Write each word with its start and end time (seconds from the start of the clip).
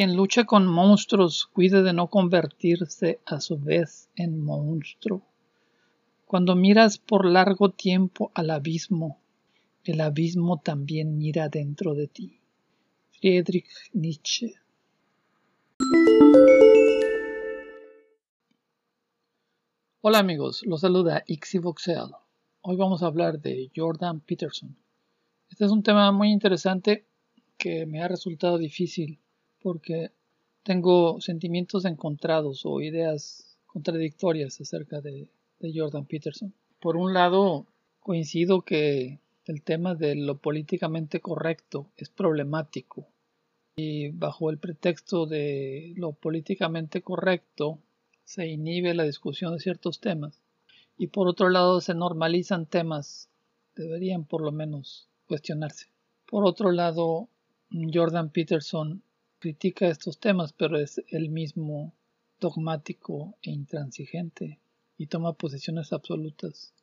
Quien 0.00 0.16
lucha 0.16 0.46
con 0.46 0.66
monstruos 0.66 1.50
cuide 1.52 1.82
de 1.82 1.92
no 1.92 2.08
convertirse 2.08 3.20
a 3.26 3.38
su 3.38 3.58
vez 3.58 4.08
en 4.16 4.42
monstruo. 4.42 5.20
Cuando 6.24 6.56
miras 6.56 6.96
por 6.96 7.26
largo 7.26 7.72
tiempo 7.72 8.32
al 8.32 8.48
abismo, 8.48 9.20
el 9.84 10.00
abismo 10.00 10.58
también 10.58 11.18
mira 11.18 11.50
dentro 11.50 11.92
de 11.92 12.06
ti. 12.06 12.40
Friedrich 13.10 13.68
Nietzsche. 13.92 14.54
Hola 20.00 20.20
amigos, 20.20 20.62
los 20.64 20.80
saluda 20.80 21.24
Ixivoxel. 21.26 22.12
Hoy 22.62 22.76
vamos 22.76 23.02
a 23.02 23.06
hablar 23.06 23.38
de 23.38 23.70
Jordan 23.76 24.20
Peterson. 24.20 24.74
Este 25.50 25.66
es 25.66 25.70
un 25.70 25.82
tema 25.82 26.10
muy 26.10 26.30
interesante 26.30 27.04
que 27.58 27.84
me 27.84 28.02
ha 28.02 28.08
resultado 28.08 28.56
difícil 28.56 29.20
porque 29.62 30.10
tengo 30.62 31.20
sentimientos 31.20 31.84
encontrados 31.84 32.62
o 32.64 32.80
ideas 32.80 33.58
contradictorias 33.66 34.60
acerca 34.60 35.00
de, 35.00 35.28
Jordan 35.74 36.06
Peterson. 36.06 36.54
Por 36.80 36.96
un 36.96 37.12
lado, 37.12 37.66
coincido 38.00 38.62
que 38.62 39.20
el 39.44 39.62
tema 39.62 39.94
de 39.94 40.14
lo 40.14 40.38
políticamente 40.38 41.20
correcto 41.20 41.86
es 41.98 42.08
problemático 42.08 43.06
y 43.76 44.08
bajo 44.08 44.48
el 44.48 44.58
pretexto 44.58 45.26
de 45.26 45.92
lo 45.96 46.12
políticamente 46.12 47.02
correcto 47.02 47.78
se 48.24 48.46
inhibe 48.46 48.94
la 48.94 49.04
discusión 49.04 49.52
de 49.52 49.60
ciertos 49.60 50.00
temas 50.00 50.40
y 50.96 51.08
por 51.08 51.28
otro 51.28 51.50
lado 51.50 51.80
se 51.80 51.94
normalizan 51.94 52.64
temas 52.64 53.28
deberían 53.74 54.24
por 54.24 54.42
lo 54.42 54.52
menos 54.52 55.08
cuestionarse. 55.26 55.86
Por 56.26 56.44
otro 56.46 56.72
lado, 56.72 57.28
Jordan 57.70 58.30
Peterson 58.30 59.02
critica 59.40 59.88
estos 59.88 60.20
temas, 60.20 60.52
pero 60.52 60.78
es 60.78 61.02
el 61.08 61.30
mismo 61.30 61.94
dogmático 62.38 63.36
e 63.42 63.50
intransigente 63.50 64.60
y 64.96 65.06
toma 65.06 65.32
posiciones 65.32 65.92
absolutas, 65.92 66.74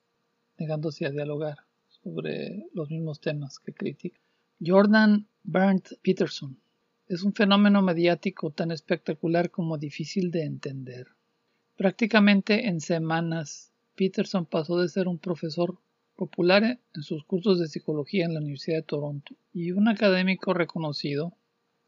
negándose 0.57 1.05
a 1.05 1.11
dialogar 1.11 1.59
sobre 1.87 2.67
los 2.73 2.89
mismos 2.89 3.21
temas 3.21 3.59
que 3.59 3.73
critica. 3.73 4.19
Jordan 4.59 5.27
Bernd 5.43 5.83
Peterson 6.01 6.59
es 7.07 7.23
un 7.23 7.33
fenómeno 7.33 7.81
mediático 7.81 8.51
tan 8.51 8.71
espectacular 8.71 9.51
como 9.51 9.77
difícil 9.77 10.31
de 10.31 10.43
entender. 10.43 11.07
Prácticamente 11.77 12.67
en 12.67 12.81
semanas, 12.81 13.71
Peterson 13.95 14.45
pasó 14.45 14.79
de 14.79 14.89
ser 14.89 15.07
un 15.07 15.19
profesor 15.19 15.77
popular 16.15 16.63
en 16.63 17.03
sus 17.03 17.23
cursos 17.23 17.59
de 17.59 17.67
psicología 17.67 18.25
en 18.25 18.33
la 18.33 18.39
Universidad 18.39 18.77
de 18.77 18.83
Toronto 18.83 19.35
y 19.53 19.71
un 19.71 19.87
académico 19.87 20.53
reconocido 20.53 21.37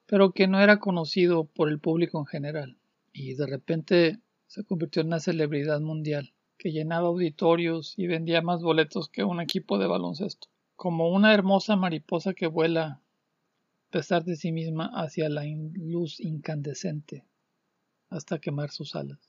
pero 0.10 0.32
que 0.32 0.48
no 0.48 0.60
era 0.60 0.80
conocido 0.80 1.46
por 1.46 1.70
el 1.70 1.80
público 1.80 2.18
en 2.18 2.26
general. 2.26 2.78
Y 3.14 3.36
de 3.36 3.46
repente 3.46 4.20
se 4.48 4.64
convirtió 4.64 5.04
en 5.04 5.10
una 5.10 5.20
celebridad 5.20 5.82
mundial, 5.82 6.34
que 6.58 6.72
llenaba 6.72 7.10
auditorios 7.10 7.94
y 7.96 8.08
vendía 8.08 8.42
más 8.42 8.64
boletos 8.64 9.08
que 9.08 9.24
un 9.24 9.40
equipo 9.40 9.78
de 9.78 9.86
baloncesto. 9.86 10.48
Como 10.76 11.10
una 11.10 11.32
hermosa 11.32 11.76
mariposa 11.76 12.34
que 12.34 12.48
vuela, 12.48 12.86
a 12.88 13.92
pesar 13.92 14.24
de 14.24 14.36
sí 14.36 14.52
misma, 14.52 14.90
hacia 14.96 15.30
la 15.30 15.44
luz 15.74 16.20
incandescente, 16.20 17.24
hasta 18.10 18.40
quemar 18.40 18.72
sus 18.72 18.96
alas. 18.96 19.20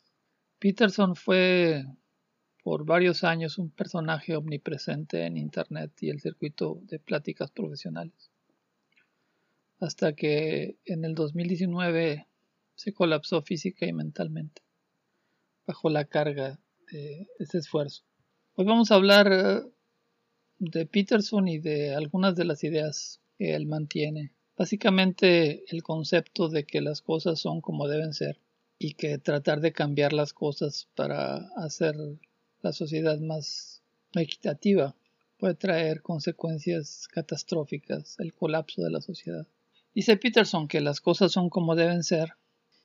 Peterson 0.58 1.14
fue 1.14 1.84
por 2.64 2.86
varios 2.86 3.22
años 3.22 3.58
un 3.58 3.68
personaje 3.68 4.34
omnipresente 4.34 5.26
en 5.26 5.36
Internet 5.36 5.92
y 6.00 6.08
el 6.08 6.20
circuito 6.20 6.80
de 6.84 6.98
pláticas 6.98 7.50
profesionales 7.50 8.29
hasta 9.80 10.14
que 10.14 10.78
en 10.84 11.04
el 11.04 11.14
2019 11.14 12.26
se 12.74 12.92
colapsó 12.92 13.42
física 13.42 13.86
y 13.86 13.92
mentalmente 13.92 14.62
bajo 15.66 15.88
la 15.88 16.04
carga 16.04 16.60
de 16.90 17.28
ese 17.38 17.58
esfuerzo. 17.58 18.02
Hoy 18.54 18.66
vamos 18.66 18.90
a 18.90 18.96
hablar 18.96 19.64
de 20.58 20.86
Peterson 20.86 21.48
y 21.48 21.58
de 21.58 21.94
algunas 21.94 22.36
de 22.36 22.44
las 22.44 22.62
ideas 22.64 23.20
que 23.38 23.54
él 23.54 23.66
mantiene. 23.66 24.34
Básicamente 24.56 25.64
el 25.68 25.82
concepto 25.82 26.48
de 26.48 26.64
que 26.64 26.82
las 26.82 27.00
cosas 27.00 27.40
son 27.40 27.60
como 27.60 27.88
deben 27.88 28.12
ser 28.12 28.38
y 28.78 28.94
que 28.94 29.18
tratar 29.18 29.60
de 29.60 29.72
cambiar 29.72 30.12
las 30.12 30.34
cosas 30.34 30.88
para 30.94 31.48
hacer 31.56 31.94
la 32.60 32.72
sociedad 32.72 33.18
más 33.20 33.82
equitativa 34.14 34.94
puede 35.38 35.54
traer 35.54 36.02
consecuencias 36.02 37.08
catastróficas, 37.08 38.16
el 38.18 38.34
colapso 38.34 38.82
de 38.82 38.90
la 38.90 39.00
sociedad. 39.00 39.46
Dice 39.92 40.16
Peterson 40.16 40.68
que 40.68 40.80
las 40.80 41.00
cosas 41.00 41.32
son 41.32 41.50
como 41.50 41.74
deben 41.74 42.04
ser. 42.04 42.34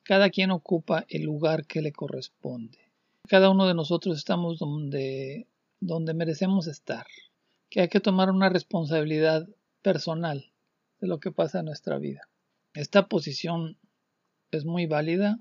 Cada 0.03 0.31
quien 0.31 0.49
ocupa 0.51 1.05
el 1.07 1.23
lugar 1.23 1.67
que 1.67 1.81
le 1.81 1.91
corresponde. 1.91 2.79
Cada 3.27 3.49
uno 3.51 3.67
de 3.67 3.75
nosotros 3.75 4.17
estamos 4.17 4.57
donde, 4.57 5.47
donde 5.79 6.15
merecemos 6.15 6.67
estar. 6.67 7.05
Que 7.69 7.81
hay 7.81 7.89
que 7.89 7.99
tomar 7.99 8.31
una 8.31 8.49
responsabilidad 8.49 9.47
personal 9.83 10.51
de 10.99 11.07
lo 11.07 11.19
que 11.19 11.31
pasa 11.31 11.59
en 11.59 11.65
nuestra 11.65 11.99
vida. 11.99 12.27
Esta 12.73 13.07
posición 13.07 13.77
es 14.49 14.65
muy 14.65 14.88
válida, 14.88 15.38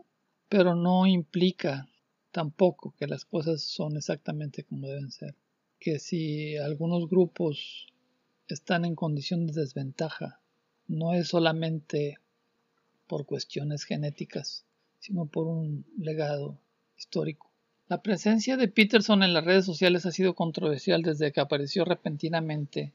pero 0.50 0.74
no 0.74 1.06
implica 1.06 1.88
tampoco 2.30 2.94
que 2.98 3.06
las 3.06 3.24
cosas 3.24 3.62
son 3.62 3.96
exactamente 3.96 4.64
como 4.64 4.86
deben 4.86 5.10
ser. 5.10 5.34
Que 5.80 5.98
si 5.98 6.58
algunos 6.58 7.08
grupos 7.08 7.86
están 8.48 8.84
en 8.84 8.94
condición 8.94 9.46
de 9.46 9.60
desventaja 9.60 10.40
no 10.88 11.14
es 11.14 11.28
solamente 11.28 12.18
por 13.06 13.26
cuestiones 13.26 13.84
genéticas, 13.84 14.64
sino 14.98 15.26
por 15.26 15.46
un 15.46 15.84
legado 15.98 16.58
histórico. 16.96 17.50
La 17.88 18.02
presencia 18.02 18.56
de 18.56 18.68
Peterson 18.68 19.22
en 19.22 19.34
las 19.34 19.44
redes 19.44 19.66
sociales 19.66 20.06
ha 20.06 20.10
sido 20.10 20.34
controversial 20.34 21.02
desde 21.02 21.32
que 21.32 21.40
apareció 21.40 21.84
repentinamente 21.84 22.92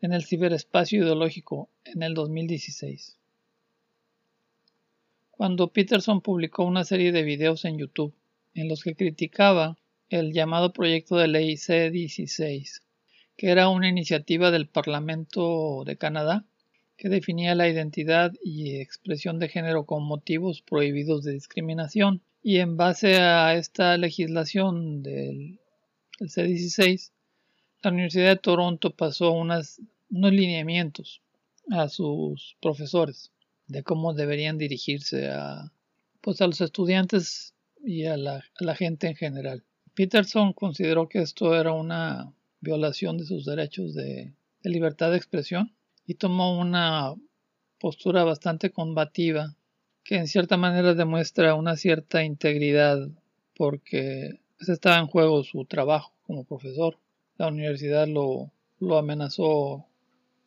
en 0.00 0.12
el 0.12 0.24
ciberespacio 0.24 1.02
ideológico 1.02 1.68
en 1.84 2.02
el 2.02 2.14
2016. 2.14 3.18
Cuando 5.30 5.68
Peterson 5.68 6.20
publicó 6.20 6.64
una 6.64 6.84
serie 6.84 7.12
de 7.12 7.22
videos 7.22 7.64
en 7.64 7.78
YouTube 7.78 8.14
en 8.54 8.68
los 8.68 8.82
que 8.82 8.94
criticaba 8.94 9.76
el 10.08 10.32
llamado 10.32 10.72
proyecto 10.72 11.16
de 11.16 11.28
ley 11.28 11.56
C-16, 11.56 12.82
que 13.36 13.50
era 13.50 13.68
una 13.68 13.88
iniciativa 13.88 14.50
del 14.50 14.68
Parlamento 14.68 15.82
de 15.84 15.96
Canadá 15.96 16.44
que 16.96 17.08
definía 17.08 17.54
la 17.54 17.68
identidad 17.68 18.32
y 18.42 18.76
expresión 18.76 19.38
de 19.38 19.48
género 19.48 19.84
como 19.84 20.06
motivos 20.06 20.62
prohibidos 20.62 21.24
de 21.24 21.32
discriminación. 21.32 22.22
Y 22.42 22.58
en 22.58 22.76
base 22.76 23.16
a 23.16 23.54
esta 23.54 23.96
legislación 23.96 25.02
del, 25.02 25.58
C16, 26.20 27.10
la 27.82 27.90
Universidad 27.90 28.28
de 28.28 28.36
Toronto 28.36 28.94
pasó 28.94 29.32
unos 29.32 29.80
lineamientos 30.10 31.22
a 31.70 31.88
sus 31.88 32.56
profesores 32.60 33.32
de 33.66 33.82
cómo 33.82 34.14
deberían 34.14 34.58
dirigirse 34.58 35.28
a, 35.28 35.72
pues 36.20 36.40
a 36.40 36.46
los 36.46 36.60
estudiantes 36.60 37.54
y 37.82 38.04
a 38.04 38.16
la, 38.16 38.42
gente 38.76 39.08
en 39.08 39.16
general. 39.16 39.64
Peterson 39.94 40.52
consideró 40.52 41.08
que 41.08 41.20
esto 41.20 41.58
era 41.58 41.72
una 41.72 42.32
violación 42.60 43.18
de 43.18 43.24
sus 43.24 43.44
derechos 43.44 43.94
de, 43.94 44.34
de 44.62 44.70
libertad 44.70 45.10
de 45.10 45.16
expresión 45.16 45.74
y 46.06 46.14
tomó 46.14 46.58
una 46.58 47.14
postura 47.78 48.24
bastante 48.24 48.70
combativa 48.70 49.54
que 50.04 50.16
en 50.16 50.28
cierta 50.28 50.56
manera 50.56 50.94
demuestra 50.94 51.54
una 51.54 51.76
cierta 51.76 52.22
integridad 52.22 53.08
porque 53.56 54.40
estaba 54.60 54.98
en 54.98 55.06
juego 55.06 55.42
su 55.42 55.64
trabajo 55.64 56.12
como 56.26 56.44
profesor. 56.44 56.98
La 57.36 57.48
universidad 57.48 58.06
lo, 58.06 58.52
amenazó 58.96 59.86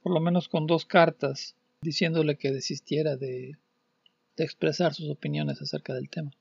por 0.03 0.13
lo 0.13 0.19
menos 0.19 0.47
con 0.47 0.67
dos 0.67 0.85
cartas 0.85 1.55
diciéndole 1.81 2.37
que 2.37 2.51
desistiera 2.51 3.17
de, 3.17 3.57
expresar 4.37 4.93
sus 4.93 5.09
opiniones 5.09 5.61
acerca 5.61 5.93
del 5.93 6.09
tema. 6.09 6.31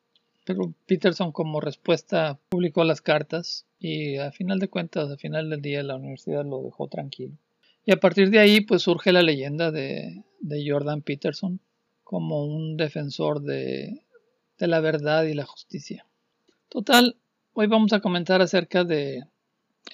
Pero 0.44 0.74
Peterson 0.86 1.32
como 1.32 1.60
respuesta 1.60 2.38
publicó 2.50 2.84
las 2.84 3.00
cartas 3.00 3.66
y 3.78 4.18
a 4.18 4.30
final 4.30 4.58
de 4.58 4.68
cuentas, 4.68 5.10
al 5.10 5.18
final 5.18 5.48
del 5.48 5.62
día 5.62 5.82
la 5.82 5.96
universidad 5.96 6.44
lo 6.44 6.62
dejó 6.62 6.88
tranquilo. 6.88 7.38
Y 7.88 7.92
a 7.92 8.00
partir 8.00 8.30
de 8.30 8.40
ahí 8.40 8.60
pues 8.62 8.82
surge 8.82 9.12
la 9.12 9.22
leyenda 9.22 9.70
de, 9.70 10.24
Jordan 10.66 11.02
Peterson 11.02 11.60
como 12.02 12.44
un 12.44 12.76
defensor 12.76 13.40
de, 13.40 14.02
la 14.58 14.80
verdad 14.80 15.22
y 15.24 15.34
la 15.34 15.46
justicia. 15.46 16.04
Total, 16.68 17.16
hoy 17.52 17.68
vamos 17.68 17.92
a 17.92 18.00
comentar 18.00 18.42
acerca 18.42 18.82
de 18.82 19.22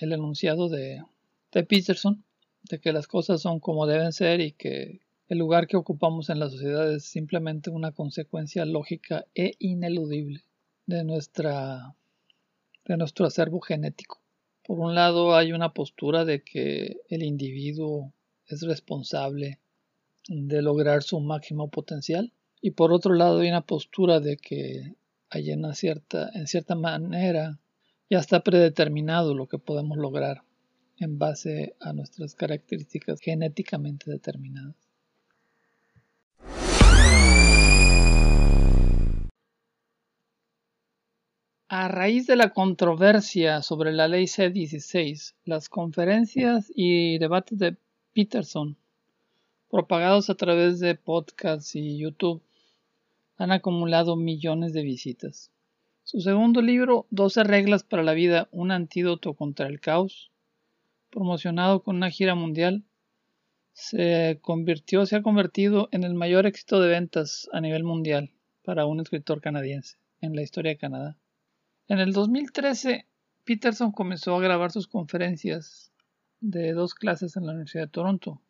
el 0.00 0.12
enunciado 0.12 0.70
de, 0.70 1.04
de 1.52 1.64
Peterson, 1.64 2.24
de 2.62 2.80
que 2.80 2.94
las 2.94 3.06
cosas 3.06 3.42
son 3.42 3.60
como 3.60 3.86
deben 3.86 4.12
ser 4.12 4.40
y 4.40 4.52
que 4.52 5.02
el 5.28 5.36
lugar 5.36 5.66
que 5.66 5.76
ocupamos 5.76 6.30
en 6.30 6.38
la 6.38 6.48
sociedad 6.48 6.90
es 6.90 7.04
simplemente 7.04 7.68
una 7.68 7.92
consecuencia 7.92 8.64
lógica 8.64 9.26
e 9.34 9.52
ineludible 9.58 10.44
de, 10.86 11.04
de 12.86 12.96
nuestro 12.96 13.26
acervo 13.26 13.60
genético. 13.60 14.21
Por 14.72 14.80
un 14.80 14.94
lado 14.94 15.36
hay 15.36 15.52
una 15.52 15.74
postura 15.74 16.24
de 16.24 16.42
que 16.42 17.02
el 17.10 17.22
individuo 17.22 18.14
es 18.46 18.62
responsable 18.62 19.60
de 20.28 20.62
lograr 20.62 21.02
su 21.02 21.20
máximo 21.20 21.68
potencial 21.68 22.32
y 22.62 22.70
por 22.70 22.90
otro 22.90 23.12
lado 23.12 23.40
hay 23.40 23.50
una 23.50 23.66
postura 23.66 24.18
de 24.18 24.38
que 24.38 24.94
hay 25.28 25.52
cierta, 25.74 26.30
en 26.32 26.46
cierta 26.46 26.74
manera 26.74 27.60
ya 28.08 28.18
está 28.18 28.42
predeterminado 28.42 29.34
lo 29.34 29.46
que 29.46 29.58
podemos 29.58 29.98
lograr 29.98 30.42
en 30.96 31.18
base 31.18 31.76
a 31.78 31.92
nuestras 31.92 32.34
características 32.34 33.20
genéticamente 33.20 34.10
determinadas. 34.10 34.81
A 41.74 41.88
raíz 41.88 42.26
de 42.26 42.36
la 42.36 42.50
controversia 42.50 43.62
sobre 43.62 43.92
la 43.92 44.06
ley 44.06 44.26
C-16, 44.26 45.36
las 45.46 45.70
conferencias 45.70 46.70
y 46.76 47.16
debates 47.16 47.58
de 47.58 47.78
Peterson, 48.12 48.76
propagados 49.70 50.28
a 50.28 50.34
través 50.34 50.80
de 50.80 50.96
podcasts 50.96 51.74
y 51.74 51.96
YouTube, 51.96 52.42
han 53.38 53.52
acumulado 53.52 54.16
millones 54.16 54.74
de 54.74 54.82
visitas. 54.82 55.50
Su 56.04 56.20
segundo 56.20 56.60
libro, 56.60 57.06
12 57.08 57.42
reglas 57.42 57.84
para 57.84 58.02
la 58.02 58.12
vida, 58.12 58.48
un 58.52 58.70
antídoto 58.70 59.32
contra 59.32 59.66
el 59.66 59.80
caos, 59.80 60.30
promocionado 61.08 61.82
con 61.82 61.96
una 61.96 62.10
gira 62.10 62.34
mundial, 62.34 62.84
se 63.72 64.38
convirtió, 64.42 65.06
se 65.06 65.16
ha 65.16 65.22
convertido 65.22 65.88
en 65.90 66.04
el 66.04 66.12
mayor 66.12 66.44
éxito 66.44 66.82
de 66.82 66.90
ventas 66.90 67.48
a 67.50 67.62
nivel 67.62 67.82
mundial 67.82 68.30
para 68.62 68.84
un 68.84 69.00
escritor 69.00 69.40
canadiense 69.40 69.96
en 70.20 70.36
la 70.36 70.42
historia 70.42 70.72
de 70.72 70.76
Canadá. 70.76 71.16
En 71.88 71.98
el 71.98 72.12
2013, 72.12 73.06
Peterson 73.44 73.92
comenzó 73.92 74.36
a 74.36 74.40
grabar 74.40 74.70
sus 74.70 74.86
conferencias 74.86 75.92
de 76.40 76.72
dos 76.72 76.94
clases 76.94 77.36
en 77.36 77.46
la 77.46 77.52
Universidad 77.52 77.84
de 77.84 77.90
Toronto, 77.90 78.40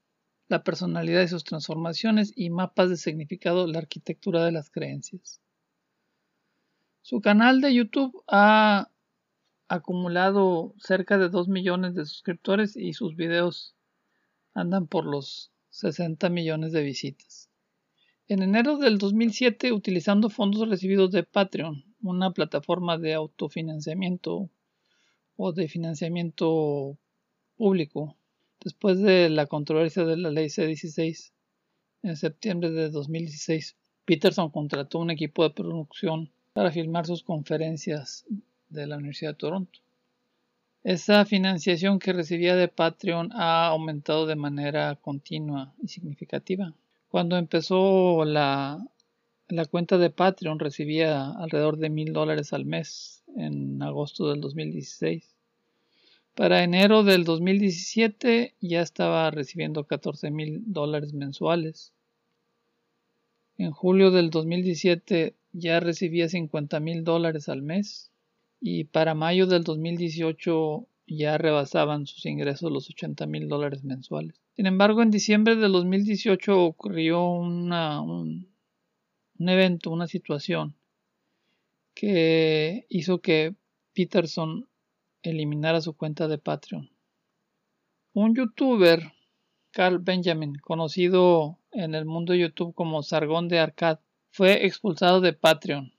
la 0.49 0.63
personalidad 0.63 1.23
y 1.23 1.29
sus 1.29 1.45
transformaciones 1.45 2.33
y 2.37 2.51
mapas 2.51 2.91
de 2.91 2.97
significado, 2.97 3.67
la 3.67 3.79
arquitectura 3.79 4.45
de 4.45 4.53
las 4.53 4.71
creencias. 4.71 5.41
Su 7.01 7.21
canal 7.21 7.61
de 7.61 7.75
YouTube 7.75 8.23
ha 8.29 8.91
acumulado 9.69 10.75
cerca 10.79 11.17
de 11.17 11.31
2 11.31 11.49
millones 11.49 11.95
de 11.95 12.05
suscriptores 12.05 12.77
y 12.77 12.93
sus 12.93 13.17
videos 13.17 13.75
andan 14.53 14.87
por 14.87 15.07
los 15.07 15.51
60 15.71 16.29
millones 16.29 16.73
de 16.73 16.83
visitas. 16.83 17.51
En 18.29 18.43
enero 18.43 18.77
del 18.77 18.99
2007, 18.99 19.73
utilizando 19.73 20.29
fondos 20.29 20.69
recibidos 20.69 21.11
de 21.11 21.23
Patreon, 21.23 21.92
una 22.03 22.33
plataforma 22.33 22.99
de 22.99 23.15
autofinanciamiento 23.15 24.51
o 25.37 25.53
de 25.53 25.69
financiamiento 25.69 26.99
público 27.57 28.17
después 28.63 29.01
de 29.01 29.29
la 29.31 29.47
controversia 29.47 30.05
de 30.05 30.17
la 30.17 30.31
ley 30.31 30.51
C-16 30.51 31.33
en 32.03 32.17
septiembre 32.17 32.71
de 32.71 32.91
2016. 32.91 33.77
Peterson 34.05 34.51
contrató 34.51 34.99
un 34.99 35.11
equipo 35.11 35.43
de 35.45 35.51
producción 35.51 36.31
para 36.53 36.71
filmar 36.71 37.07
sus 37.07 37.23
conferencias 37.23 38.25
de 38.69 38.87
la 38.87 38.97
Universidad 38.97 39.33
de 39.33 39.39
Toronto. 39.39 39.81
Esa 40.85 41.25
financiación 41.25 42.01
que 42.01 42.13
recibía 42.13 42.57
de 42.57 42.67
Patreon 42.67 43.31
ha 43.33 43.69
aumentado 43.69 44.27
de 44.27 44.35
manera 44.35 44.97
continua 44.97 45.73
y 45.81 45.89
significativa. 45.89 46.75
Cuando 47.09 47.37
empezó 47.37 48.25
la 48.25 48.85
la 49.53 49.67
cuenta 49.67 49.99
de 49.99 50.09
Patreon 50.09 50.59
recibía 50.59 51.31
alrededor 51.31 51.77
de 51.77 51.91
mil 51.91 52.15
dólares 52.15 52.55
al 52.55 52.65
mes 52.65 53.23
en 53.37 53.83
agosto 53.83 54.31
del 54.31 54.41
2016. 54.41 55.29
Para 56.35 56.65
enero 56.65 57.05
del 57.05 57.25
2017 57.25 58.55
ya 58.63 58.81
estaba 58.81 59.31
recibiendo 59.31 59.85
14 59.85 60.31
mil 60.31 60.63
dólares 60.73 61.13
mensuales. 61.13 61.93
En 63.59 63.73
julio 63.73 64.11
del 64.11 64.31
2017 64.31 65.35
ya 65.53 65.81
recibía 65.81 66.31
50 66.31 66.81
mil 66.81 67.05
dólares 67.05 67.51
al 67.51 67.61
mes 67.61 68.11
y 68.59 68.85
para 68.85 69.15
mayo 69.15 69.47
del 69.47 69.65
2018 69.65 70.87
ya 71.07 71.37
rebasaban 71.37 72.07
sus 72.07 72.25
ingresos 72.25 72.73
los 72.73 72.89
80 72.89 73.27
mil 73.27 73.49
dólares 73.49 73.85
mensuales. 73.85 74.41
Sin 74.57 74.65
embargo, 74.65 75.03
en 75.03 75.11
diciembre 75.11 75.57
del 75.57 75.73
2018 75.73 76.59
ocurrió 76.65 77.29
una, 77.29 78.01
un, 78.01 78.52
un 79.39 79.49
evento, 79.49 79.91
una 79.91 80.07
situación 80.07 80.77
que 81.95 82.87
hizo 82.89 83.21
que 83.21 83.55
Peterson 83.95 84.69
eliminara 85.23 85.81
su 85.81 85.95
cuenta 85.95 86.29
de 86.29 86.39
Patreon. 86.39 86.91
Un 88.15 88.35
youtuber, 88.35 89.13
Carl 89.71 89.99
Benjamin, 89.99 90.55
conocido 90.57 91.59
en 91.71 91.95
el 91.95 92.05
mundo 92.05 92.33
de 92.33 92.41
YouTube 92.41 92.75
como 92.75 93.03
Sargón 93.03 93.49
de 93.49 93.59
Arcad, 93.59 94.01
fue 94.31 94.67
expulsado 94.67 95.21
de 95.21 95.33
Patreon. 95.33 95.93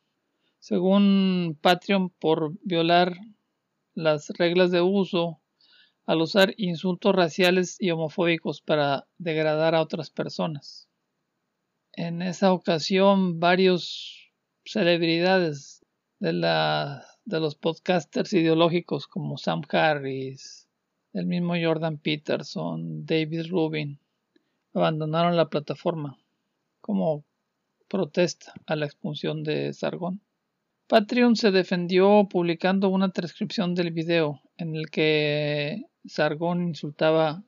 Según 0.60 1.58
Patreon, 1.62 2.10
por 2.10 2.54
violar 2.64 3.14
las 3.96 4.30
reglas 4.30 4.72
de 4.72 4.82
uso 4.82 5.40
al 6.06 6.22
usar 6.22 6.54
insultos 6.58 7.16
raciales 7.16 7.78
y 7.80 7.92
homofóbicos 7.92 8.62
para 8.62 9.08
degradar 9.18 9.76
a 9.76 9.82
otras 9.82 10.10
personas. 10.10 10.88
En 11.96 12.24
esa 12.24 12.52
ocasión, 12.54 13.40
varios 13.40 14.32
celebridades 14.66 15.86
de, 16.20 16.34
la, 16.34 17.06
de 17.24 17.40
los 17.40 17.54
podcasters 17.54 18.34
ideológicos 18.34 19.06
como 19.06 19.38
Sam 19.38 19.62
Harris, 19.70 20.68
el 21.14 21.28
mismo 21.28 21.54
Jordan 21.62 22.00
Peterson, 22.00 23.06
David 23.06 23.46
Rubin, 23.48 24.00
abandonaron 24.74 25.38
la 25.38 25.50
plataforma 25.50 26.18
como 26.82 27.26
protesta 27.88 28.54
a 28.66 28.76
la 28.76 28.88
expulsión 28.88 29.44
de 29.44 29.72
Sargon. 29.72 30.20
Patreon 30.88 31.36
se 31.36 31.52
defendió 31.52 32.28
publicando 32.28 32.90
una 32.90 33.12
transcripción 33.12 33.76
del 33.76 33.92
video 33.92 34.42
en 34.58 34.76
el 34.76 34.90
que 34.90 35.84
Sargon 36.06 36.70
insultaba, 36.70 37.44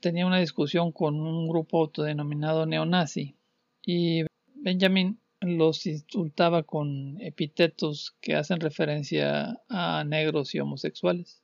tenía 0.00 0.26
una 0.26 0.38
discusión 0.38 0.92
con 0.92 1.20
un 1.20 1.46
grupo 1.46 1.82
autodenominado 1.82 2.64
neonazi 2.64 3.36
y 3.86 4.24
Benjamin 4.56 5.18
los 5.40 5.86
insultaba 5.86 6.64
con 6.64 7.20
epítetos 7.20 8.16
que 8.20 8.34
hacen 8.34 8.60
referencia 8.60 9.62
a 9.68 10.04
negros 10.04 10.54
y 10.54 10.58
homosexuales. 10.58 11.40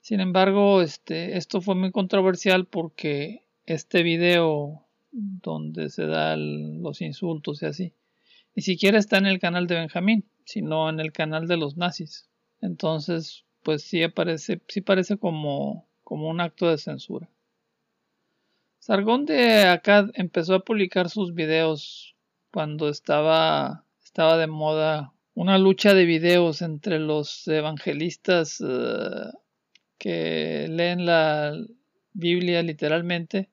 Sin 0.00 0.20
embargo, 0.20 0.82
este, 0.82 1.36
esto 1.36 1.60
fue 1.60 1.76
muy 1.76 1.92
controversial 1.92 2.66
porque 2.66 3.46
este 3.66 4.02
video 4.02 4.88
donde 5.12 5.90
se 5.90 6.06
dan 6.06 6.82
los 6.82 7.00
insultos 7.00 7.62
y 7.62 7.66
así, 7.66 7.94
ni 8.56 8.62
siquiera 8.62 8.98
está 8.98 9.18
en 9.18 9.26
el 9.26 9.38
canal 9.38 9.68
de 9.68 9.76
Benjamín, 9.76 10.28
sino 10.44 10.88
en 10.88 10.98
el 10.98 11.12
canal 11.12 11.46
de 11.46 11.56
los 11.56 11.76
nazis. 11.76 12.28
Entonces, 12.60 13.44
pues 13.62 13.82
sí 13.82 14.02
aparece, 14.02 14.60
sí 14.66 14.80
parece 14.80 15.18
como, 15.18 15.88
como 16.02 16.28
un 16.28 16.40
acto 16.40 16.68
de 16.68 16.78
censura. 16.78 17.30
Sargón 18.80 19.26
de 19.26 19.64
Akkad 19.64 20.08
empezó 20.14 20.54
a 20.54 20.64
publicar 20.64 21.10
sus 21.10 21.34
videos 21.34 22.16
cuando 22.50 22.88
estaba, 22.88 23.84
estaba 24.02 24.38
de 24.38 24.46
moda 24.46 25.12
una 25.34 25.58
lucha 25.58 25.92
de 25.92 26.06
videos 26.06 26.62
entre 26.62 26.98
los 26.98 27.46
evangelistas 27.46 28.58
eh, 28.66 29.32
que 29.98 30.66
leen 30.70 31.04
la 31.04 31.54
Biblia 32.14 32.62
literalmente 32.62 33.50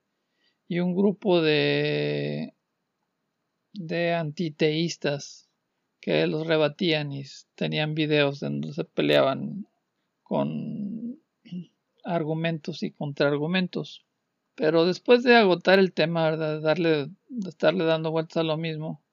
y 0.70 0.80
un 0.80 0.96
grupo 0.96 1.42
de, 1.42 2.54
de 3.74 4.14
antiteístas 4.14 5.50
que 6.00 6.26
los 6.28 6.48
rebatían 6.48 7.12
y 7.12 7.26
tenían 7.56 7.96
videos 7.96 8.40
donde 8.40 8.72
se 8.72 8.86
peleaban 8.86 9.68
con 10.24 11.20
argumentos 12.06 12.82
y 12.84 12.92
contraargumentos. 12.92 14.07
Pero 14.58 14.86
después 14.86 15.22
de 15.22 15.36
agotar 15.36 15.78
el 15.78 15.94
tema, 15.94 16.36
De, 16.36 16.60
darle, 16.60 17.10
de 17.30 17.50
estarle 17.50 17.86
dando 17.86 18.10
vueltas 18.12 18.38
a 18.38 18.44
lo 18.44 18.58
mismo, 18.58 19.04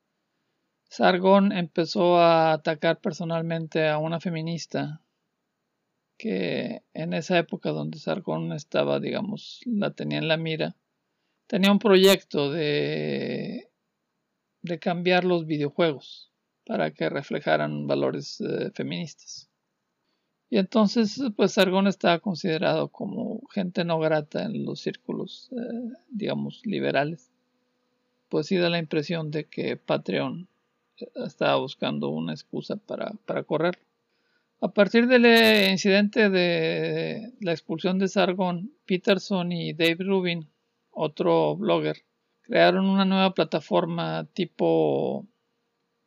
Sargon 0.88 1.52
empezó 1.52 2.18
a 2.18 2.54
atacar 2.54 3.00
personalmente 3.00 3.86
a 3.86 3.98
una 3.98 4.20
feminista 4.20 5.02
que 6.16 6.82
en 6.94 7.12
esa 7.12 7.38
época 7.38 7.70
donde 7.70 7.98
Sargon 7.98 8.52
estaba, 8.52 9.00
digamos, 9.00 9.60
la 9.66 9.90
tenía 9.90 10.16
en 10.18 10.28
la 10.28 10.38
mira, 10.38 10.76
tenía 11.46 11.70
un 11.70 11.78
proyecto 11.78 12.50
de, 12.50 13.68
de 14.62 14.78
cambiar 14.78 15.24
los 15.24 15.46
videojuegos 15.46 16.32
para 16.64 16.92
que 16.92 17.10
reflejaran 17.10 17.86
valores 17.86 18.40
eh, 18.40 18.70
feministas. 18.74 19.50
Y 20.50 20.58
entonces, 20.58 21.20
pues 21.36 21.52
Sargon 21.52 21.86
está 21.86 22.18
considerado 22.20 22.88
como 22.88 23.40
gente 23.48 23.84
no 23.84 23.98
grata 23.98 24.44
en 24.44 24.64
los 24.64 24.80
círculos, 24.80 25.50
eh, 25.52 25.92
digamos, 26.10 26.64
liberales. 26.64 27.30
Pues 28.28 28.46
sí 28.46 28.56
da 28.56 28.68
la 28.68 28.78
impresión 28.78 29.30
de 29.30 29.46
que 29.46 29.76
Patreon 29.76 30.48
eh, 30.98 31.06
estaba 31.26 31.56
buscando 31.56 32.10
una 32.10 32.32
excusa 32.32 32.76
para, 32.76 33.12
para 33.26 33.42
correr. 33.42 33.78
A 34.60 34.68
partir 34.68 35.08
del 35.08 35.26
eh, 35.26 35.70
incidente 35.70 36.30
de 36.30 37.32
la 37.40 37.52
expulsión 37.52 37.98
de 37.98 38.08
Sargon, 38.08 38.72
Peterson 38.86 39.52
y 39.52 39.72
Dave 39.72 39.98
Rubin, 39.98 40.48
otro 40.90 41.56
blogger, 41.56 41.96
crearon 42.42 42.86
una 42.86 43.04
nueva 43.04 43.34
plataforma 43.34 44.26
tipo 44.32 45.26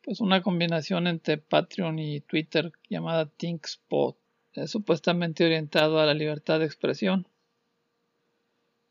pues 0.02 0.20
una 0.20 0.40
combinación 0.40 1.06
entre 1.06 1.36
Patreon 1.38 1.98
y 1.98 2.20
Twitter 2.20 2.72
llamada 2.88 3.26
ThinkSpot, 3.26 4.16
es 4.62 4.70
supuestamente 4.70 5.44
orientado 5.44 5.98
a 5.98 6.06
la 6.06 6.14
libertad 6.14 6.58
de 6.60 6.66
expresión. 6.66 7.26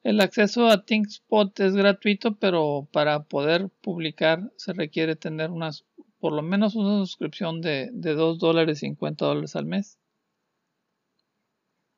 El 0.03 0.21
acceso 0.21 0.67
a 0.67 0.85
ThinkSpot 0.85 1.59
es 1.59 1.75
gratuito, 1.75 2.35
pero 2.37 2.87
para 2.91 3.23
poder 3.23 3.69
publicar 3.81 4.51
se 4.55 4.73
requiere 4.73 5.15
tener 5.15 5.51
unas, 5.51 5.85
por 6.19 6.33
lo 6.33 6.41
menos 6.41 6.75
una 6.75 7.05
suscripción 7.05 7.61
de, 7.61 7.89
de 7.91 8.13
2 8.13 8.39
dólares 8.39 8.79
50 8.79 9.25
dólares 9.25 9.55
al 9.55 9.65
mes. 9.65 9.99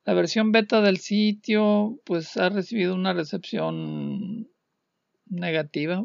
La 0.05 0.13
versión 0.15 0.51
beta 0.51 0.81
del 0.81 0.97
sitio 0.97 1.99
pues 2.03 2.35
ha 2.37 2.49
recibido 2.49 2.95
una 2.95 3.13
recepción 3.13 4.49
negativa. 5.27 6.03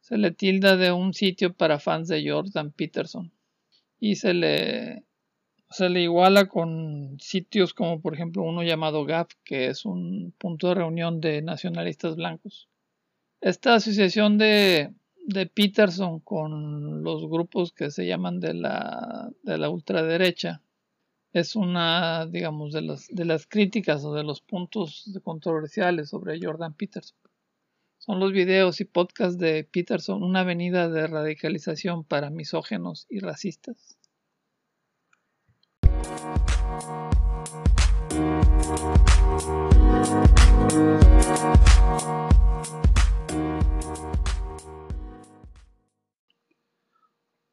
Se 0.00 0.18
le 0.18 0.30
tilda 0.30 0.76
de 0.76 0.92
un 0.92 1.14
sitio 1.14 1.52
para 1.52 1.80
fans 1.80 2.06
de 2.06 2.30
Jordan 2.30 2.70
Peterson 2.70 3.32
y 3.98 4.16
se 4.16 4.34
le 4.34 5.04
se 5.70 5.88
le 5.88 6.02
iguala 6.02 6.46
con 6.46 7.16
sitios 7.20 7.74
como 7.74 8.00
por 8.00 8.14
ejemplo 8.14 8.42
uno 8.42 8.62
llamado 8.62 9.04
GAP, 9.04 9.30
que 9.44 9.68
es 9.68 9.84
un 9.84 10.34
punto 10.36 10.68
de 10.68 10.74
reunión 10.74 11.20
de 11.20 11.42
nacionalistas 11.42 12.16
blancos. 12.16 12.68
Esta 13.40 13.74
asociación 13.76 14.36
de, 14.36 14.92
de 15.26 15.46
Peterson 15.46 16.20
con 16.20 17.02
los 17.04 17.28
grupos 17.28 17.72
que 17.72 17.90
se 17.90 18.06
llaman 18.06 18.40
de 18.40 18.54
la, 18.54 19.30
de 19.42 19.58
la 19.58 19.70
ultraderecha 19.70 20.60
es 21.32 21.54
una, 21.54 22.26
digamos, 22.26 22.72
de 22.72 22.82
las, 22.82 23.06
de 23.08 23.24
las 23.24 23.46
críticas 23.46 24.04
o 24.04 24.12
de 24.12 24.24
los 24.24 24.40
puntos 24.40 25.08
controversiales 25.22 26.08
sobre 26.08 26.40
Jordan 26.42 26.74
Peterson. 26.74 27.16
Son 27.98 28.18
los 28.18 28.32
videos 28.32 28.80
y 28.80 28.86
podcasts 28.86 29.38
de 29.38 29.62
Peterson 29.62 30.24
una 30.24 30.40
avenida 30.40 30.88
de 30.88 31.06
radicalización 31.06 32.02
para 32.02 32.30
misógenos 32.30 33.06
y 33.08 33.20
racistas. 33.20 33.99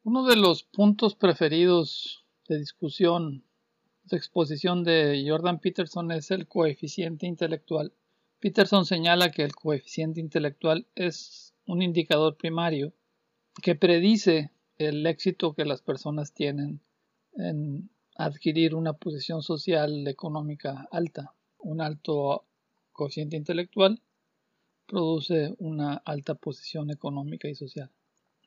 Uno 0.04 0.24
de 0.24 0.36
los 0.36 0.62
puntos 0.62 1.14
preferidos 1.14 2.24
de 2.48 2.58
discusión 2.58 3.44
de 4.04 4.16
exposición 4.16 4.84
de 4.84 5.24
Jordan 5.28 5.60
Peterson 5.60 6.10
es 6.12 6.30
el 6.30 6.46
coeficiente 6.46 7.26
intelectual. 7.26 7.92
Peterson 8.40 8.86
señala 8.86 9.30
que 9.30 9.42
el 9.42 9.54
coeficiente 9.54 10.20
intelectual 10.20 10.86
es 10.94 11.54
un 11.66 11.82
indicador 11.82 12.36
primario 12.36 12.92
que 13.62 13.74
predice 13.74 14.50
el 14.78 15.06
éxito 15.06 15.54
que 15.54 15.64
las 15.64 15.82
personas 15.82 16.32
tienen 16.32 16.80
en 17.34 17.90
adquirir 18.18 18.74
una 18.74 18.92
posición 18.94 19.42
social 19.42 20.06
económica 20.08 20.88
alta. 20.90 21.32
Un 21.58 21.80
alto 21.80 22.44
cociente 22.92 23.36
intelectual 23.36 24.02
produce 24.86 25.54
una 25.58 25.94
alta 26.04 26.34
posición 26.34 26.90
económica 26.90 27.48
y 27.48 27.54
social. 27.54 27.90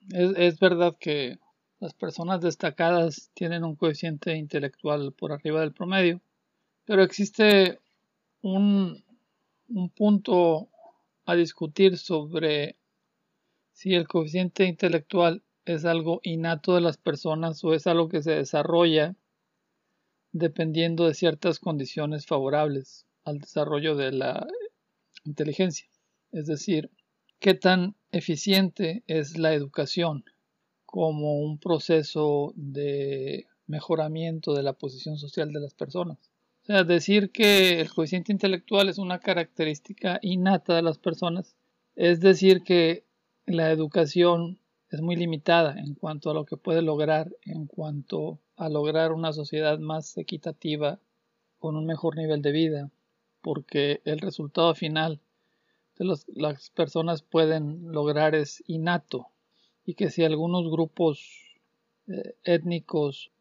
Es, 0.10 0.34
es, 0.38 0.60
verdad 0.60 0.98
que 1.00 1.40
las 1.80 1.94
personas 1.94 2.42
destacadas 2.42 3.32
tienen 3.34 3.64
un 3.64 3.76
coeficiente 3.76 4.36
intelectual 4.36 5.14
por 5.14 5.32
arriba 5.32 5.62
del 5.62 5.74
promedio, 5.74 6.22
pero 6.86 7.02
existe 7.04 7.80
un, 8.42 9.04
un 9.70 9.90
punto 9.90 10.70
a 11.26 11.36
discutir 11.36 11.98
sobre 11.98 12.76
si 13.72 13.96
el 13.96 14.08
coeficiente 14.08 14.66
intelectual 14.66 15.44
es 15.64 15.86
algo 15.86 16.20
innato 16.24 16.76
de 16.76 16.82
las 16.82 16.98
personas 16.98 17.64
o 17.64 17.74
es 17.74 17.88
algo 17.88 18.10
que 18.10 18.22
se 18.22 18.32
desarrolla 18.32 19.16
dependiendo 20.32 21.08
de 21.08 21.14
ciertas 21.14 21.60
condiciones 21.60 22.26
favorables 22.26 23.06
al 23.24 23.40
desarrollo 23.40 23.96
de 23.96 24.12
la 24.12 24.48
inteligencia. 25.24 25.88
Es 26.32 26.48
decir, 26.48 26.90
qué 27.40 27.54
tan 27.54 27.96
eficiente 28.12 29.04
es 29.08 29.38
la 29.38 29.54
educación 29.54 30.24
como 30.86 31.40
un 31.40 31.58
proceso 31.58 32.54
de 32.56 33.48
mejoramiento 33.68 34.54
de 34.54 34.64
la 34.64 34.74
posición 34.74 35.18
social 35.18 35.52
de 35.52 35.60
las 35.60 35.74
personas. 35.74 36.18
O 36.64 36.66
sea, 36.66 36.84
decir 36.84 37.32
que 37.32 37.80
el 37.82 37.92
coeficiente 37.92 38.32
intelectual 38.32 38.90
es 38.90 38.98
una 38.98 39.20
característica 39.20 40.20
innata 40.22 40.76
de 40.76 40.82
las 40.82 40.98
personas 40.98 41.56
es 41.96 42.20
decir 42.20 42.64
que 42.64 43.06
la 43.46 43.72
educación 43.72 44.60
es 44.92 45.02
muy 45.02 45.16
limitada 45.16 45.80
en 45.80 45.96
cuanto 45.96 46.30
a 46.30 46.34
lo 46.34 46.46
que 46.46 46.58
puede 46.58 46.82
lograr 46.82 47.32
en 47.44 47.66
cuanto 47.66 48.40
a 48.58 48.68
lograr 48.70 49.14
una 49.14 49.32
sociedad 49.32 49.80
más 49.80 50.18
equitativa 50.18 51.00
con 51.60 51.78
un 51.78 51.86
mejor 51.86 52.18
nivel 52.18 52.42
de 52.42 52.52
vida, 52.52 52.92
porque 53.42 54.02
el 54.04 54.20
resultado 54.20 54.76
final 54.76 55.22
de 55.98 56.06
las 56.36 56.70
personas 56.72 57.22
pueden 57.22 57.92
lograr 57.92 58.36
es 58.36 58.64
innato 58.68 59.28
y 59.86 59.94
que 59.94 60.10
si 60.10 60.24
algunos 60.24 60.70
grupos 60.70 61.56
eh, 62.08 62.36
étnicos 62.44 63.32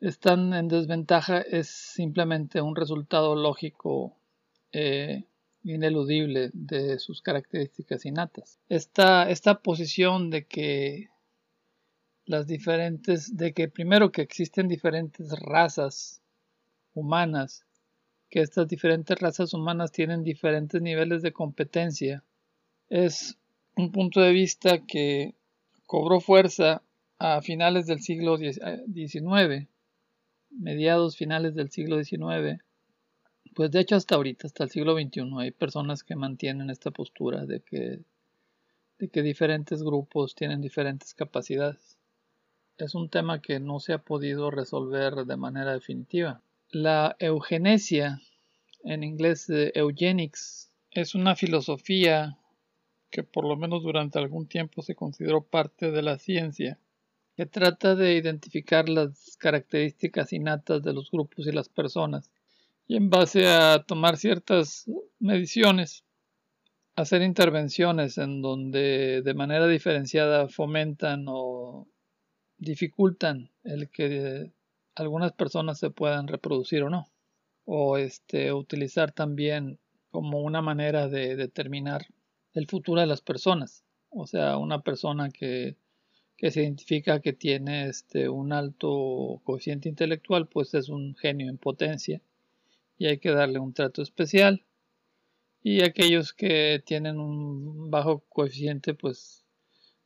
están 0.00 0.54
en 0.54 0.68
desventaja 0.68 1.40
es 1.40 1.68
simplemente 1.68 2.60
un 2.60 2.74
resultado 2.74 3.34
lógico 3.34 4.16
eh, 4.72 5.24
ineludible 5.64 6.50
de 6.52 6.98
sus 6.98 7.22
características 7.22 8.04
innatas. 8.04 8.58
Esta, 8.68 9.28
esta 9.30 9.60
posición 9.60 10.30
de 10.30 10.44
que 10.44 11.08
las 12.26 12.46
diferentes, 12.46 13.36
de 13.36 13.52
que 13.52 13.68
primero 13.68 14.12
que 14.12 14.22
existen 14.22 14.68
diferentes 14.68 15.30
razas 15.40 16.22
humanas, 16.94 17.64
que 18.30 18.40
estas 18.40 18.68
diferentes 18.68 19.18
razas 19.18 19.54
humanas 19.54 19.92
tienen 19.92 20.22
diferentes 20.22 20.80
niveles 20.80 21.22
de 21.22 21.32
competencia, 21.32 22.22
es 22.88 23.36
un 23.76 23.90
punto 23.90 24.20
de 24.20 24.32
vista 24.32 24.84
que 24.86 25.34
cobró 25.86 26.20
fuerza 26.20 26.82
a 27.18 27.40
finales 27.42 27.86
del 27.86 28.00
siglo 28.00 28.36
XIX, 28.36 29.68
mediados 30.50 31.16
finales 31.16 31.54
del 31.54 31.70
siglo 31.70 32.02
XIX, 32.02 32.62
pues 33.54 33.70
de 33.70 33.80
hecho 33.80 33.96
hasta 33.96 34.16
ahorita, 34.16 34.46
hasta 34.46 34.64
el 34.64 34.70
siglo 34.70 34.94
XXI, 34.94 35.30
hay 35.38 35.50
personas 35.50 36.02
que 36.02 36.16
mantienen 36.16 36.70
esta 36.70 36.90
postura 36.90 37.46
de 37.46 37.60
que, 37.60 38.00
de 38.98 39.08
que 39.08 39.22
diferentes 39.22 39.82
grupos 39.82 40.34
tienen 40.34 40.60
diferentes 40.60 41.14
capacidades 41.14 41.98
es 42.76 42.94
un 42.94 43.08
tema 43.08 43.40
que 43.40 43.60
no 43.60 43.78
se 43.78 43.92
ha 43.92 43.98
podido 43.98 44.50
resolver 44.50 45.14
de 45.26 45.36
manera 45.36 45.72
definitiva. 45.72 46.42
La 46.70 47.16
eugenesia, 47.18 48.20
en 48.82 49.04
inglés 49.04 49.46
eugenics, 49.74 50.72
es 50.90 51.14
una 51.14 51.36
filosofía 51.36 52.36
que 53.10 53.22
por 53.22 53.46
lo 53.46 53.56
menos 53.56 53.82
durante 53.82 54.18
algún 54.18 54.48
tiempo 54.48 54.82
se 54.82 54.96
consideró 54.96 55.44
parte 55.44 55.92
de 55.92 56.02
la 56.02 56.18
ciencia, 56.18 56.78
que 57.36 57.46
trata 57.46 57.94
de 57.94 58.14
identificar 58.14 58.88
las 58.88 59.36
características 59.38 60.32
innatas 60.32 60.82
de 60.82 60.92
los 60.92 61.10
grupos 61.10 61.46
y 61.46 61.52
las 61.52 61.68
personas, 61.68 62.30
y 62.86 62.96
en 62.96 63.10
base 63.10 63.48
a 63.48 63.82
tomar 63.86 64.16
ciertas 64.16 64.90
mediciones, 65.18 66.04
hacer 66.96 67.22
intervenciones 67.22 68.18
en 68.18 68.42
donde 68.42 69.22
de 69.22 69.34
manera 69.34 69.66
diferenciada 69.66 70.48
fomentan 70.48 71.24
o 71.28 71.88
dificultan 72.58 73.50
el 73.64 73.90
que 73.90 74.52
algunas 74.94 75.32
personas 75.32 75.78
se 75.78 75.90
puedan 75.90 76.28
reproducir 76.28 76.82
o 76.82 76.90
no. 76.90 77.06
O 77.64 77.96
este, 77.96 78.52
utilizar 78.52 79.12
también 79.12 79.80
como 80.10 80.42
una 80.42 80.60
manera 80.60 81.08
de 81.08 81.34
determinar 81.36 82.06
el 82.52 82.68
futuro 82.68 83.00
de 83.00 83.06
las 83.06 83.22
personas. 83.22 83.84
O 84.10 84.26
sea, 84.26 84.58
una 84.58 84.82
persona 84.82 85.30
que, 85.30 85.76
que 86.36 86.50
se 86.50 86.62
identifica 86.62 87.20
que 87.20 87.32
tiene 87.32 87.88
este, 87.88 88.28
un 88.28 88.52
alto 88.52 89.40
coeficiente 89.44 89.88
intelectual, 89.88 90.46
pues 90.46 90.74
es 90.74 90.90
un 90.90 91.16
genio 91.16 91.48
en 91.48 91.58
potencia 91.58 92.20
y 93.04 93.06
hay 93.06 93.18
que 93.18 93.32
darle 93.32 93.58
un 93.58 93.74
trato 93.74 94.00
especial. 94.00 94.64
Y 95.62 95.82
aquellos 95.82 96.32
que 96.32 96.82
tienen 96.86 97.20
un 97.20 97.90
bajo 97.90 98.20
coeficiente, 98.30 98.94
pues 98.94 99.44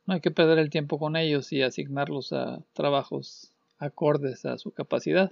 no 0.05 0.15
hay 0.15 0.19
que 0.19 0.31
perder 0.31 0.59
el 0.59 0.69
tiempo 0.69 0.99
con 0.99 1.15
ellos 1.15 1.53
y 1.53 1.61
asignarlos 1.61 2.33
a 2.33 2.61
trabajos 2.73 3.53
acordes 3.77 4.43
a 4.43 4.57
su 4.57 4.71
capacidad. 4.71 5.31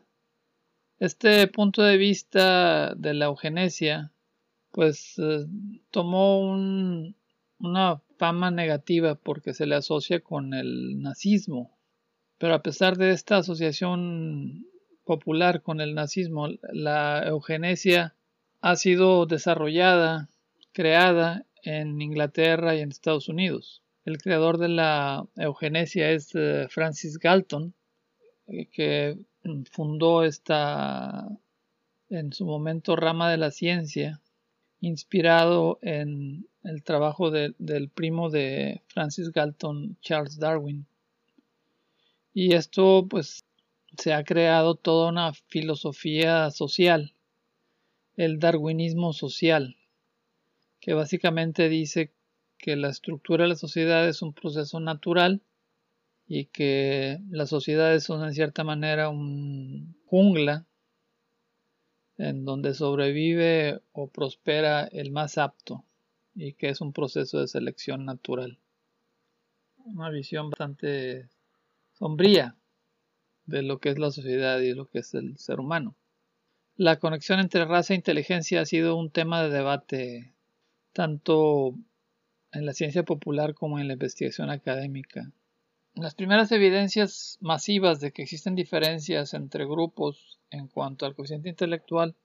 Este 1.00 1.46
punto 1.48 1.84
de 1.84 1.98
vista 1.98 2.96
de 2.96 3.14
la 3.14 3.26
eugenesia 3.26 4.14
pues 4.72 5.16
eh, 5.18 5.46
tomó 5.92 6.40
una 7.60 8.02
fama 8.18 8.50
negativa 8.50 9.16
porque 9.16 9.54
se 9.54 9.66
le 9.66 9.76
asocia 9.76 10.22
con 10.22 10.54
el 10.54 11.02
nazismo. 11.02 11.78
Pero 12.38 12.54
a 12.54 12.64
pesar 12.64 12.96
de 12.98 13.12
esta 13.12 13.38
asociación 13.38 14.66
popular 15.08 15.64
con 15.64 15.82
el 15.82 15.96
nazismo, 15.96 16.50
la 16.72 17.24
eugenesia 17.26 18.14
ha 18.62 18.76
sido 18.76 19.26
desarrollada, 19.26 20.30
creada 20.74 21.46
en 21.64 22.00
Inglaterra 22.02 22.76
y 22.76 22.82
en 22.82 22.90
Estados 22.90 23.30
Unidos. 23.30 23.82
El 24.06 24.20
creador 24.20 24.58
de 24.58 24.68
la 24.68 25.26
eugenesia 25.38 26.12
es 26.12 26.36
eh, 26.36 26.68
Francis 26.70 27.18
Galton, 27.18 27.74
eh, 28.48 28.68
que 28.68 29.18
fundó 29.72 30.24
esta, 30.24 31.28
en 32.10 32.34
su 32.34 32.46
momento, 32.46 32.96
rama 32.96 33.32
de 33.32 33.38
la 33.38 33.52
ciencia, 33.52 34.22
inspirado 34.82 35.80
en 35.82 36.48
el 36.64 36.84
trabajo 36.84 37.32
del 37.32 37.90
primo 37.90 38.30
de 38.30 38.82
Francis 38.88 39.32
Galton, 39.32 39.98
Charles 40.02 40.38
Darwin. 40.38 40.86
Y 42.34 42.54
esto, 42.54 43.08
pues, 43.10 43.47
se 43.96 44.14
ha 44.14 44.24
creado 44.24 44.76
toda 44.76 45.10
una 45.10 45.34
filosofía 45.34 46.52
social, 46.52 47.14
el 48.16 48.40
darwinismo 48.40 49.14
social, 49.14 49.78
que 50.80 50.94
básicamente 50.94 51.70
dice 51.70 52.12
que 52.58 52.76
la 52.76 52.90
estructura 52.90 53.44
de 53.44 53.50
la 53.50 53.56
sociedad 53.56 54.08
es 54.08 54.22
un 54.22 54.34
proceso 54.34 54.80
natural 54.80 55.42
y 56.28 56.46
que 56.46 57.20
las 57.30 57.50
sociedades 57.50 58.04
son 58.04 58.24
en 58.24 58.34
cierta 58.34 58.64
manera 58.64 59.10
un 59.10 59.96
jungla 60.08 60.66
en 62.18 62.46
donde 62.46 62.74
sobrevive 62.74 63.82
o 63.94 64.10
prospera 64.10 64.86
el 64.86 65.12
más 65.12 65.38
apto 65.38 65.86
y 66.36 66.54
que 66.54 66.70
es 66.70 66.82
un 66.82 66.94
proceso 66.94 67.40
de 67.40 67.48
selección 67.48 68.06
natural. 68.06 68.60
Una 69.86 70.10
visión 70.10 70.50
bastante 70.50 71.30
sombría 71.94 72.56
de 73.48 73.64
lo 73.64 73.80
que 73.80 73.90
es 73.90 73.98
la 73.98 74.12
sociedad 74.12 74.60
y 74.60 74.74
lo 74.74 74.86
que 74.86 75.00
es 75.00 75.14
el 75.16 75.38
ser 75.38 75.60
humano. 75.60 75.96
La 76.76 77.00
conexión 77.00 77.40
entre 77.40 77.66
raza 77.66 77.94
e 77.94 77.98
inteligencia 77.98 78.62
ha 78.62 78.66
sido 78.66 78.96
un 78.96 79.10
tema 79.10 79.42
de 79.42 79.50
debate 79.50 80.34
tanto 80.94 81.74
en 82.52 82.66
la 82.66 82.74
ciencia 82.74 83.04
popular 83.04 83.56
como 83.56 83.80
en 83.80 83.88
la 83.88 83.94
investigación 83.94 84.50
académica. 84.50 85.32
Las 85.96 86.14
primeras 86.14 86.52
evidencias 86.52 87.38
masivas 87.42 88.00
de 88.00 88.12
que 88.12 88.22
existen 88.22 88.54
diferencias 88.54 89.34
entre 89.34 89.66
grupos 89.66 90.40
en 90.52 90.68
cuanto 90.68 91.06
al 91.06 91.16
coeficiente 91.16 91.50
intelectual 91.50 92.16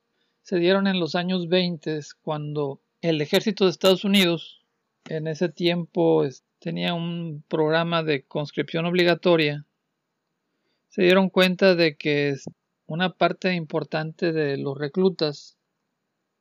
se 0.43 0.59
dieron 0.59 0.87
en 0.87 1.01
los 1.01 1.15
años 1.15 1.49
20 1.49 2.01
cuando 2.21 2.83
el 3.01 3.21
ejército 3.21 3.65
de 3.65 3.71
Estados 3.71 4.05
Unidos 4.05 4.63
en 5.07 5.27
ese 5.27 5.49
tiempo 5.49 6.25
tenía 6.59 6.95
un 6.95 7.43
programa 7.49 8.03
de 8.03 8.25
conscripción 8.25 8.85
obligatoria 8.85 9.65
se 10.93 11.01
dieron 11.01 11.31
cuenta 11.31 11.75
de 11.75 11.97
que 11.97 12.37
una 12.85 13.15
parte 13.15 13.55
importante 13.55 14.31
de 14.31 14.59
los 14.59 14.77
reclutas 14.77 15.57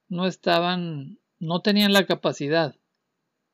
no 0.09 0.27
estaban 0.27 1.19
no 1.39 1.61
tenían 1.61 1.93
la 1.93 2.05
capacidad 2.05 2.75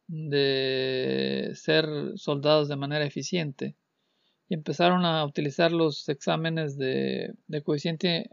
de 0.07 1.51
ser 1.53 1.85
soldados 2.15 2.67
de 2.67 2.77
manera 2.77 3.05
eficiente 3.05 3.75
y 4.49 4.55
empezaron 4.55 5.05
a 5.05 5.23
utilizar 5.23 5.71
los 5.71 6.09
exámenes 6.09 6.79
de, 6.79 7.35
cociente, 7.63 8.31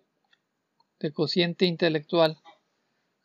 de 1.00 1.12
cociente 1.12 1.66
intelectual 1.66 2.38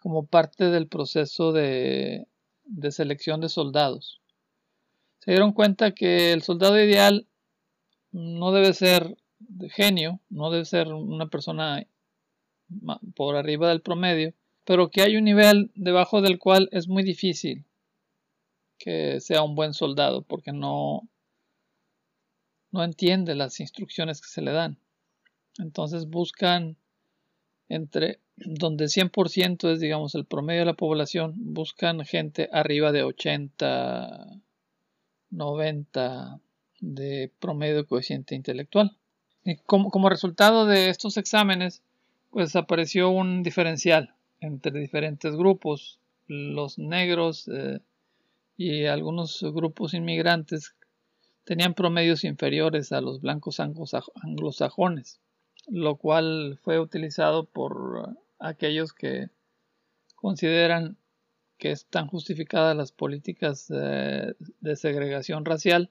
como 0.01 0.27
parte 0.27 0.65
del 0.65 0.89
proceso 0.89 1.53
de, 1.53 2.27
de 2.65 2.91
selección 2.91 3.39
de 3.39 3.47
soldados. 3.47 4.21
Se 5.19 5.31
dieron 5.31 5.53
cuenta 5.53 5.93
que 5.93 6.33
el 6.33 6.41
soldado 6.41 6.77
ideal 6.77 7.25
no 8.11 8.51
debe 8.51 8.73
ser 8.73 9.15
de 9.39 9.69
genio, 9.69 10.19
no 10.29 10.51
debe 10.51 10.65
ser 10.65 10.93
una 10.93 11.27
persona 11.27 11.85
por 13.15 13.35
arriba 13.35 13.69
del 13.69 13.81
promedio, 13.81 14.33
pero 14.65 14.91
que 14.91 15.01
hay 15.01 15.15
un 15.15 15.23
nivel 15.23 15.71
debajo 15.75 16.21
del 16.21 16.37
cual 16.37 16.69
es 16.71 16.87
muy 16.87 17.03
difícil 17.03 17.65
que 18.77 19.19
sea 19.19 19.43
un 19.43 19.55
buen 19.55 19.73
soldado 19.73 20.21
porque 20.21 20.51
no 20.51 21.07
no 22.71 22.83
entiende 22.83 23.33
las 23.35 23.59
instrucciones 23.59 24.21
que 24.21 24.27
se 24.27 24.41
le 24.41 24.51
dan. 24.51 24.77
Entonces 25.57 26.07
buscan 26.07 26.77
entre 27.67 28.19
donde 28.35 28.85
100% 28.85 29.71
es 29.71 29.79
digamos 29.79 30.15
el 30.15 30.25
promedio 30.25 30.61
de 30.61 30.65
la 30.65 30.73
población, 30.73 31.33
buscan 31.35 32.05
gente 32.05 32.49
arriba 32.51 32.91
de 32.91 33.03
80, 33.03 34.41
90 35.31 36.39
de 36.79 37.31
promedio 37.39 37.77
de 37.77 37.85
coeficiente 37.85 38.35
intelectual. 38.35 38.98
Como, 39.65 39.89
como 39.89 40.09
resultado 40.09 40.65
de 40.65 40.89
estos 40.89 41.17
exámenes, 41.17 41.81
pues 42.29 42.55
apareció 42.55 43.09
un 43.09 43.43
diferencial 43.43 44.13
entre 44.41 44.79
diferentes 44.79 45.35
grupos, 45.35 45.99
los 46.27 46.77
negros 46.77 47.49
eh, 47.51 47.79
y 48.57 48.85
algunos 48.85 49.41
grupos 49.41 49.93
inmigrantes 49.93 50.75
tenían 51.43 51.73
promedios 51.73 52.23
inferiores 52.23 52.91
a 52.91 53.01
los 53.01 53.21
blancos 53.21 53.59
anglosajones, 53.59 55.19
lo 55.67 55.95
cual 55.95 56.59
fue 56.61 56.79
utilizado 56.79 57.45
por 57.45 58.15
aquellos 58.37 58.93
que 58.93 59.29
consideran 60.15 60.97
que 61.57 61.71
están 61.71 62.07
justificadas 62.07 62.75
las 62.77 62.91
políticas 62.91 63.67
de 63.67 64.75
segregación 64.75 65.43
racial 65.43 65.89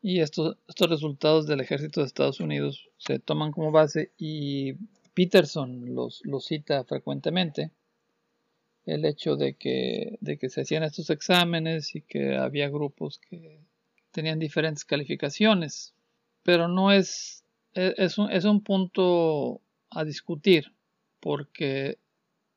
y 0.00 0.20
estos, 0.20 0.56
estos 0.68 0.88
resultados 0.88 1.46
del 1.46 1.60
ejército 1.60 2.00
de 2.00 2.06
Estados 2.06 2.40
Unidos 2.40 2.88
se 2.98 3.18
toman 3.18 3.52
como 3.52 3.72
base 3.72 4.12
y 4.18 4.74
Peterson 5.14 5.94
los, 5.94 6.22
los 6.24 6.46
cita 6.46 6.84
frecuentemente 6.84 7.72
el 8.88 9.04
hecho 9.04 9.36
de 9.36 9.54
que, 9.54 10.16
de 10.20 10.38
que 10.38 10.48
se 10.48 10.62
hacían 10.62 10.82
estos 10.82 11.10
exámenes 11.10 11.94
y 11.94 12.00
que 12.00 12.36
había 12.36 12.70
grupos 12.70 13.18
que 13.18 13.60
tenían 14.12 14.38
diferentes 14.38 14.84
calificaciones. 14.84 15.94
Pero 16.42 16.68
no 16.68 16.90
es, 16.90 17.44
e, 17.74 17.94
es, 17.98 18.16
un, 18.16 18.32
es 18.32 18.44
un 18.44 18.62
punto 18.62 19.60
a 19.90 20.04
discutir 20.04 20.72
porque 21.20 21.98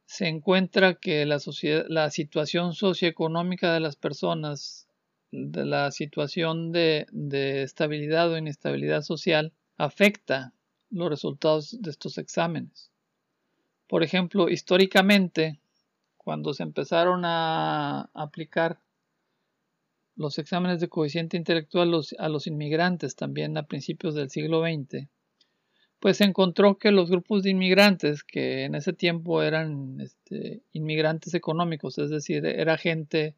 se 0.06 0.28
encuentra 0.28 0.96
que 0.96 1.26
la, 1.26 1.40
sociedad, 1.40 1.86
la 1.90 2.10
situación 2.10 2.74
socioeconómica 2.74 3.74
de 3.74 3.80
las 3.82 3.96
personas, 3.96 4.88
de 5.32 5.66
la 5.66 5.92
situación 5.92 6.72
de, 6.72 7.08
de 7.12 7.64
estabilidad 7.64 8.32
o 8.32 8.38
inestabilidad 8.38 9.02
social, 9.02 9.54
afecta 9.78 10.54
los 10.90 11.10
resultados 11.10 11.82
de 11.82 11.90
estos 11.90 12.18
exámenes. 12.18 12.92
Por 13.88 14.04
ejemplo, 14.04 14.50
históricamente, 14.50 15.60
cuando 16.18 16.54
se 16.54 16.64
empezaron 16.64 17.24
a 17.26 18.10
aplicar 18.14 18.80
los 20.16 20.38
exámenes 20.38 20.80
de 20.80 20.90
coeficiente 20.90 21.38
intelectual 21.38 21.94
a 22.20 22.30
los 22.30 22.48
inmigrantes 22.48 23.16
también 23.16 23.58
a 23.58 23.64
principios 23.64 24.14
del 24.14 24.30
siglo 24.30 24.62
XX, 24.62 25.08
pues 26.00 26.18
se 26.18 26.24
encontró 26.24 26.78
que 26.78 26.92
los 26.92 27.10
grupos 27.10 27.44
de 27.44 27.52
inmigrantes, 27.52 28.24
que 28.24 28.66
en 28.66 28.76
ese 28.76 28.92
tiempo 28.92 29.44
eran 29.44 30.02
este, 30.02 30.64
inmigrantes 30.74 31.34
económicos, 31.36 31.98
es 32.00 32.10
decir, 32.10 32.46
era 32.46 32.78
gente 32.78 33.36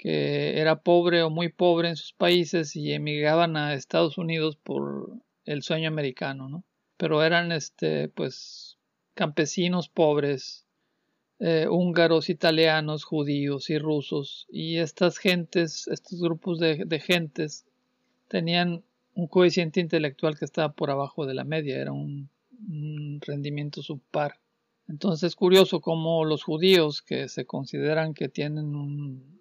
que 0.00 0.58
era 0.58 0.80
pobre 0.80 1.22
o 1.22 1.28
muy 1.28 1.50
pobre 1.50 1.90
en 1.90 1.96
sus 1.96 2.14
países 2.14 2.74
y 2.74 2.90
emigraban 2.94 3.58
a 3.58 3.74
Estados 3.74 4.16
Unidos 4.16 4.56
por 4.56 5.10
el 5.44 5.62
sueño 5.62 5.88
americano, 5.88 6.48
¿no? 6.48 6.64
Pero 6.96 7.22
eran 7.22 7.52
este, 7.52 8.08
pues 8.08 8.78
campesinos 9.12 9.90
pobres 9.90 10.64
eh, 11.38 11.66
húngaros, 11.68 12.30
italianos, 12.30 13.04
judíos 13.04 13.68
y 13.68 13.78
rusos. 13.78 14.46
Y 14.48 14.78
estas 14.78 15.18
gentes, 15.18 15.86
estos 15.88 16.18
grupos 16.18 16.58
de, 16.58 17.00
gentes, 17.00 17.66
tenían 18.28 18.82
un 19.14 19.26
coeficiente 19.26 19.80
intelectual 19.80 20.38
que 20.38 20.46
estaba 20.46 20.72
por 20.72 20.90
abajo 20.90 21.26
de 21.26 21.34
la 21.34 21.44
media, 21.44 21.76
era 21.76 21.92
un, 21.92 22.30
rendimiento 23.20 23.82
subpar. 23.82 24.40
Entonces 24.88 25.24
es 25.24 25.36
curioso 25.36 25.82
cómo 25.82 26.24
los 26.24 26.42
judíos, 26.42 27.02
que 27.02 27.28
se 27.28 27.44
consideran 27.44 28.14
que 28.14 28.30
tienen 28.30 28.74
un 28.74 29.39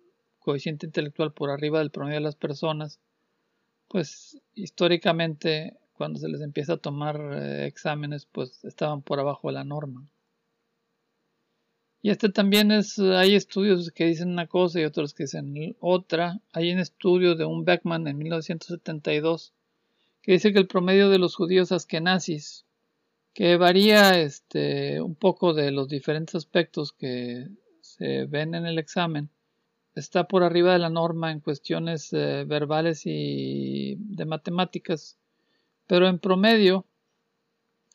coeficiente 0.50 0.88
intelectual 0.88 1.32
por 1.32 1.52
arriba 1.52 1.78
del 1.78 1.92
promedio 1.92 2.18
de 2.18 2.24
las 2.24 2.36
personas, 2.36 3.00
pues 3.88 4.42
históricamente 4.56 5.78
cuando 5.94 6.20
se 6.20 6.28
les 6.28 6.42
empieza 6.42 6.74
a 6.74 6.78
tomar 6.78 7.22
eh, 7.36 7.68
exámenes, 7.68 8.26
pues 8.26 8.66
estaban 8.66 9.04
por 9.04 9.20
abajo 9.20 9.50
de 9.50 9.54
la 9.54 9.64
norma. 9.64 10.10
Y 12.02 12.10
este 12.10 12.30
también 12.30 12.72
es, 12.72 12.98
hay 12.98 13.36
estudios 13.36 13.92
que 13.92 14.06
dicen 14.06 14.30
una 14.30 14.48
cosa 14.48 14.82
y 14.82 14.86
otros 14.86 15.14
que 15.14 15.26
dicen 15.26 15.54
otra. 15.82 16.40
Hay 16.52 16.74
un 16.74 16.80
estudio 16.80 17.36
de 17.36 17.46
un 17.46 17.64
Beckman 17.64 18.08
en 18.08 18.18
1972 18.18 19.54
que 20.24 20.32
dice 20.32 20.52
que 20.52 20.58
el 20.58 20.68
promedio 20.68 21.10
de 21.10 21.20
los 21.20 21.36
judíos 21.36 21.72
askenazis, 21.72 22.66
que 23.36 23.56
varía 23.58 24.20
este, 24.20 25.00
un 25.00 25.14
poco 25.14 25.54
de 25.54 25.70
los 25.70 25.90
diferentes 25.90 26.34
aspectos 26.34 26.92
que 26.92 27.50
se 27.82 28.26
ven 28.26 28.56
en 28.56 28.66
el 28.66 28.80
examen, 28.80 29.30
está 30.00 30.28
por 30.28 30.44
arriba 30.44 30.74
de 30.74 30.80
la 30.80 30.90
norma 30.90 31.32
en 31.32 31.40
cuestiones 31.40 32.12
eh, 32.14 32.46
verbales 32.48 33.04
y 33.06 33.96
de 34.00 34.26
matemáticas, 34.26 35.18
pero 35.88 36.08
en 36.08 36.20
promedio 36.20 36.86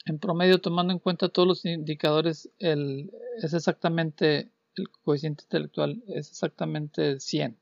en 0.06 0.18
promedio, 0.18 0.60
tomando 0.60 0.92
en 0.92 0.98
cuenta 0.98 1.30
todos 1.30 1.48
los 1.48 1.64
indicadores, 1.64 2.50
es 2.58 3.54
exactamente 3.54 4.50
el 4.76 4.90
coeficiente 4.90 5.44
intelectual 5.44 6.02
es 6.08 6.28
exactamente 6.30 7.20
100. 7.20 7.56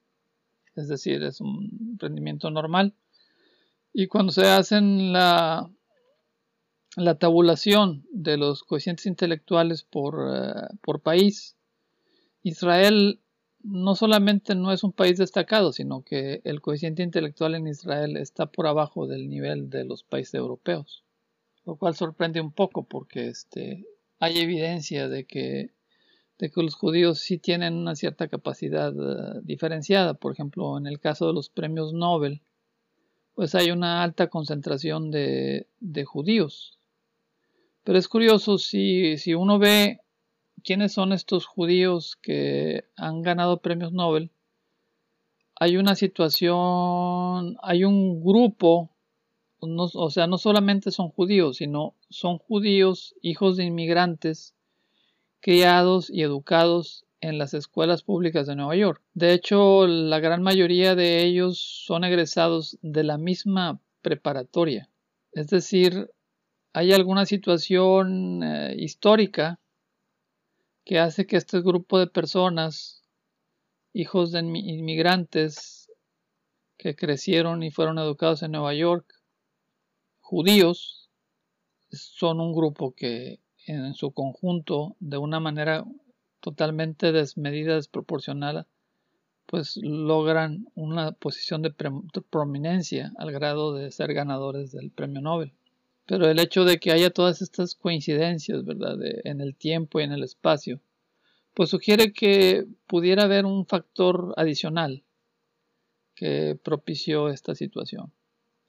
Es 0.75 0.89
decir, 0.89 1.23
es 1.23 1.41
un 1.41 1.97
rendimiento 1.99 2.51
normal. 2.51 2.95
Y 3.93 4.07
cuando 4.07 4.33
se 4.33 4.47
hacen 4.47 5.13
la, 5.13 5.71
la 6.97 7.19
tabulación 7.19 8.07
de 8.11 8.39
los 8.39 8.65
coeficientes 8.65 9.07
intelectuales 9.07 9.83
por, 9.83 10.27
eh, 10.35 10.77
por 10.81 11.01
país, 11.01 11.57
Israel 12.43 13.21
no 13.65 13.95
solamente 13.95 14.55
no 14.55 14.73
es 14.73 14.85
un 14.85 14.93
país 14.93 15.19
destacado, 15.19 15.73
sino 15.73 16.03
que 16.03 16.41
el 16.45 16.61
coeficiente 16.61 17.03
intelectual 17.03 17.55
en 17.55 17.67
Israel 17.67 18.17
está 18.17 18.47
por 18.47 18.67
abajo 18.67 19.07
del 19.07 19.29
nivel 19.29 19.71
de 19.71 19.85
los 19.85 20.03
países 20.05 20.35
europeos, 20.35 21.05
lo 21.65 21.77
cual 21.77 21.95
sorprende 21.95 22.41
un 22.41 22.53
poco 22.53 22.85
porque 22.85 23.29
este, 23.29 23.87
hay 24.19 24.39
evidencia 24.39 25.09
de 25.09 25.25
que, 25.25 25.71
de 26.39 26.51
que 26.51 26.63
los 26.63 26.75
judíos 26.75 27.21
sí 27.21 27.39
tienen 27.39 27.75
una 27.75 27.95
cierta 27.95 28.29
capacidad 28.29 28.95
uh, 28.95 29.41
diferenciada. 29.43 30.15
Por 30.15 30.33
ejemplo, 30.33 30.77
en 30.79 30.87
el 30.87 31.01
caso 31.01 31.27
de 31.27 31.33
los 31.33 31.49
premios 31.49 31.93
Nobel, 31.93 32.43
pues 33.35 33.55
hay 33.55 33.71
una 33.71 34.03
alta 34.03 34.29
concentración 34.29 35.11
de, 35.11 35.67
de 35.81 36.05
judíos. 36.05 36.79
Pero 37.83 37.99
es 37.99 38.07
curioso, 38.07 38.59
si, 38.59 39.17
si 39.19 39.35
uno 39.35 39.59
ve 39.59 40.02
quiénes 40.63 40.93
son 40.93 41.13
estos 41.13 41.47
judíos 41.47 42.17
que 42.23 42.85
han 42.97 43.23
ganado 43.23 43.61
premios 43.61 43.93
Nobel, 43.93 44.31
hay 45.59 45.77
una 45.77 45.95
situación, 45.95 47.57
hay 47.63 47.85
un 47.85 48.21
grupo, 48.21 48.91
o 49.61 50.11
sea, 50.11 50.27
no 50.27 50.39
solamente 50.39 50.91
son 50.91 51.11
judíos, 51.11 51.59
sino 51.59 51.95
son 52.09 52.39
judíos, 52.39 53.15
hijos 53.23 53.57
de 53.57 53.65
inmigrantes, 53.65 54.55
criados 55.41 56.11
y 56.11 56.23
educados 56.23 57.05
en 57.21 57.39
las 57.39 57.55
escuelas 57.55 58.03
públicas 58.03 58.47
de 58.47 58.57
Nueva 58.57 58.75
York. 58.75 59.01
De 59.15 59.33
hecho, 59.33 59.87
la 59.87 60.19
gran 60.19 60.43
mayoría 60.43 60.95
de 60.97 61.23
ellos 61.23 61.61
son 61.87 62.03
egresados 62.05 62.79
de 62.83 63.05
la 63.05 63.17
misma 63.17 63.81
preparatoria. 64.03 64.89
Es 65.33 65.47
decir, 65.47 66.11
hay 66.73 66.93
alguna 66.93 67.27
situación 67.27 68.43
eh, 68.43 68.75
histórica 68.79 69.61
que 70.85 70.99
hace 70.99 71.27
que 71.27 71.37
este 71.37 71.61
grupo 71.61 71.99
de 71.99 72.07
personas, 72.07 73.03
hijos 73.93 74.33
de 74.33 74.41
inmigrantes 74.41 75.91
que 76.77 76.97
crecieron 76.97 77.63
y 77.63 77.71
fueron 77.71 77.99
educados 77.99 78.43
en 78.43 78.53
Nueva 78.53 78.75
York, 78.75 79.07
judíos, 80.21 81.11
son 81.91 82.41
un 82.41 82.55
grupo 82.55 82.95
que 82.95 83.41
en 83.67 83.95
su 83.95 84.13
conjunto, 84.13 84.97
de 84.99 85.19
una 85.19 85.41
manera 85.41 85.85
totalmente 86.41 87.13
desmedida, 87.13 87.77
desproporcionada, 87.77 88.67
pues 89.47 89.77
logran 89.77 90.67
una 90.75 91.13
posición 91.13 91.63
de, 91.63 91.75
prominencia 92.31 93.13
al 93.19 93.33
grado 93.33 93.75
de 93.75 93.91
ser 93.91 94.15
ganadores 94.15 94.73
del 94.73 94.91
premio 94.91 95.21
Nobel. 95.21 95.53
Pero 96.07 96.29
el 96.29 96.39
hecho 96.39 96.65
de 96.65 96.79
que 96.79 96.93
haya 96.93 97.11
todas 97.11 97.43
estas 97.43 97.75
coincidencias, 97.75 98.65
¿verdad?, 98.65 98.97
en 99.25 99.41
el 99.41 99.55
tiempo 99.55 100.01
y 100.01 100.05
en 100.05 100.13
el 100.13 100.25
espacio, 100.25 100.81
pues 101.55 101.71
sugiere 101.71 102.13
que 102.13 102.67
pudiera 102.87 103.25
haber 103.25 103.45
un 103.45 103.67
factor 103.67 104.35
adicional 104.37 105.05
que 106.15 106.59
propició 106.63 107.29
esta 107.29 107.55
situación. 107.55 108.13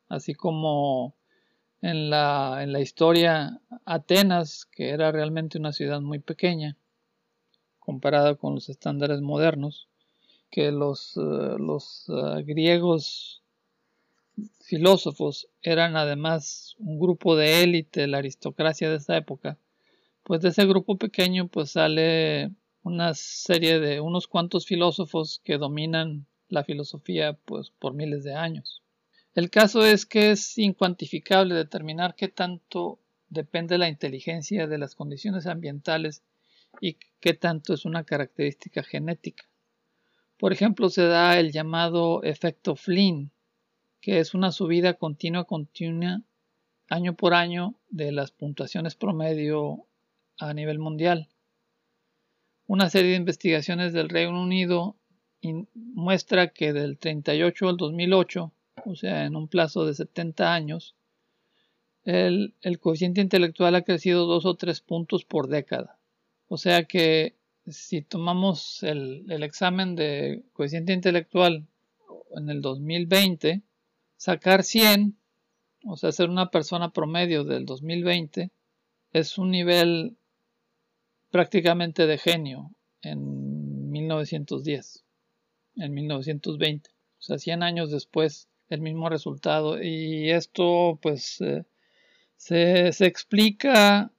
Así 0.09 0.33
como 0.33 1.15
en 1.81 2.09
la, 2.09 2.59
en 2.61 2.71
la 2.71 2.79
historia 2.79 3.61
Atenas, 3.85 4.65
que 4.65 4.89
era 4.89 5.11
realmente 5.11 5.57
una 5.57 5.73
ciudad 5.73 6.01
muy 6.01 6.19
pequeña, 6.19 6.77
comparada 7.79 8.35
con 8.35 8.55
los 8.55 8.69
estándares 8.69 9.21
modernos, 9.21 9.89
que 10.49 10.71
los, 10.71 11.17
eh, 11.17 11.55
los 11.59 12.05
eh, 12.09 12.43
griegos 12.43 13.42
filósofos 14.61 15.47
eran 15.61 15.95
además 15.95 16.75
un 16.79 16.99
grupo 16.99 17.35
de 17.35 17.63
élite, 17.63 18.07
la 18.07 18.17
aristocracia 18.17 18.89
de 18.89 18.97
esa 18.97 19.17
época, 19.17 19.57
pues 20.23 20.41
de 20.41 20.49
ese 20.49 20.65
grupo 20.65 20.97
pequeño 20.97 21.47
pues 21.47 21.71
sale 21.71 22.51
una 22.81 23.13
serie 23.13 23.79
de 23.79 23.99
unos 23.99 24.27
cuantos 24.27 24.65
filósofos 24.65 25.41
que 25.43 25.57
dominan 25.57 26.25
la 26.49 26.63
filosofía 26.63 27.33
pues 27.45 27.71
por 27.71 27.93
miles 27.93 28.23
de 28.23 28.35
años. 28.35 28.81
El 29.35 29.49
caso 29.49 29.85
es 29.85 30.05
que 30.05 30.31
es 30.31 30.57
incuantificable 30.57 31.55
determinar 31.55 32.15
qué 32.15 32.27
tanto 32.27 32.99
depende 33.29 33.77
la 33.77 33.89
inteligencia 33.89 34.67
de 34.67 34.77
las 34.77 34.95
condiciones 34.95 35.47
ambientales 35.47 36.23
y 36.79 36.97
qué 37.19 37.33
tanto 37.33 37.73
es 37.73 37.85
una 37.85 38.03
característica 38.03 38.83
genética. 38.83 39.45
Por 40.37 40.53
ejemplo, 40.53 40.89
se 40.89 41.03
da 41.03 41.39
el 41.39 41.51
llamado 41.51 42.21
efecto 42.23 42.75
Flynn, 42.75 43.31
que 44.03 44.19
es 44.19 44.33
una 44.33 44.51
subida 44.51 44.95
continua 44.95 45.45
continua 45.45 46.21
año 46.89 47.15
por 47.15 47.33
año 47.33 47.75
de 47.89 48.11
las 48.11 48.31
puntuaciones 48.31 48.95
promedio 48.95 49.85
a 50.37 50.53
nivel 50.53 50.77
mundial. 50.77 51.29
Una 52.67 52.89
serie 52.89 53.11
de 53.11 53.17
investigaciones 53.17 53.93
del 53.93 54.09
Reino 54.09 54.41
Unido 54.41 54.97
muestra 55.73 56.49
que 56.49 56.73
del 56.73 56.97
38 56.97 57.69
al 57.69 57.77
2008, 57.77 58.51
o 58.85 58.95
sea, 58.97 59.23
en 59.23 59.37
un 59.37 59.47
plazo 59.47 59.85
de 59.85 59.93
70 59.93 60.53
años, 60.53 60.95
el, 62.03 62.53
coeficiente 62.81 63.21
intelectual 63.21 63.73
ha 63.75 63.83
crecido 63.83 64.25
dos 64.25 64.45
o 64.45 64.55
tres 64.55 64.81
puntos 64.81 65.23
por 65.23 65.47
década. 65.47 65.97
O 66.49 66.57
sea 66.57 66.83
que 66.83 67.37
si 67.67 68.01
tomamos 68.01 68.83
el, 68.83 69.23
el 69.29 69.43
examen 69.43 69.95
de 69.95 70.43
coeficiente 70.51 70.91
intelectual 70.91 71.65
en 72.35 72.49
el 72.49 72.59
2020, 72.59 73.63
Sacar 74.23 74.63
100, 74.63 75.17
o 75.83 75.97
sea, 75.97 76.13
ser 76.13 76.29
una 76.29 76.49
persona 76.49 76.93
promedio 76.93 77.43
del 77.43 77.65
2020, 77.65 78.51
es 79.11 79.37
un 79.37 79.51
nivel 79.51 80.15
prácticamente 81.29 82.07
de 82.07 82.17
genio 82.17 82.71
en 83.01 83.91
1910, 83.91 85.03
en 85.75 85.93
1920. 85.93 86.89
O 86.89 87.21
sea, 87.21 87.37
100 87.37 87.63
años 87.63 87.91
después, 87.91 88.47
el 88.69 88.79
mismo 88.79 89.09
resultado. 89.09 89.83
Y 89.83 90.31
esto, 90.31 90.97
pues, 91.01 91.41
eh, 91.41 91.65
se, 92.37 92.93
se 92.93 93.05
explica 93.05 94.09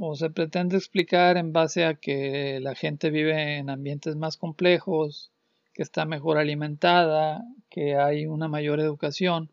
o 0.00 0.14
se 0.14 0.30
pretende 0.30 0.78
explicar 0.78 1.36
en 1.36 1.52
base 1.52 1.84
a 1.84 1.96
que 1.96 2.58
la 2.62 2.74
gente 2.74 3.10
vive 3.10 3.58
en 3.58 3.68
ambientes 3.68 4.16
más 4.16 4.38
complejos, 4.38 5.30
que 5.76 5.82
está 5.82 6.06
mejor 6.06 6.38
alimentada, 6.38 7.44
que 7.68 7.96
hay 7.96 8.24
una 8.24 8.48
mayor 8.48 8.80
educación. 8.80 9.50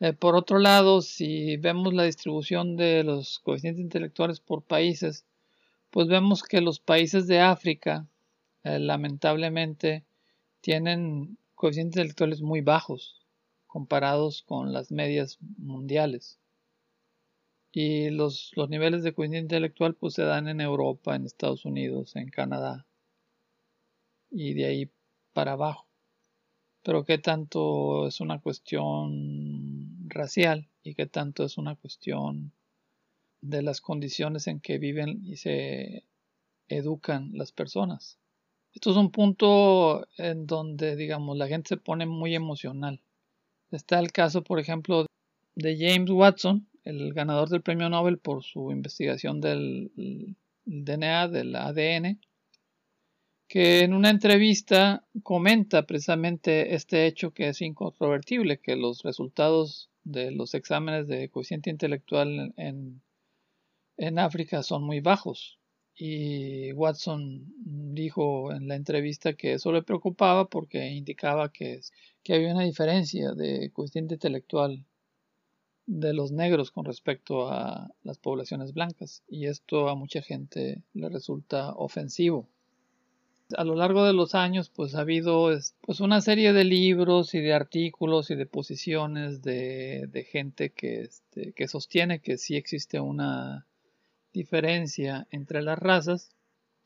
Eh, 0.00 0.12
por 0.14 0.34
otro 0.34 0.58
lado, 0.58 1.00
si 1.00 1.56
vemos 1.58 1.94
la 1.94 2.02
distribución 2.02 2.76
de 2.76 3.04
los 3.04 3.38
coeficientes 3.38 3.80
intelectuales 3.80 4.40
por 4.40 4.64
países, 4.64 5.24
pues 5.90 6.08
vemos 6.08 6.42
que 6.42 6.60
los 6.60 6.80
países 6.80 7.28
de 7.28 7.38
África, 7.38 8.08
eh, 8.64 8.80
lamentablemente, 8.80 10.04
tienen 10.60 11.38
coeficientes 11.54 12.00
intelectuales 12.00 12.42
muy 12.42 12.60
bajos 12.60 13.24
comparados 13.68 14.42
con 14.42 14.72
las 14.72 14.90
medias 14.90 15.38
mundiales. 15.56 16.40
Y 17.70 18.10
los, 18.10 18.50
los 18.56 18.68
niveles 18.68 19.04
de 19.04 19.12
coeficiente 19.12 19.54
intelectual 19.54 19.94
pues 19.94 20.14
se 20.14 20.24
dan 20.24 20.48
en 20.48 20.60
Europa, 20.60 21.14
en 21.14 21.26
Estados 21.26 21.64
Unidos, 21.64 22.16
en 22.16 22.28
Canadá 22.28 22.88
y 24.30 24.54
de 24.54 24.66
ahí 24.66 24.90
para 25.32 25.52
abajo. 25.52 25.86
Pero 26.82 27.04
qué 27.04 27.18
tanto 27.18 28.06
es 28.06 28.20
una 28.20 28.40
cuestión 28.40 30.08
racial 30.08 30.68
y 30.82 30.94
qué 30.94 31.06
tanto 31.06 31.44
es 31.44 31.58
una 31.58 31.76
cuestión 31.76 32.52
de 33.42 33.62
las 33.62 33.80
condiciones 33.80 34.46
en 34.46 34.60
que 34.60 34.78
viven 34.78 35.24
y 35.24 35.36
se 35.36 36.04
educan 36.68 37.30
las 37.34 37.52
personas. 37.52 38.18
Esto 38.72 38.92
es 38.92 38.96
un 38.96 39.10
punto 39.10 40.06
en 40.16 40.46
donde, 40.46 40.96
digamos, 40.96 41.36
la 41.36 41.48
gente 41.48 41.70
se 41.70 41.76
pone 41.76 42.06
muy 42.06 42.34
emocional. 42.34 43.00
Está 43.70 43.98
el 43.98 44.12
caso, 44.12 44.42
por 44.42 44.60
ejemplo, 44.60 45.06
de 45.54 45.76
James 45.76 46.10
Watson, 46.10 46.68
el 46.84 47.12
ganador 47.12 47.48
del 47.48 47.62
premio 47.62 47.88
Nobel 47.88 48.18
por 48.18 48.42
su 48.44 48.70
investigación 48.70 49.40
del 49.40 50.36
DNA, 50.64 51.28
del 51.28 51.56
ADN, 51.56 52.20
que 53.50 53.80
en 53.80 53.94
una 53.94 54.10
entrevista 54.10 55.04
comenta 55.24 55.84
precisamente 55.84 56.76
este 56.76 57.08
hecho 57.08 57.32
que 57.32 57.48
es 57.48 57.60
incontrovertible, 57.62 58.60
que 58.60 58.76
los 58.76 59.02
resultados 59.02 59.90
de 60.04 60.30
los 60.30 60.54
exámenes 60.54 61.08
de 61.08 61.28
coeficiente 61.30 61.68
intelectual 61.68 62.54
en, 62.56 63.02
en 63.96 64.18
África 64.20 64.62
son 64.62 64.84
muy 64.84 65.00
bajos. 65.00 65.58
Y 65.96 66.70
Watson 66.74 67.52
dijo 67.92 68.52
en 68.52 68.68
la 68.68 68.76
entrevista 68.76 69.32
que 69.32 69.54
eso 69.54 69.72
le 69.72 69.82
preocupaba 69.82 70.48
porque 70.48 70.88
indicaba 70.92 71.50
que, 71.50 71.80
que 72.22 72.34
había 72.34 72.54
una 72.54 72.62
diferencia 72.62 73.32
de 73.32 73.72
coeficiente 73.72 74.14
intelectual 74.14 74.86
de 75.86 76.14
los 76.14 76.30
negros 76.30 76.70
con 76.70 76.84
respecto 76.84 77.48
a 77.50 77.90
las 78.04 78.18
poblaciones 78.18 78.72
blancas. 78.74 79.24
Y 79.26 79.46
esto 79.46 79.88
a 79.88 79.96
mucha 79.96 80.22
gente 80.22 80.84
le 80.92 81.08
resulta 81.08 81.72
ofensivo. 81.74 82.48
A 83.56 83.64
lo 83.64 83.74
largo 83.74 84.04
de 84.04 84.12
los 84.12 84.34
años, 84.34 84.70
pues 84.70 84.94
ha 84.94 85.00
habido 85.00 85.50
pues, 85.80 86.00
una 86.00 86.20
serie 86.20 86.52
de 86.52 86.64
libros 86.64 87.34
y 87.34 87.40
de 87.40 87.52
artículos 87.52 88.30
y 88.30 88.34
de 88.34 88.46
posiciones 88.46 89.42
de, 89.42 90.26
gente 90.30 90.70
que, 90.70 91.02
este, 91.02 91.52
que 91.52 91.68
sostiene 91.68 92.20
que 92.20 92.38
sí 92.38 92.56
existe 92.56 93.00
una 93.00 93.66
diferencia 94.32 95.26
entre 95.30 95.62
las 95.62 95.78
razas 95.78 96.30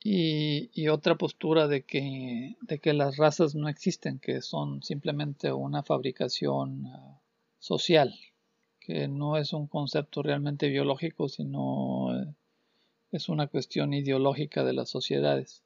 y, 0.03 0.71
y, 0.75 0.89
otra 0.89 1.17
postura 1.17 1.67
de 1.67 1.83
que, 1.83 2.57
de 2.61 2.79
que 2.79 2.93
las 2.93 3.17
razas 3.17 3.55
no 3.55 3.69
existen, 3.69 4.19
que 4.19 4.43
son 4.43 4.83
simplemente 4.83 5.51
una 5.53 5.83
fabricación 5.83 6.87
uh, 6.87 7.19
social, 7.59 8.15
que 8.81 9.09
no 9.09 9.39
es 9.39 9.55
un 9.55 9.67
concepto 9.67 10.23
realmente 10.23 10.69
biológico, 10.69 11.31
sino 11.31 12.07
uh, 12.09 12.35
es 13.13 13.29
una 13.29 13.47
cuestión 13.47 13.95
ideológica 13.95 14.65
de 14.65 14.75
las 14.75 14.91
sociedades. 14.91 15.63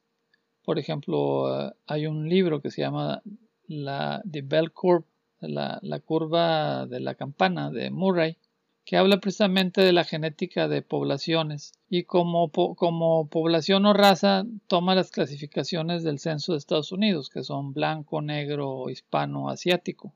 Por 0.69 0.77
ejemplo, 0.77 1.73
hay 1.87 2.05
un 2.05 2.29
libro 2.29 2.61
que 2.61 2.69
se 2.69 2.83
llama 2.83 3.23
la, 3.65 4.21
The 4.29 4.43
Bell 4.43 4.71
Curve, 4.71 5.07
la, 5.39 5.99
curva 6.05 6.85
de 6.85 6.99
la 6.99 7.15
campana 7.15 7.71
de 7.71 7.89
Murray, 7.89 8.37
que 8.85 8.95
habla 8.95 9.19
precisamente 9.19 9.81
de 9.81 9.93
la 9.93 10.03
genética 10.03 10.67
de 10.67 10.83
poblaciones 10.83 11.73
y 11.89 12.03
como 12.03 12.51
población 12.51 13.87
o 13.87 13.93
raza 13.93 14.45
toma 14.67 14.93
las 14.93 15.09
clasificaciones 15.09 16.03
del 16.03 16.19
censo 16.19 16.51
de 16.51 16.59
Estados 16.59 16.91
Unidos, 16.91 17.31
que 17.31 17.41
son 17.41 17.73
blanco, 17.73 18.21
negro, 18.21 18.91
hispano, 18.91 19.49
asiático. 19.49 20.13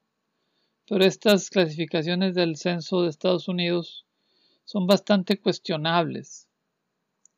Pero 0.87 1.03
estas 1.03 1.49
clasificaciones 1.49 2.35
del 2.35 2.57
censo 2.57 3.01
de 3.01 3.09
Estados 3.09 3.47
Unidos 3.47 4.05
son 4.65 4.85
bastante 4.85 5.41
cuestionables 5.41 6.42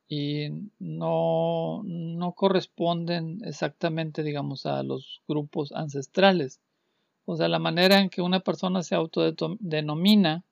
y 0.08 0.50
no, 0.80 1.82
no 1.84 2.34
corresponden 2.34 3.40
exactamente, 3.44 4.24
digamos, 4.24 4.66
a 4.66 4.84
los 4.84 5.22
grupos 5.28 5.72
ancestrales. 5.72 6.60
O 7.26 7.36
sea, 7.36 7.48
la 7.48 7.60
manera 7.60 8.00
en 8.00 8.10
que 8.10 8.22
una 8.22 8.40
persona 8.42 8.84
se 8.84 8.96
autodenomina 8.96 10.44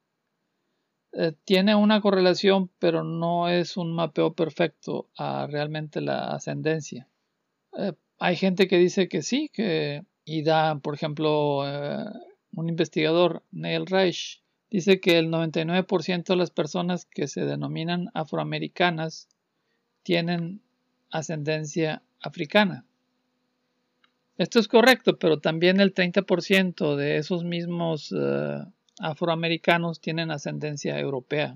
eh, 1.13 1.33
tiene 1.45 1.75
una 1.75 2.01
correlación, 2.01 2.71
pero 2.79 3.03
no 3.03 3.47
es 3.47 3.77
un 3.77 3.93
mapeo 3.93 4.33
perfecto 4.33 5.09
a 5.15 5.45
realmente 5.47 6.01
la 6.01 6.29
ascendencia. 6.31 7.07
Eh, 7.77 7.93
hay 8.17 8.35
gente 8.35 8.67
que 8.67 8.77
dice 8.77 9.07
que 9.07 9.21
sí, 9.21 9.49
que 9.53 10.03
y 10.25 10.43
da, 10.43 10.79
por 10.79 10.95
ejemplo, 10.95 11.67
eh, 11.67 12.05
un 12.53 12.69
investigador, 12.69 13.43
Neil 13.51 13.85
Reich, 13.85 14.41
dice 14.71 14.99
que 14.99 15.19
el 15.19 15.29
99% 15.29 16.33
de 16.33 16.35
las 16.35 16.51
personas 16.51 17.05
que 17.05 17.27
se 17.27 17.45
denominan 17.45 18.09
afroamericanas 18.13 19.27
tienen 20.03 20.61
ascendencia 21.09 22.03
africana. 22.21 22.85
Esto 24.37 24.59
es 24.59 24.67
correcto, 24.67 25.17
pero 25.19 25.39
también 25.39 25.79
el 25.79 25.93
30% 25.93 26.95
de 26.95 27.17
esos 27.17 27.43
mismos 27.43 28.11
uh, 28.11 28.65
afroamericanos 28.99 30.01
tienen 30.01 30.31
ascendencia 30.31 30.99
europea. 30.99 31.55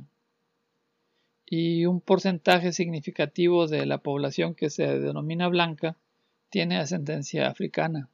Y 1.46 1.86
un 1.86 2.02
porcentaje 2.02 2.72
significativo 2.74 3.68
de 3.68 3.86
la 3.86 4.00
población 4.00 4.54
que 4.54 4.70
se 4.70 5.00
denomina 5.00 5.48
blanca 5.48 5.98
tiene 6.50 6.78
ascendencia 6.78 7.48
africana. 7.48 8.10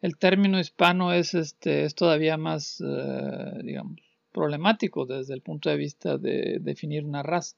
El 0.00 0.16
término 0.16 0.58
hispano 0.58 1.12
es, 1.12 1.34
este, 1.34 1.84
es 1.84 1.94
todavía 1.94 2.38
más, 2.38 2.80
uh, 2.80 3.62
digamos, 3.62 4.00
problemático 4.32 5.04
desde 5.04 5.34
el 5.34 5.42
punto 5.42 5.68
de 5.68 5.76
vista 5.76 6.16
de 6.16 6.58
definir 6.60 7.04
una 7.04 7.22
raza. 7.22 7.56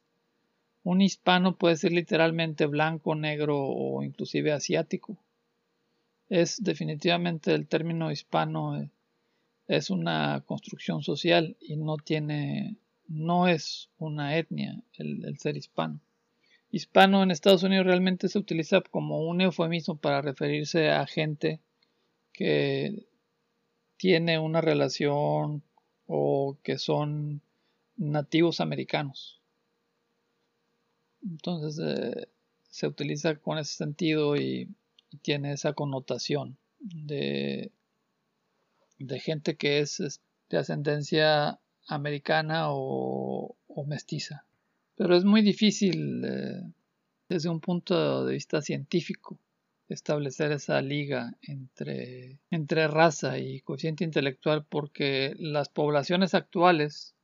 Un 0.85 1.01
hispano 1.01 1.57
puede 1.57 1.77
ser 1.77 1.93
literalmente 1.93 2.67
blanco, 2.67 3.15
negro 3.15 3.59
o 3.59 4.03
inclusive 4.03 4.53
asiático. 4.53 5.17
Es 6.29 6.63
definitivamente 6.63 7.55
el 7.55 7.69
término 7.69 8.11
hispano 8.11 8.81
eh, 8.81 8.91
es 9.69 9.91
una 9.91 10.43
construcción 10.47 11.03
social 11.03 11.57
y 11.61 11.77
no 11.77 11.97
tiene 11.97 12.77
no 13.09 13.47
es 13.47 13.91
una 13.99 14.39
etnia 14.39 14.83
el, 14.95 15.25
el, 15.25 15.39
ser 15.39 15.57
hispano. 15.57 16.01
Hispano 16.71 17.23
en 17.23 17.31
Estados 17.31 17.63
Unidos 17.63 17.87
realmente 17.87 18.29
se 18.29 18.39
utiliza 18.39 18.81
como 18.81 19.21
un 19.21 19.41
eufemismo 19.43 19.97
para 19.97 20.23
referirse 20.23 20.91
a 20.91 21.07
gente 21.07 21.61
que 22.33 23.07
tiene 23.99 24.39
una 24.39 24.63
relación 24.63 25.63
o 26.07 26.57
que 26.63 26.79
son 26.79 27.43
nativos 27.97 28.61
americanos. 28.61 29.42
Entonces 31.23 31.79
eh, 31.85 32.29
se 32.69 32.87
utiliza 32.87 33.37
con 33.37 33.59
ese 33.59 33.75
sentido 33.75 34.37
y, 34.37 34.69
tiene 35.21 35.53
esa 35.53 35.75
connotación 35.75 36.57
de, 36.79 37.71
gente 39.21 39.59
que 39.59 39.81
es 39.81 40.23
de 40.49 40.57
ascendencia 40.57 41.61
americana 41.87 42.69
o, 42.71 43.57
mestiza. 43.87 44.47
Pero 44.97 45.15
es 45.15 45.25
muy 45.25 45.43
difícil 45.43 46.25
eh, 46.25 46.63
desde 47.29 47.51
un 47.51 47.61
punto 47.61 48.25
de 48.25 48.33
vista 48.33 48.63
científico 48.63 49.39
establecer 49.91 50.51
esa 50.53 50.81
liga 50.81 51.37
entre, 51.43 52.41
entre 52.51 52.89
raza 52.89 53.39
y 53.39 53.61
coeficiente 53.61 54.05
intelectual 54.05 54.65
porque 54.65 55.35
las 55.37 55.69
poblaciones 55.69 56.33
actuales 56.33 57.15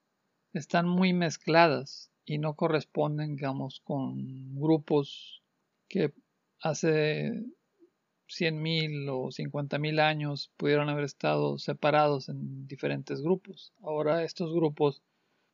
están 0.52 0.87
muy 0.87 1.14
mezcladas 1.14 2.08
y 2.28 2.36
no 2.36 2.54
corresponden, 2.54 3.36
digamos, 3.36 3.80
con 3.80 4.54
grupos 4.60 5.42
que 5.88 6.12
hace 6.60 7.42
100.000 8.28 9.08
o 9.08 9.30
50.000 9.30 10.00
años 10.00 10.50
pudieron 10.58 10.90
haber 10.90 11.04
estado 11.04 11.56
separados 11.56 12.28
en 12.28 12.66
diferentes 12.68 13.22
grupos. 13.22 13.72
Ahora 13.82 14.24
estos 14.24 14.52
grupos 14.52 15.02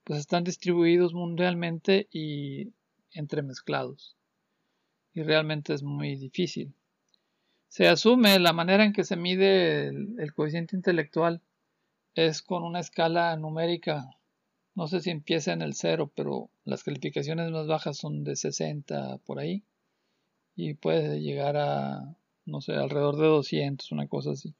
pues 0.03 0.19
están 0.19 0.43
distribuidos 0.43 1.15
mundialmente 1.15 2.09
y 2.11 2.73
entremezclados. 3.13 4.17
Y 5.13 5.23
realmente 5.23 5.75
es 5.75 5.85
muy 5.85 6.17
difícil. 6.17 6.75
Se 7.69 7.87
asume 7.87 8.41
la 8.41 8.53
manera 8.53 8.85
en 8.85 8.93
que 8.93 9.05
se 9.05 9.17
mide 9.17 9.87
el, 9.89 10.17
el 10.19 10.35
coeficiente 10.35 10.75
intelectual 10.75 11.41
es 12.17 12.43
con 12.43 12.65
una 12.65 12.81
escala 12.81 13.37
numérica 13.37 14.11
no 14.75 14.89
sé 14.89 15.01
si 15.01 15.11
empieza 15.11 15.53
en 15.53 15.63
el 15.63 15.75
cero, 15.75 16.11
pero 16.15 16.51
las 16.65 16.83
calificaciones 16.83 17.51
más 17.51 17.67
bajas 17.67 17.97
son 17.97 18.25
de 18.25 18.37
60 18.37 19.19
por 19.19 19.39
ahí. 19.39 19.63
Y 20.57 20.75
puede 20.75 21.21
llegar 21.21 21.57
a, 21.57 22.17
no 22.45 22.61
sé, 22.61 22.75
alrededor 22.75 23.17
de 23.17 23.27
200, 23.27 23.93
una 23.93 24.09
cosa 24.09 24.33
así. 24.33 24.55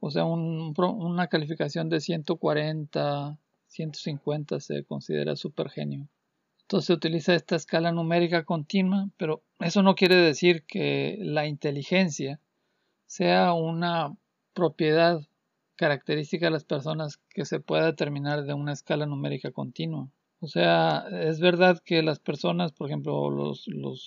O 0.00 0.10
sea, 0.10 0.24
una 0.24 1.26
calificación 1.28 1.88
de 1.88 2.00
140, 2.00 3.38
150 3.66 4.60
se 4.60 4.84
considera 4.84 5.34
super 5.36 5.70
genio. 5.70 6.08
Entonces 6.62 6.86
se 6.86 6.92
utiliza 6.92 7.34
esta 7.34 7.56
escala 7.56 7.92
numérica 7.92 8.44
continua, 8.44 9.08
pero 9.16 9.42
eso 9.58 9.82
no 9.82 9.94
quiere 9.94 10.16
decir 10.16 10.64
que 10.64 11.16
la 11.20 11.46
inteligencia 11.46 12.40
sea 13.06 13.54
una 13.54 14.14
propiedad 14.52 15.20
característica 15.78 16.46
de 16.46 16.50
las 16.50 16.64
personas 16.64 17.18
que 17.30 17.46
se 17.46 17.60
pueda 17.60 17.86
determinar 17.86 18.44
de 18.44 18.52
una 18.52 18.72
escala 18.72 19.06
numérica 19.06 19.52
continua. 19.52 20.10
O 20.40 20.48
sea, 20.48 21.06
es 21.22 21.40
verdad 21.40 21.80
que 21.84 22.02
las 22.02 22.18
personas, 22.18 22.72
por 22.72 22.88
ejemplo, 22.88 23.30
los, 23.30 23.64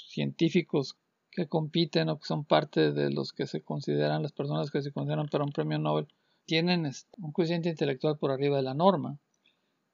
científicos 0.09 0.97
que 1.31 1.47
compiten 1.47 2.09
o 2.09 2.19
que 2.19 2.25
son 2.25 2.43
parte 2.43 2.91
de 2.91 3.09
los 3.09 3.31
que 3.31 3.47
se 3.47 3.61
consideran, 3.61 4.21
las 4.21 4.33
personas 4.33 4.69
que 4.69 4.81
se 4.81 4.91
consideran 4.91 5.29
para 5.29 5.45
un 5.45 5.53
premio 5.53 5.79
Nobel, 5.79 6.07
tienen 6.45 6.91
un 7.17 7.31
coeficiente 7.31 7.69
intelectual 7.69 8.17
por 8.17 8.31
arriba 8.31 8.57
de 8.57 8.63
la 8.63 8.73
norma, 8.73 9.17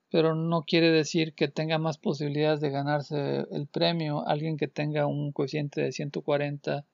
pero 0.09 0.33
no 0.33 0.63
quiere 0.63 0.89
decir 0.89 1.35
que 1.35 1.47
tenga 1.47 1.77
más 1.77 1.99
posibilidades 1.99 2.59
de 2.59 2.71
ganarse 2.71 3.45
el 3.51 3.67
premio 3.67 4.27
alguien 4.27 4.57
que 4.57 4.67
tenga 4.67 5.05
un 5.05 5.31
coeficiente 5.31 5.81
de 5.81 5.91
140 5.91 6.85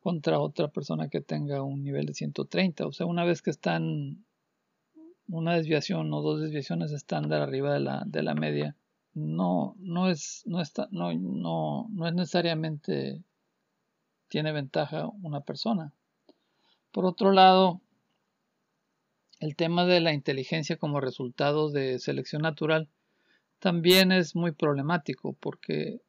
contra 0.00 0.40
otra 0.40 0.68
persona 0.68 1.08
que 1.08 1.20
tenga 1.20 1.62
un 1.62 1.82
nivel 1.84 2.06
de 2.06 2.14
130. 2.14 2.86
O 2.86 2.92
sea, 2.92 3.06
una 3.06 3.24
vez 3.24 3.42
que 3.42 3.50
están 3.50 4.24
una 5.28 5.54
desviación 5.54 6.12
o 6.12 6.22
dos 6.22 6.40
desviaciones 6.40 6.92
estándar 6.92 7.42
arriba 7.42 7.72
de 7.72 7.80
la, 7.80 8.02
de 8.06 8.22
la 8.22 8.34
media, 8.34 8.76
no, 9.14 9.76
no, 9.78 10.08
es, 10.08 10.42
no, 10.46 10.60
está, 10.60 10.88
no, 10.90 11.12
no, 11.14 11.88
no 11.90 12.06
es 12.06 12.14
necesariamente 12.14 13.22
tiene 14.28 14.52
ventaja 14.52 15.08
una 15.22 15.40
persona. 15.40 15.92
Por 16.92 17.04
otro 17.04 17.32
lado, 17.32 17.80
el 19.40 19.56
tema 19.56 19.86
de 19.86 20.00
la 20.00 20.12
inteligencia 20.12 20.76
como 20.76 21.00
resultado 21.00 21.70
de 21.70 21.98
selección 21.98 22.42
natural 22.42 22.88
también 23.58 24.12
es 24.12 24.34
muy 24.34 24.52
problemático 24.52 25.34
porque 25.34 26.00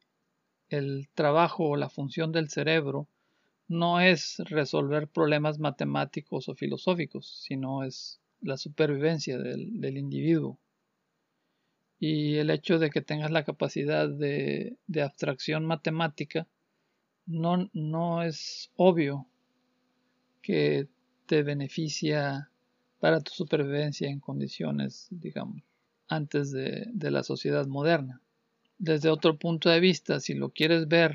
el 0.70 1.10
trabajo 1.14 1.70
o 1.70 1.76
la 1.76 1.90
función 1.90 2.32
del 2.32 2.50
cerebro 2.50 3.08
no 3.72 4.02
es 4.02 4.40
resolver 4.50 5.08
problemas 5.08 5.58
matemáticos 5.58 6.50
o 6.50 6.56
filosóficos, 6.56 7.26
sino 7.48 7.84
es 7.84 8.20
la 8.42 8.58
supervivencia 8.58 9.38
del, 9.38 9.98
individuo. 9.98 10.60
Y 11.98 12.36
el 12.36 12.50
hecho 12.50 12.80
de 12.80 12.90
que 12.90 13.02
tengas 13.02 13.32
la 13.32 13.46
capacidad 13.46 14.10
de, 14.10 14.76
abstracción 15.02 15.66
matemática 15.66 16.48
no, 17.26 17.70
no 17.72 18.24
es 18.24 18.72
obvio 18.76 19.26
que 20.42 20.90
te 21.26 21.42
beneficia 21.42 22.50
para 23.00 23.22
tu 23.22 23.32
supervivencia 23.32 24.10
en 24.10 24.20
condiciones, 24.20 25.08
digamos, 25.12 25.64
antes 26.10 26.52
de, 26.52 26.88
de 26.92 27.10
la 27.10 27.24
sociedad 27.24 27.66
moderna. 27.68 28.22
Desde 28.80 29.10
otro 29.10 29.38
punto 29.40 29.70
de 29.70 29.80
vista, 29.80 30.20
si 30.20 30.34
lo 30.34 30.50
quieres 30.50 30.90
ver 30.90 31.14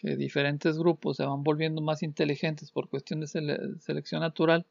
que 0.00 0.16
diferentes 0.16 0.78
grupos 0.78 1.18
se 1.18 1.24
van 1.24 1.42
volviendo 1.42 1.82
más 1.82 2.02
inteligentes 2.02 2.70
por 2.70 2.88
cuestión 2.88 3.20
de 3.20 3.26
selección 3.26 4.22
natural, 4.22 4.66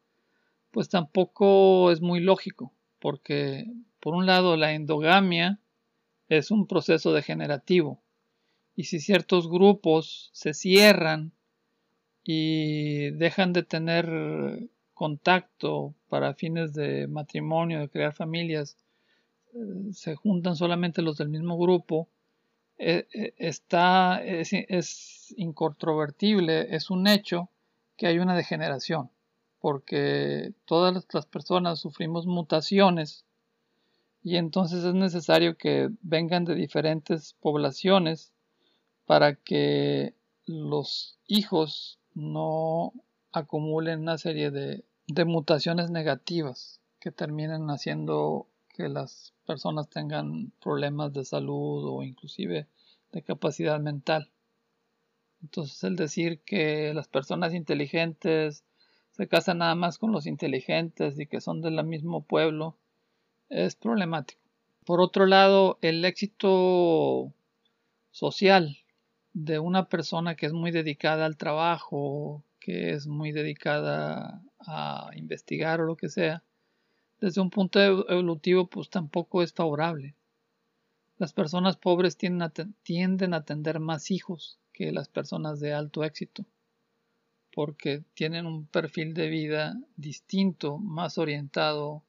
pues 0.71 0.89
tampoco 0.89 1.91
es 1.91 2.01
muy 2.01 2.19
lógico, 2.19 2.73
porque 2.99 3.67
por 3.99 4.15
un 4.15 4.25
lado 4.25 4.57
la 4.57 4.73
endogamia 4.73 5.59
es 6.29 6.49
un 6.49 6.65
proceso 6.65 7.13
degenerativo, 7.13 8.01
y 8.75 8.85
si 8.85 8.99
ciertos 8.99 9.49
grupos 9.49 10.29
se 10.33 10.53
cierran 10.53 11.31
y 12.23 13.11
dejan 13.11 13.53
de 13.53 13.63
tener 13.63 14.69
contacto 14.93 15.93
para 16.07 16.33
fines 16.33 16.73
de 16.73 17.07
matrimonio, 17.07 17.79
de 17.79 17.89
crear 17.89 18.13
familias, 18.13 18.77
eh, 19.53 19.93
se 19.93 20.15
juntan 20.15 20.55
solamente 20.55 21.01
los 21.01 21.17
del 21.17 21.29
mismo 21.29 21.57
grupo, 21.57 22.09
eh, 22.77 23.05
eh, 23.13 23.33
está, 23.37 24.21
incontrovertible, 25.37 26.75
es 26.75 26.89
un 26.89 27.07
hecho 27.07 27.49
que 27.97 28.07
hay 28.07 28.19
una 28.19 28.35
degeneración, 28.35 29.11
porque 29.59 30.53
todas 30.65 31.05
las 31.13 31.25
personas 31.25 31.79
sufrimos 31.79 32.25
mutaciones 32.25 33.25
y 34.23 34.37
entonces 34.37 34.83
es 34.83 34.93
necesario 34.93 35.57
que 35.57 35.89
vengan 36.01 36.45
de 36.45 36.55
diferentes 36.55 37.35
poblaciones 37.39 38.33
para 39.05 39.35
que 39.35 40.13
los 40.45 41.17
hijos 41.27 41.99
no 42.13 42.93
acumulen 43.31 44.01
una 44.01 44.17
serie 44.17 44.51
de, 44.51 44.83
de 45.07 45.25
mutaciones 45.25 45.89
negativas 45.89 46.79
que 46.99 47.11
terminen 47.11 47.69
haciendo 47.69 48.47
que 48.69 48.89
las 48.89 49.33
personas 49.45 49.89
tengan 49.89 50.51
problemas 50.61 51.13
de 51.13 51.25
salud 51.25 51.85
o 51.85 52.03
inclusive 52.03 52.67
de 53.11 53.21
capacidad 53.23 53.79
mental. 53.79 54.29
Entonces 55.41 55.83
el 55.83 55.95
decir 55.95 56.41
que 56.41 56.93
las 56.93 57.07
personas 57.07 57.53
inteligentes 57.53 58.63
se 59.11 59.27
casan 59.27 59.59
nada 59.59 59.75
más 59.75 59.97
con 59.97 60.11
los 60.11 60.25
inteligentes 60.25 61.19
y 61.19 61.27
que 61.27 61.41
son 61.41 61.61
del 61.61 61.83
mismo 61.83 62.23
pueblo 62.23 62.77
es 63.49 63.75
problemático. 63.75 64.41
Por 64.85 65.01
otro 65.01 65.25
lado, 65.25 65.77
el 65.81 66.03
éxito 66.05 67.33
social 68.11 68.77
de 69.33 69.59
una 69.59 69.87
persona 69.87 70.35
que 70.35 70.45
es 70.45 70.53
muy 70.53 70.71
dedicada 70.71 71.25
al 71.25 71.37
trabajo, 71.37 72.43
que 72.59 72.91
es 72.91 73.07
muy 73.07 73.31
dedicada 73.31 74.43
a 74.59 75.09
investigar 75.15 75.81
o 75.81 75.85
lo 75.85 75.95
que 75.95 76.09
sea, 76.09 76.43
desde 77.19 77.41
un 77.41 77.49
punto 77.49 77.79
evolutivo 77.79 78.67
pues 78.67 78.89
tampoco 78.89 79.43
es 79.43 79.53
favorable. 79.53 80.15
Las 81.17 81.33
personas 81.33 81.75
pobres 81.75 82.17
tienden 82.17 82.43
a, 82.43 82.53
tienden 82.83 83.33
a 83.33 83.43
tener 83.43 83.79
más 83.79 84.09
hijos 84.11 84.59
que 84.79 84.93
las 84.93 85.09
personas 85.09 85.59
de 85.59 85.73
alto 85.73 86.05
éxito, 86.05 86.45
porque 87.51 88.01
tienen 88.13 88.45
un 88.45 88.65
perfil 88.65 89.13
de 89.13 89.27
vida 89.27 89.77
distinto, 89.97 90.77
más 90.77 91.17
orientado 91.17 92.01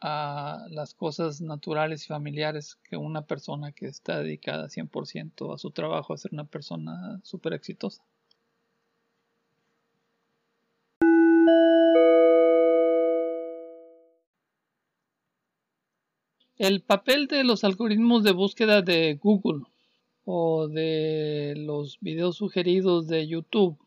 a 0.00 0.64
las 0.70 0.94
cosas 0.94 1.40
naturales 1.40 2.04
y 2.04 2.06
familiares 2.06 2.78
que 2.84 2.96
una 2.96 3.22
persona 3.26 3.72
que 3.72 3.86
está 3.86 4.20
dedicada 4.20 4.68
100% 4.68 5.52
a 5.52 5.58
su 5.58 5.72
trabajo 5.72 6.14
a 6.14 6.18
ser 6.18 6.32
una 6.32 6.44
persona 6.44 7.20
súper 7.24 7.52
exitosa. 7.52 8.04
El 16.58 16.80
papel 16.82 17.26
de 17.26 17.42
los 17.42 17.64
algoritmos 17.64 18.22
de 18.22 18.30
búsqueda 18.30 18.82
de 18.82 19.18
Google 19.20 19.64
o 20.24 20.68
de 20.68 21.54
los 21.56 21.98
videos 22.00 22.36
sugeridos 22.36 23.08
de 23.08 23.26
YouTube 23.26 23.78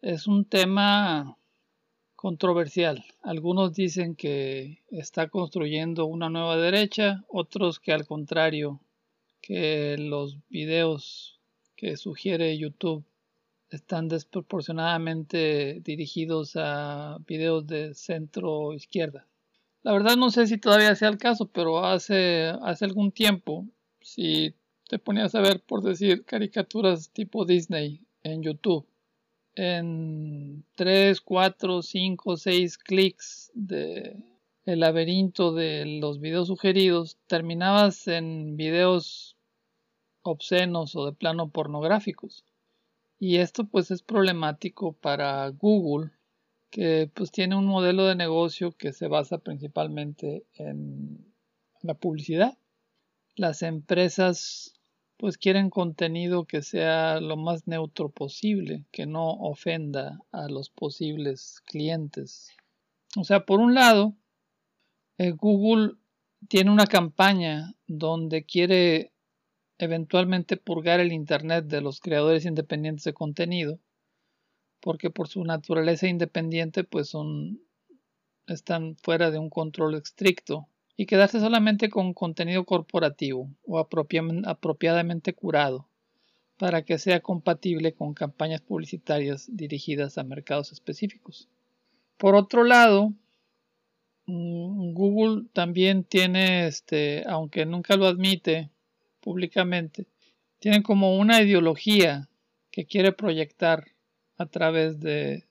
es 0.00 0.26
un 0.26 0.44
tema 0.44 1.38
controversial. 2.14 3.04
Algunos 3.22 3.74
dicen 3.74 4.16
que 4.16 4.82
está 4.90 5.28
construyendo 5.28 6.06
una 6.06 6.30
nueva 6.30 6.56
derecha, 6.56 7.24
otros 7.28 7.80
que 7.80 7.92
al 7.92 8.06
contrario, 8.06 8.80
que 9.40 9.96
los 9.98 10.38
videos 10.48 11.40
que 11.76 11.96
sugiere 11.96 12.56
YouTube 12.56 13.04
están 13.70 14.08
desproporcionadamente 14.08 15.80
dirigidos 15.80 16.52
a 16.56 17.18
videos 17.26 17.66
de 17.66 17.94
centro 17.94 18.72
izquierda. 18.72 19.26
La 19.82 19.92
verdad 19.92 20.16
no 20.16 20.30
sé 20.30 20.46
si 20.46 20.56
todavía 20.56 20.94
sea 20.94 21.08
el 21.08 21.18
caso, 21.18 21.46
pero 21.46 21.84
hace, 21.84 22.52
hace 22.62 22.84
algún 22.84 23.12
tiempo, 23.12 23.66
si 24.00 24.54
te 24.94 25.00
ponías 25.00 25.34
a 25.34 25.40
ver, 25.40 25.60
por 25.60 25.82
decir, 25.82 26.24
caricaturas 26.24 27.10
tipo 27.10 27.44
Disney 27.44 28.06
en 28.22 28.44
YouTube, 28.44 28.86
en 29.56 30.64
3, 30.76 31.20
4, 31.20 31.82
5, 31.82 32.36
6 32.36 32.78
clics 32.78 33.50
de 33.54 34.22
el 34.66 34.78
laberinto 34.78 35.52
de 35.52 35.98
los 36.00 36.20
videos 36.20 36.46
sugeridos, 36.46 37.18
terminabas 37.26 38.06
en 38.06 38.56
videos 38.56 39.36
obscenos 40.22 40.94
o 40.94 41.06
de 41.06 41.12
plano 41.12 41.50
pornográficos. 41.50 42.44
Y 43.18 43.38
esto 43.38 43.64
pues 43.64 43.90
es 43.90 44.00
problemático 44.00 44.92
para 44.92 45.48
Google 45.48 46.12
que 46.70 47.10
pues 47.12 47.32
tiene 47.32 47.56
un 47.56 47.66
modelo 47.66 48.04
de 48.04 48.14
negocio 48.14 48.70
que 48.70 48.92
se 48.92 49.08
basa 49.08 49.38
principalmente 49.38 50.46
en 50.54 51.34
la 51.82 51.94
publicidad. 51.94 52.56
Las 53.34 53.62
empresas 53.62 54.73
pues 55.16 55.38
quieren 55.38 55.70
contenido 55.70 56.44
que 56.44 56.62
sea 56.62 57.20
lo 57.20 57.36
más 57.36 57.66
neutro 57.66 58.10
posible, 58.10 58.84
que 58.90 59.06
no 59.06 59.30
ofenda 59.30 60.20
a 60.32 60.48
los 60.48 60.70
posibles 60.70 61.60
clientes. 61.66 62.50
O 63.16 63.24
sea, 63.24 63.46
por 63.46 63.60
un 63.60 63.74
lado, 63.74 64.14
eh, 65.18 65.30
Google 65.30 65.94
tiene 66.48 66.70
una 66.70 66.86
campaña 66.86 67.74
donde 67.86 68.44
quiere 68.44 69.12
eventualmente 69.78 70.56
purgar 70.56 71.00
el 71.00 71.12
Internet 71.12 71.66
de 71.66 71.80
los 71.80 72.00
creadores 72.00 72.44
independientes 72.44 73.04
de 73.04 73.14
contenido 73.14 73.80
porque 74.84 75.08
por 75.08 75.28
su 75.28 75.42
naturaleza 75.44 76.06
independiente 76.08 76.84
pues 76.84 77.08
son 77.08 77.58
están 78.46 78.96
fuera 79.02 79.30
de 79.30 79.38
un 79.38 79.48
control 79.48 79.94
estricto 79.94 80.68
y 80.96 81.06
quedarse 81.06 81.40
solamente 81.40 81.90
con 81.90 82.14
contenido 82.14 82.64
corporativo 82.64 83.50
o 83.66 83.78
apropiadamente 83.78 85.34
curado 85.34 85.88
para 86.56 86.82
que 86.82 86.98
sea 86.98 87.20
compatible 87.20 87.94
con 87.94 88.14
campañas 88.14 88.60
publicitarias 88.60 89.48
dirigidas 89.52 90.18
a 90.18 90.24
mercados 90.24 90.72
específicos. 90.72 91.48
Por 92.16 92.36
otro 92.36 92.64
lado, 92.64 93.12
mm, 94.26 94.92
Google 94.92 95.48
también 95.52 96.04
tiene, 96.04 96.66
este, 96.66 97.24
aunque 97.26 97.66
nunca 97.66 97.96
lo 97.96 98.06
admite 98.06 98.70
públicamente, 99.20 100.06
tiene 100.60 100.82
como 100.82 101.16
una 101.18 101.42
ideología 101.42 102.28
que 102.70 102.86
quiere 102.86 103.12
proyectar 103.12 103.84
a 104.36 104.46
través 104.46 105.00
de 105.00 105.46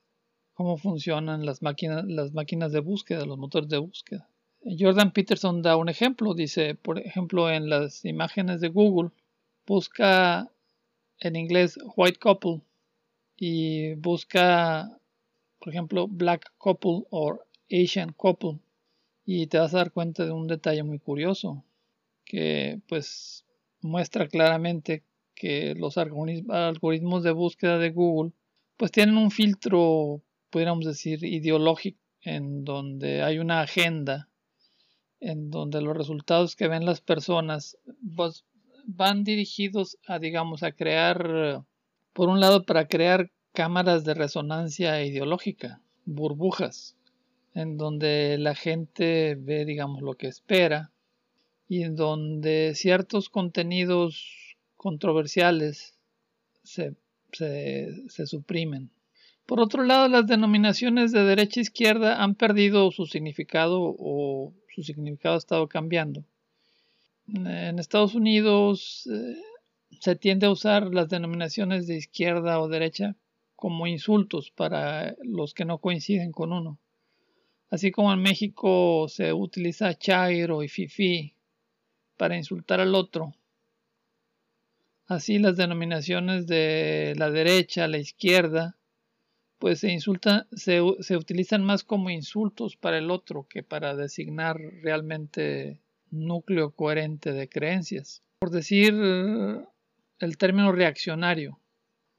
cómo 0.53 0.77
funcionan 0.77 1.45
las 1.45 1.61
máquinas, 1.61 2.05
las 2.05 2.33
máquinas 2.33 2.71
de 2.71 2.79
búsqueda, 2.79 3.25
los 3.25 3.37
motores 3.37 3.69
de 3.69 3.77
búsqueda. 3.77 4.29
Jordan 4.65 5.11
Peterson 5.11 5.61
da 5.61 5.75
un 5.75 5.89
ejemplo, 5.89 6.33
dice, 6.33 6.75
por 6.75 6.99
ejemplo, 6.99 7.49
en 7.49 7.69
las 7.69 8.05
imágenes 8.05 8.61
de 8.61 8.69
Google, 8.69 9.11
busca 9.65 10.49
en 11.19 11.35
inglés 11.35 11.77
white 11.95 12.19
couple 12.19 12.61
y 13.35 13.93
busca, 13.95 14.89
por 15.59 15.69
ejemplo, 15.69 16.07
black 16.07 16.53
couple 16.57 17.03
o 17.09 17.39
Asian 17.71 18.13
couple. 18.13 18.59
Y 19.25 19.47
te 19.47 19.57
vas 19.57 19.73
a 19.73 19.77
dar 19.77 19.91
cuenta 19.91 20.25
de 20.25 20.31
un 20.31 20.47
detalle 20.47 20.83
muy 20.83 20.99
curioso 20.99 21.63
que 22.25 22.81
pues 22.87 23.45
muestra 23.81 24.27
claramente 24.27 25.03
que 25.35 25.75
los 25.75 25.97
algoritmos 25.97 27.23
de 27.23 27.31
búsqueda 27.31 27.77
de 27.77 27.91
Google 27.91 28.31
pues 28.77 28.91
tienen 28.91 29.17
un 29.17 29.31
filtro, 29.31 30.21
pudiéramos 30.49 30.85
decir, 30.85 31.23
ideológico, 31.23 31.99
en 32.21 32.63
donde 32.63 33.21
hay 33.21 33.39
una 33.39 33.61
agenda, 33.61 34.29
en 35.23 35.49
donde 35.49 35.81
los 35.81 35.95
resultados 35.95 36.55
que 36.55 36.67
ven 36.67 36.85
las 36.85 37.01
personas 37.01 37.77
pues, 38.15 38.45
van 38.85 39.23
dirigidos 39.23 39.97
a, 40.07 40.19
digamos, 40.19 40.63
a 40.63 40.71
crear, 40.71 41.63
por 42.13 42.29
un 42.29 42.39
lado, 42.39 42.65
para 42.65 42.87
crear 42.87 43.31
cámaras 43.53 44.03
de 44.03 44.13
resonancia 44.13 45.03
ideológica, 45.03 45.81
burbujas, 46.05 46.95
en 47.53 47.77
donde 47.77 48.37
la 48.37 48.55
gente 48.55 49.35
ve, 49.39 49.65
digamos, 49.65 50.01
lo 50.01 50.15
que 50.15 50.27
espera 50.27 50.91
y 51.67 51.83
en 51.83 51.95
donde 51.95 52.73
ciertos 52.75 53.29
contenidos 53.29 54.57
controversiales 54.75 55.97
se 56.63 56.95
se, 57.35 58.27
suprimen. 58.27 58.91
Por 59.45 59.59
otro 59.59 59.83
lado, 59.83 60.07
las 60.07 60.25
denominaciones 60.27 61.11
de 61.11 61.23
derecha 61.23 61.59
e 61.59 61.63
izquierda 61.63 62.23
han 62.23 62.35
perdido 62.35 62.91
su 62.91 63.05
significado 63.05 63.79
o 63.81 64.53
su 64.73 64.83
significado 64.83 65.35
ha 65.35 65.37
estado 65.37 65.67
cambiando. 65.67 66.23
En 67.27 67.79
Estados 67.79 68.15
Unidos 68.15 69.07
eh, 69.11 69.37
se 69.99 70.15
tiende 70.15 70.47
a 70.47 70.51
usar 70.51 70.93
las 70.93 71.09
denominaciones 71.09 71.87
de 71.87 71.95
izquierda 71.95 72.59
o 72.59 72.67
derecha 72.67 73.15
como 73.55 73.87
insultos 73.87 74.51
para 74.51 75.15
los 75.21 75.53
que 75.53 75.63
no 75.63 75.77
coinciden 75.77 76.31
con 76.31 76.51
uno. 76.51 76.79
Así 77.69 77.91
como 77.91 78.11
en 78.11 78.21
México 78.21 79.07
se 79.07 79.31
utiliza 79.31 79.97
chairo 79.97 80.63
y 80.63 80.67
fifi 80.67 81.33
para 82.17 82.35
insultar 82.35 82.81
al 82.81 82.93
otro. 82.93 83.33
Así 85.07 85.39
las 85.39 85.55
denominaciones 85.55 86.47
de 86.47 87.13
la 87.17 87.29
derecha, 87.29 87.87
la 87.87 87.99
izquierda, 87.99 88.75
pues 89.63 89.79
se 89.79 89.93
insultan, 89.93 90.45
se, 90.51 90.81
se 90.99 91.15
utilizan 91.15 91.63
más 91.63 91.85
como 91.85 92.09
insultos 92.09 92.75
para 92.75 92.97
el 92.97 93.09
otro 93.09 93.47
que 93.47 93.63
para 93.63 93.95
designar 93.95 94.59
realmente 94.59 95.79
núcleo 96.11 96.71
coherente 96.71 97.31
de 97.31 97.47
creencias. 97.47 98.21
Por 98.39 98.49
decir 98.49 98.93
el 98.93 100.37
término 100.37 100.73
reaccionario, 100.73 101.61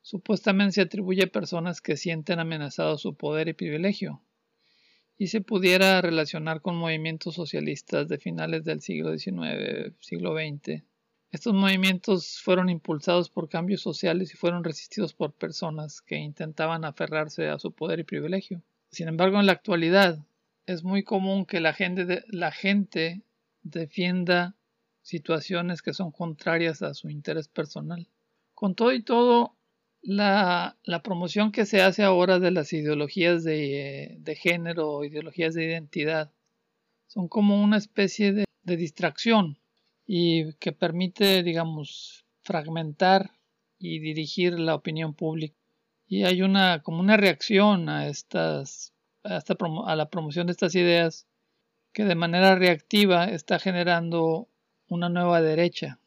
supuestamente 0.01 0.72
se 0.72 0.80
atribuye 0.80 1.24
a 1.24 1.26
personas 1.26 1.82
que 1.82 1.99
sienten 1.99 2.40
amenazado 2.40 2.97
su 2.97 3.14
poder 3.14 3.49
y 3.49 3.53
privilegio, 3.53 4.22
y 5.18 5.26
se 5.26 5.42
pudiera 5.42 6.01
relacionar 6.01 6.62
con 6.62 6.76
movimientos 6.76 7.34
socialistas 7.34 8.09
de 8.09 8.16
finales 8.16 8.64
del 8.64 8.80
siglo 8.80 9.18
XIX, 9.18 9.92
siglo 10.01 10.34
XX. 10.34 10.82
Estos 11.35 11.53
movimientos 11.53 12.39
fueron 12.45 12.68
impulsados 12.68 13.28
por 13.28 13.49
cambios 13.49 13.80
sociales 13.80 14.32
y 14.32 14.37
fueron 14.37 14.62
resistidos 14.62 15.14
por 15.14 15.32
personas 15.32 16.01
que 16.01 16.14
intentaban 16.14 16.85
aferrarse 16.85 17.49
a 17.49 17.59
su 17.59 17.72
poder 17.72 17.99
y 17.99 18.05
privilegio. 18.05 18.62
Sin 18.93 19.09
embargo, 19.09 19.41
en 19.41 19.47
la 19.47 19.53
actualidad 19.55 20.24
es 20.64 20.85
muy 20.85 21.03
común 21.03 21.45
que 21.45 21.59
la 21.59 21.72
gente, 21.72 23.22
defienda 23.64 24.55
situaciones 25.03 25.82
que 25.82 25.93
son 25.93 26.12
contrarias 26.12 26.82
a 26.82 26.95
su 26.95 27.11
interés 27.11 27.49
personal. 27.49 28.07
Con 28.55 28.76
todo 28.76 28.93
y 28.93 29.03
todo, 29.03 29.57
la, 30.03 30.76
promoción 31.03 31.51
que 31.51 31.66
se 31.66 31.82
hace 31.82 32.05
ahora 32.05 32.39
de 32.39 32.53
las 32.53 32.72
ideologías 32.72 33.43
de, 33.43 34.39
género 34.41 34.89
o 34.89 35.05
ideologías 35.05 35.55
de 35.55 35.64
identidad 35.64 36.30
son 37.09 37.26
como 37.26 37.61
una 37.61 37.78
especie 37.78 38.32
de 38.32 38.76
distracción 38.76 39.59
y 40.07 40.55
que 40.55 40.72
permite, 40.72 41.42
digamos, 41.42 42.24
fragmentar 42.42 43.30
y 43.78 43.98
dirigir 43.98 44.59
la 44.59 44.74
opinión 44.74 45.14
pública. 45.14 45.57
Y 46.07 46.24
hay 46.24 46.42
una 46.42 46.82
como 46.82 47.00
una 47.00 47.16
reacción 47.16 47.88
a 47.88 48.07
estas 48.07 48.94
a, 49.24 49.38
esta, 49.38 49.57
a 49.86 49.96
la 49.96 50.11
promoción 50.11 50.46
de 50.46 50.52
estas 50.52 50.74
ideas 50.74 51.26
que 51.92 52.05
de 52.05 52.14
manera 52.14 52.57
reactiva 52.57 53.24
está 53.26 53.59
generando 53.59 54.48
una 54.88 55.09
nueva 55.09 55.40
derecha, 55.40 55.98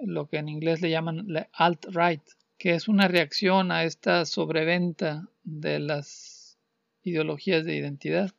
lo 0.00 0.28
que 0.28 0.38
en 0.38 0.48
inglés 0.48 0.80
le 0.80 0.90
llaman 0.90 1.24
la 1.28 1.48
alt-right, 1.52 2.22
que 2.56 2.74
es 2.74 2.88
una 2.88 3.08
reacción 3.08 3.70
a 3.72 3.84
esta 3.84 4.24
sobreventa 4.24 5.28
de 5.42 5.80
las 5.80 6.58
ideologías 7.02 7.64
de 7.64 7.76
identidad. 7.76 8.30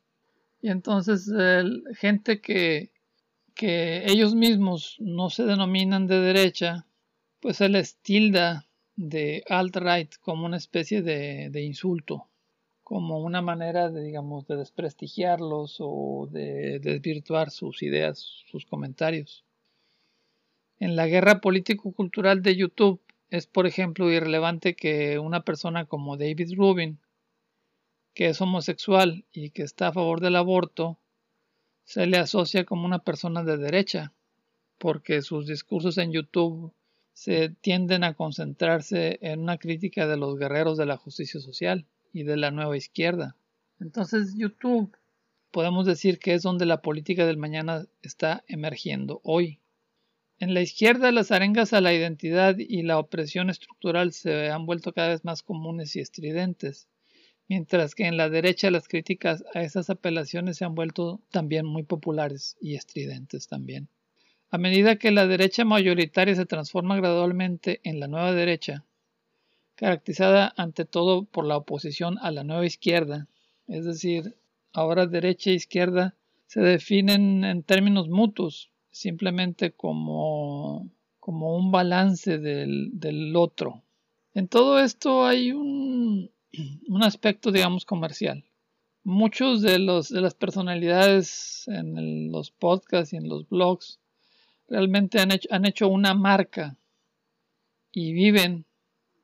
Y 0.60 0.70
entonces 0.70 1.30
gente 1.96 2.40
que, 2.40 2.90
que 3.56 4.04
ellos 4.06 4.36
mismos 4.36 4.96
no 5.00 5.30
se 5.30 5.44
denominan 5.44 6.06
de 6.06 6.20
derecha, 6.20 6.86
pues 7.40 7.56
se 7.56 7.68
les 7.68 7.96
tilda 7.96 8.68
de 8.94 9.42
alt-right 9.48 10.14
como 10.20 10.46
una 10.46 10.58
especie 10.58 11.02
de, 11.02 11.50
de 11.50 11.62
insulto 11.64 12.28
como 12.86 13.18
una 13.18 13.42
manera 13.42 13.90
de, 13.90 14.00
digamos, 14.00 14.46
de 14.46 14.54
desprestigiarlos 14.54 15.78
o 15.80 16.28
de 16.30 16.78
desvirtuar 16.78 17.50
sus 17.50 17.82
ideas, 17.82 18.20
sus 18.48 18.64
comentarios. 18.64 19.44
En 20.78 20.94
la 20.94 21.08
guerra 21.08 21.40
político-cultural 21.40 22.42
de 22.42 22.54
YouTube 22.54 23.00
es, 23.28 23.48
por 23.48 23.66
ejemplo, 23.66 24.12
irrelevante 24.12 24.76
que 24.76 25.18
una 25.18 25.40
persona 25.42 25.86
como 25.86 26.16
David 26.16 26.52
Rubin, 26.56 27.00
que 28.14 28.26
es 28.28 28.40
homosexual 28.40 29.24
y 29.32 29.50
que 29.50 29.64
está 29.64 29.88
a 29.88 29.92
favor 29.92 30.20
del 30.20 30.36
aborto, 30.36 31.00
se 31.86 32.04
le 32.06 32.18
asocia 32.18 32.64
como 32.64 32.84
una 32.84 32.98
persona 32.98 33.44
de 33.44 33.56
derecha, 33.56 34.12
porque 34.76 35.22
sus 35.22 35.46
discursos 35.46 35.96
en 35.98 36.12
YouTube 36.12 36.72
se 37.12 37.48
tienden 37.48 38.04
a 38.04 38.14
concentrarse 38.14 39.18
en 39.22 39.40
una 39.40 39.56
crítica 39.56 40.06
de 40.06 40.18
los 40.18 40.36
guerreros 40.36 40.76
de 40.76 40.84
la 40.84 40.98
justicia 40.98 41.40
social 41.40 41.86
y 42.12 42.24
de 42.24 42.36
la 42.36 42.50
nueva 42.50 42.76
izquierda. 42.76 43.36
Entonces 43.80 44.34
YouTube 44.36 44.94
podemos 45.52 45.86
decir 45.86 46.18
que 46.18 46.34
es 46.34 46.42
donde 46.42 46.66
la 46.66 46.82
política 46.82 47.24
del 47.24 47.38
mañana 47.38 47.86
está 48.02 48.42
emergiendo 48.48 49.20
hoy. 49.22 49.60
En 50.40 50.54
la 50.54 50.60
izquierda 50.60 51.12
las 51.12 51.30
arengas 51.30 51.72
a 51.72 51.80
la 51.80 51.94
identidad 51.94 52.56
y 52.58 52.82
la 52.82 52.98
opresión 52.98 53.48
estructural 53.48 54.12
se 54.12 54.50
han 54.50 54.66
vuelto 54.66 54.92
cada 54.92 55.08
vez 55.08 55.24
más 55.24 55.42
comunes 55.42 55.94
y 55.94 56.00
estridentes, 56.00 56.88
mientras 57.48 57.94
que 57.94 58.06
en 58.06 58.16
la 58.16 58.28
derecha 58.28 58.70
las 58.70 58.88
críticas 58.88 59.44
a 59.54 59.62
esas 59.62 59.90
apelaciones 59.90 60.58
se 60.58 60.64
han 60.64 60.74
vuelto 60.74 61.20
también 61.30 61.66
muy 61.66 61.82
populares 61.82 62.56
y 62.60 62.74
estridentes 62.74 63.46
también. 63.46 63.88
A 64.50 64.58
medida 64.58 64.96
que 64.96 65.10
la 65.10 65.26
derecha 65.26 65.64
mayoritaria 65.64 66.34
se 66.34 66.46
transforma 66.46 66.96
gradualmente 66.96 67.80
en 67.84 68.00
la 68.00 68.08
nueva 68.08 68.32
derecha, 68.32 68.84
caracterizada 69.74 70.54
ante 70.56 70.84
todo 70.84 71.24
por 71.24 71.46
la 71.46 71.56
oposición 71.56 72.18
a 72.20 72.30
la 72.30 72.44
nueva 72.44 72.64
izquierda, 72.64 73.28
es 73.68 73.84
decir, 73.84 74.36
ahora 74.72 75.06
derecha 75.06 75.50
e 75.50 75.54
izquierda 75.54 76.14
se 76.46 76.60
definen 76.60 77.44
en 77.44 77.62
términos 77.62 78.08
mutuos, 78.08 78.70
simplemente 78.90 79.72
como, 79.72 80.88
como 81.18 81.56
un 81.56 81.72
balance 81.72 82.38
del, 82.38 82.90
del 82.92 83.34
otro. 83.34 83.82
En 84.32 84.48
todo 84.48 84.78
esto 84.78 85.26
hay 85.26 85.50
un, 85.50 86.30
un 86.88 87.02
aspecto, 87.02 87.50
digamos, 87.50 87.84
comercial. 87.84 88.44
Muchos 89.04 89.62
de, 89.62 89.78
los, 89.78 90.08
de 90.08 90.20
las 90.20 90.34
personalidades 90.34 91.68
en 91.68 92.32
los 92.32 92.50
podcasts 92.50 93.12
y 93.12 93.16
en 93.16 93.28
los 93.28 93.48
blogs 93.48 94.00
realmente 94.68 95.20
han 95.20 95.30
hecho, 95.30 95.48
han 95.52 95.64
hecho 95.64 95.88
una 95.88 96.12
marca 96.14 96.76
y 97.92 98.12
viven 98.12 98.66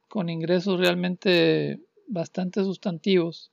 con 0.09 0.29
ingresos 0.29 0.79
realmente 0.79 1.81
bastante 2.07 2.63
sustantivos, 2.63 3.51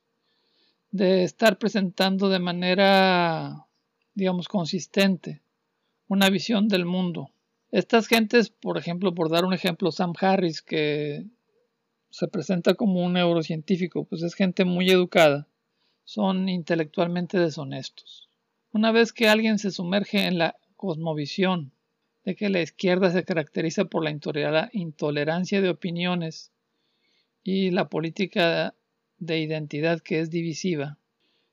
de 0.90 1.24
estar 1.24 1.58
presentando 1.58 2.28
de 2.28 2.38
manera, 2.38 3.66
digamos, 4.14 4.48
consistente 4.48 5.40
una 6.08 6.28
visión 6.28 6.68
del 6.68 6.84
mundo. 6.84 7.30
Estas 7.70 8.08
gentes, 8.08 8.50
por 8.50 8.76
ejemplo, 8.76 9.14
por 9.14 9.30
dar 9.30 9.44
un 9.44 9.54
ejemplo, 9.54 9.92
Sam 9.92 10.12
Harris, 10.20 10.60
que 10.60 11.24
se 12.10 12.28
presenta 12.28 12.74
como 12.74 13.04
un 13.04 13.14
neurocientífico, 13.14 14.04
pues 14.04 14.22
es 14.22 14.34
gente 14.34 14.64
muy 14.64 14.90
educada, 14.90 15.48
son 16.04 16.48
intelectualmente 16.48 17.38
deshonestos. 17.38 18.28
Una 18.72 18.92
vez 18.92 19.12
que 19.12 19.28
alguien 19.28 19.58
se 19.58 19.70
sumerge 19.70 20.26
en 20.26 20.38
la 20.38 20.56
cosmovisión 20.76 21.72
de 22.24 22.36
que 22.36 22.50
la 22.50 22.60
izquierda 22.60 23.10
se 23.10 23.24
caracteriza 23.24 23.86
por 23.86 24.04
la 24.04 24.10
intolerancia 24.10 25.60
de 25.60 25.68
opiniones 25.68 26.52
y 27.42 27.70
la 27.70 27.88
política 27.88 28.74
de 29.18 29.38
identidad 29.40 30.00
que 30.00 30.20
es 30.20 30.30
divisiva, 30.30 30.98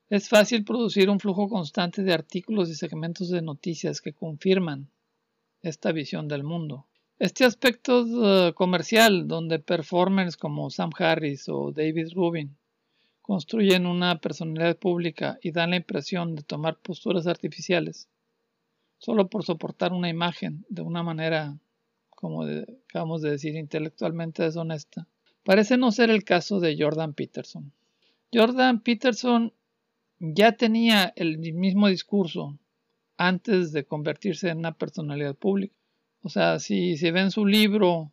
es 0.09 0.29
fácil 0.29 0.63
producir 0.63 1.09
un 1.09 1.19
flujo 1.19 1.49
constante 1.49 2.01
de 2.01 2.13
artículos 2.13 2.69
y 2.69 2.75
segmentos 2.75 3.29
de 3.29 3.41
noticias 3.41 3.99
que 3.99 4.13
confirman 4.13 4.89
esta 5.61 5.91
visión 5.91 6.29
del 6.29 6.43
mundo. 6.43 6.86
Este 7.19 7.45
aspecto 7.45 8.03
uh, 8.03 8.53
comercial, 8.53 9.27
donde 9.27 9.57
performers 9.57 10.37
como 10.37 10.69
Sam 10.69 10.91
Harris 10.99 11.49
o 11.49 11.71
David 11.71 12.09
Rubin 12.13 12.55
construyen 13.23 13.87
una 13.87 14.21
personalidad 14.21 14.77
pública 14.77 15.39
y 15.41 15.51
dan 15.51 15.71
la 15.71 15.77
impresión 15.77 16.35
de 16.35 16.43
tomar 16.43 16.77
posturas 16.77 17.25
artificiales, 17.25 18.07
solo 18.99 19.29
por 19.29 19.43
soportar 19.43 19.93
una 19.93 20.09
imagen 20.09 20.63
de 20.69 20.83
una 20.83 21.01
manera, 21.01 21.57
como 22.11 22.43
acabamos 22.43 23.23
de 23.23 23.31
decir, 23.31 23.55
intelectualmente 23.55 24.43
deshonesta. 24.43 25.07
Parece 25.43 25.75
no 25.75 25.91
ser 25.91 26.11
el 26.11 26.23
caso 26.23 26.59
de 26.59 26.77
Jordan 26.79 27.15
Peterson. 27.15 27.71
Jordan 28.31 28.81
Peterson 28.81 29.53
ya 30.19 30.51
tenía 30.51 31.13
el 31.15 31.39
mismo 31.39 31.87
discurso 31.87 32.59
antes 33.17 33.71
de 33.71 33.85
convertirse 33.85 34.49
en 34.49 34.59
una 34.59 34.73
personalidad 34.73 35.33
pública. 35.33 35.76
O 36.27 36.29
sea, 36.29 36.59
si 36.59 36.97
se 36.97 37.11
ven 37.11 37.31
su 37.31 37.45
libro 37.45 38.11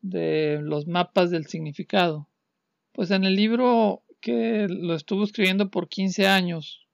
de 0.00 0.60
los 0.62 0.86
mapas 0.86 1.30
del 1.30 1.46
significado, 1.46 2.26
pues 2.92 3.10
en 3.10 3.24
el 3.24 3.36
libro 3.36 4.02
que 4.22 4.66
lo 4.66 4.94
estuvo 4.94 5.24
escribiendo 5.24 5.70
por 5.70 5.90
15 5.90 6.26
años, 6.26 6.88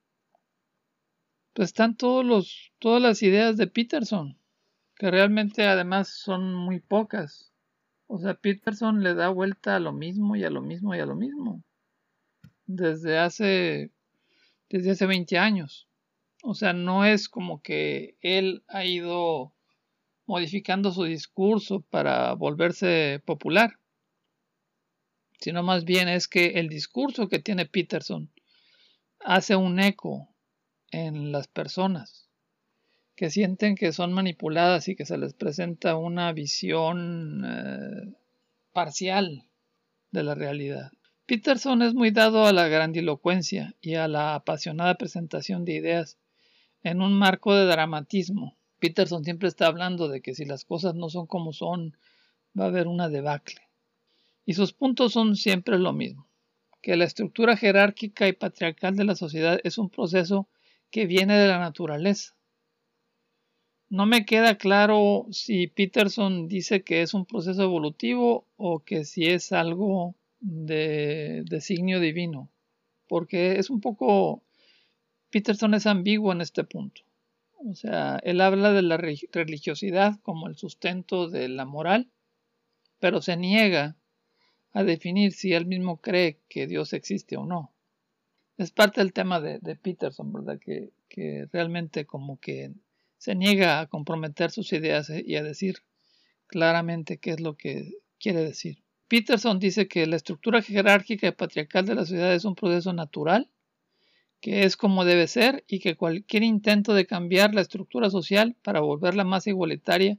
pues 1.53 1.69
están 1.69 1.95
todos 1.95 2.25
los, 2.25 2.73
todas 2.79 3.01
las 3.01 3.23
ideas 3.23 3.55
de 3.55 3.67
Peterson, 3.67 4.37
que 4.97 5.09
realmente 5.09 5.65
además 5.65 6.09
son 6.09 6.53
muy 6.53 6.81
pocas. 6.81 7.53
O 8.07 8.19
sea, 8.19 8.33
Peterson 8.33 9.03
le 9.03 9.13
da 9.13 9.29
vuelta 9.29 9.77
a 9.77 9.79
lo 9.79 9.93
mismo 9.93 10.35
y 10.35 10.43
a 10.43 10.49
lo 10.49 10.59
mismo 10.59 10.93
y 10.93 10.99
a 10.99 11.05
lo 11.05 11.15
mismo. 11.15 11.63
Desde 12.65 13.19
hace, 13.19 13.89
desde 14.69 14.91
hace 14.91 15.05
20 15.05 15.37
años. 15.37 15.87
O 16.43 16.55
sea, 16.55 16.73
no 16.73 17.05
es 17.05 17.29
como 17.29 17.61
que 17.61 18.17
él 18.19 18.65
ha 18.67 18.83
ido 18.83 19.53
modificando 20.31 20.93
su 20.93 21.03
discurso 21.03 21.81
para 21.81 22.33
volverse 22.35 23.21
popular, 23.25 23.77
sino 25.41 25.61
más 25.61 25.83
bien 25.83 26.07
es 26.07 26.29
que 26.29 26.59
el 26.59 26.69
discurso 26.69 27.27
que 27.27 27.39
tiene 27.39 27.65
Peterson 27.65 28.31
hace 29.19 29.57
un 29.57 29.81
eco 29.81 30.29
en 30.89 31.33
las 31.33 31.49
personas 31.49 32.29
que 33.17 33.29
sienten 33.29 33.75
que 33.75 33.91
son 33.91 34.13
manipuladas 34.13 34.87
y 34.87 34.95
que 34.95 35.05
se 35.05 35.17
les 35.17 35.33
presenta 35.33 35.97
una 35.97 36.31
visión 36.31 37.43
eh, 37.45 38.13
parcial 38.71 39.43
de 40.11 40.23
la 40.23 40.33
realidad. 40.33 40.93
Peterson 41.25 41.81
es 41.81 41.93
muy 41.93 42.11
dado 42.11 42.45
a 42.45 42.53
la 42.53 42.69
grandilocuencia 42.69 43.75
y 43.81 43.95
a 43.95 44.07
la 44.07 44.35
apasionada 44.35 44.95
presentación 44.95 45.65
de 45.65 45.73
ideas 45.73 46.17
en 46.83 47.01
un 47.01 47.19
marco 47.19 47.53
de 47.53 47.65
dramatismo. 47.65 48.55
Peterson 48.81 49.23
siempre 49.23 49.47
está 49.47 49.67
hablando 49.67 50.09
de 50.09 50.21
que 50.21 50.33
si 50.33 50.43
las 50.43 50.65
cosas 50.65 50.95
no 50.95 51.07
son 51.09 51.27
como 51.27 51.53
son, 51.53 51.95
va 52.59 52.65
a 52.65 52.67
haber 52.67 52.87
una 52.87 53.09
debacle. 53.09 53.61
Y 54.43 54.55
sus 54.55 54.73
puntos 54.73 55.13
son 55.13 55.35
siempre 55.35 55.77
lo 55.77 55.93
mismo, 55.93 56.27
que 56.81 56.97
la 56.97 57.05
estructura 57.05 57.55
jerárquica 57.55 58.27
y 58.27 58.33
patriarcal 58.33 58.95
de 58.95 59.03
la 59.03 59.15
sociedad 59.15 59.59
es 59.63 59.77
un 59.77 59.91
proceso 59.91 60.49
que 60.89 61.05
viene 61.05 61.37
de 61.37 61.47
la 61.47 61.59
naturaleza. 61.59 62.35
No 63.87 64.07
me 64.07 64.25
queda 64.25 64.57
claro 64.57 65.27
si 65.29 65.67
Peterson 65.67 66.47
dice 66.47 66.83
que 66.83 67.03
es 67.03 67.13
un 67.13 67.27
proceso 67.27 67.61
evolutivo 67.61 68.47
o 68.57 68.79
que 68.79 69.05
si 69.05 69.25
es 69.25 69.51
algo 69.51 70.15
de 70.39 71.43
designio 71.45 71.99
divino, 71.99 72.49
porque 73.07 73.59
es 73.59 73.69
un 73.69 73.79
poco 73.79 74.41
Peterson 75.29 75.75
es 75.75 75.85
ambiguo 75.85 76.31
en 76.31 76.41
este 76.41 76.63
punto. 76.63 77.03
O 77.65 77.75
sea, 77.75 78.19
él 78.23 78.41
habla 78.41 78.71
de 78.71 78.81
la 78.81 78.97
religiosidad 78.97 80.19
como 80.21 80.47
el 80.47 80.55
sustento 80.55 81.29
de 81.29 81.47
la 81.47 81.65
moral, 81.65 82.09
pero 82.99 83.21
se 83.21 83.37
niega 83.37 83.97
a 84.73 84.83
definir 84.83 85.33
si 85.33 85.53
él 85.53 85.65
mismo 85.65 85.97
cree 85.97 86.39
que 86.49 86.65
Dios 86.65 86.93
existe 86.93 87.37
o 87.37 87.45
no. 87.45 87.71
Es 88.57 88.71
parte 88.71 89.01
del 89.01 89.13
tema 89.13 89.39
de, 89.39 89.75
Peterson, 89.75 90.31
¿verdad? 90.33 90.59
Que, 90.59 90.91
que, 91.07 91.47
realmente 91.51 92.05
como 92.05 92.39
que 92.39 92.71
se 93.17 93.35
niega 93.35 93.79
a 93.79 93.87
comprometer 93.87 94.51
sus 94.51 94.71
ideas 94.73 95.09
y 95.09 95.35
a 95.35 95.43
decir 95.43 95.77
claramente 96.47 97.17
qué 97.17 97.31
es 97.31 97.39
lo 97.39 97.55
que 97.55 97.91
quiere 98.19 98.43
decir. 98.43 98.83
Peterson 99.07 99.59
dice 99.59 99.87
que 99.87 100.07
la 100.07 100.15
estructura 100.15 100.61
jerárquica 100.61 101.27
y 101.27 101.31
patriarcal 101.31 101.85
de 101.85 101.95
la 101.95 102.01
sociedad 102.05 102.33
es 102.33 102.45
un 102.45 102.55
proceso 102.55 102.93
natural 102.93 103.49
que 104.41 104.63
es 104.63 104.75
como 104.75 105.05
debe 105.05 105.27
ser 105.27 105.63
y 105.67 105.79
que 105.79 105.95
cualquier 105.95 106.43
intento 106.43 106.93
de 106.93 107.05
cambiar 107.05 107.53
la 107.53 107.61
estructura 107.61 108.09
social 108.09 108.55
para 108.63 108.81
volverla 108.81 109.23
más 109.23 109.45
igualitaria 109.45 110.17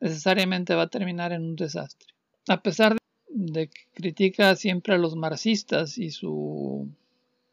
necesariamente 0.00 0.74
va 0.74 0.82
a 0.82 0.90
terminar 0.90 1.32
en 1.32 1.42
un 1.42 1.56
desastre. 1.56 2.12
A 2.48 2.62
pesar 2.62 2.96
de 3.28 3.68
que 3.68 3.82
critica 3.94 4.56
siempre 4.56 4.94
a 4.94 4.98
los 4.98 5.14
marxistas 5.14 5.98
y 5.98 6.10
su 6.10 6.88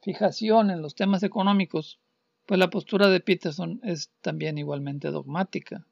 fijación 0.01 0.71
en 0.71 0.81
los 0.81 0.95
temas 0.95 1.21
económicos, 1.21 1.99
pues 2.47 2.59
la 2.59 2.71
postura 2.71 3.09
de 3.09 3.19
Peterson 3.19 3.79
es 3.83 4.09
también 4.21 4.57
igualmente 4.57 5.11
dogmática. 5.11 5.85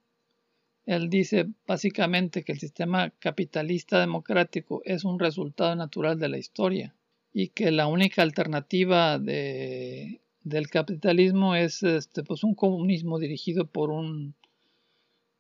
Él 0.88 1.10
dice 1.10 1.48
básicamente 1.68 2.44
que 2.44 2.54
el 2.54 2.60
sistema 2.60 3.12
capitalista 3.20 4.00
democrático 4.00 4.82
es 4.86 5.04
un 5.04 5.20
resultado 5.20 5.76
natural 5.76 6.20
de 6.20 6.30
la 6.30 6.38
historia 6.38 6.96
y 7.38 7.50
que 7.50 7.70
la 7.70 7.88
única 7.88 8.22
alternativa 8.22 9.20
de, 9.20 10.22
del 10.44 10.70
capitalismo 10.70 11.54
es 11.54 11.84
este, 11.84 12.24
pues 12.24 12.46
un 12.46 12.56
comunismo 12.56 13.20
dirigido 13.20 13.66
por 13.66 13.90
un, 13.92 14.36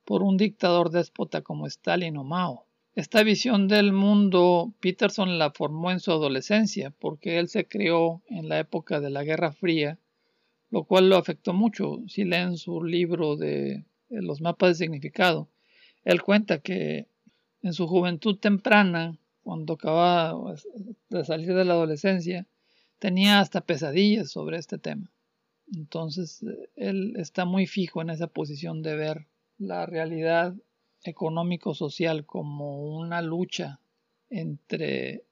por 0.03 0.21
un 0.21 0.35
dictador 0.35 0.89
déspota 0.89 1.41
como 1.41 1.67
Stalin 1.67 2.17
o 2.17 2.25
Mao. 2.25 2.65
Esta 2.95 3.23
visión 3.23 3.69
del 3.69 3.93
mundo 3.93 4.73
Peterson 4.81 5.39
la 5.39 5.51
formó 5.51 5.89
en 5.89 6.01
su 6.01 6.11
adolescencia 6.11 6.91
porque 6.99 7.39
él 7.39 7.47
se 7.47 7.65
crió 7.65 8.21
en 8.27 8.49
la 8.49 8.59
época 8.59 8.99
de 8.99 9.09
la 9.09 9.23
Guerra 9.23 9.53
Fría, 9.53 9.97
lo 10.71 10.83
cual 10.83 11.07
lo 11.07 11.15
afectó 11.15 11.53
mucho. 11.53 11.99
Si 12.09 12.25
leen 12.25 12.57
su 12.57 12.83
libro 12.83 13.37
de, 13.37 13.85
los 14.09 14.41
mapas 14.41 14.71
de 14.71 14.83
significado, 14.83 15.47
él 16.03 16.21
cuenta 16.21 16.59
que 16.59 17.07
en 17.61 17.71
su 17.71 17.87
juventud 17.87 18.37
temprana 18.37 19.17
cuando 19.45 19.73
acababa 19.73 20.55
de 21.09 21.23
salir 21.23 21.53
de 21.53 21.65
la 21.65 21.73
adolescencia, 21.73 22.47
tenía 22.97 23.39
hasta 23.39 23.61
pesadillas 23.61 24.31
sobre 24.31 24.57
este 24.57 24.79
tema. 24.79 25.11
Entonces, 25.71 26.43
él 26.75 27.13
está 27.17 27.45
muy 27.45 27.67
fijo 27.67 28.01
en 28.01 28.09
esa 28.09 28.25
posición 28.25 28.81
de 28.81 28.95
ver 28.95 29.27
la 29.59 29.85
realidad 29.85 30.55
económico-social 31.03 32.25
como 32.25 32.97
una 32.97 33.21
lucha 33.21 33.79
entre, 34.31 35.25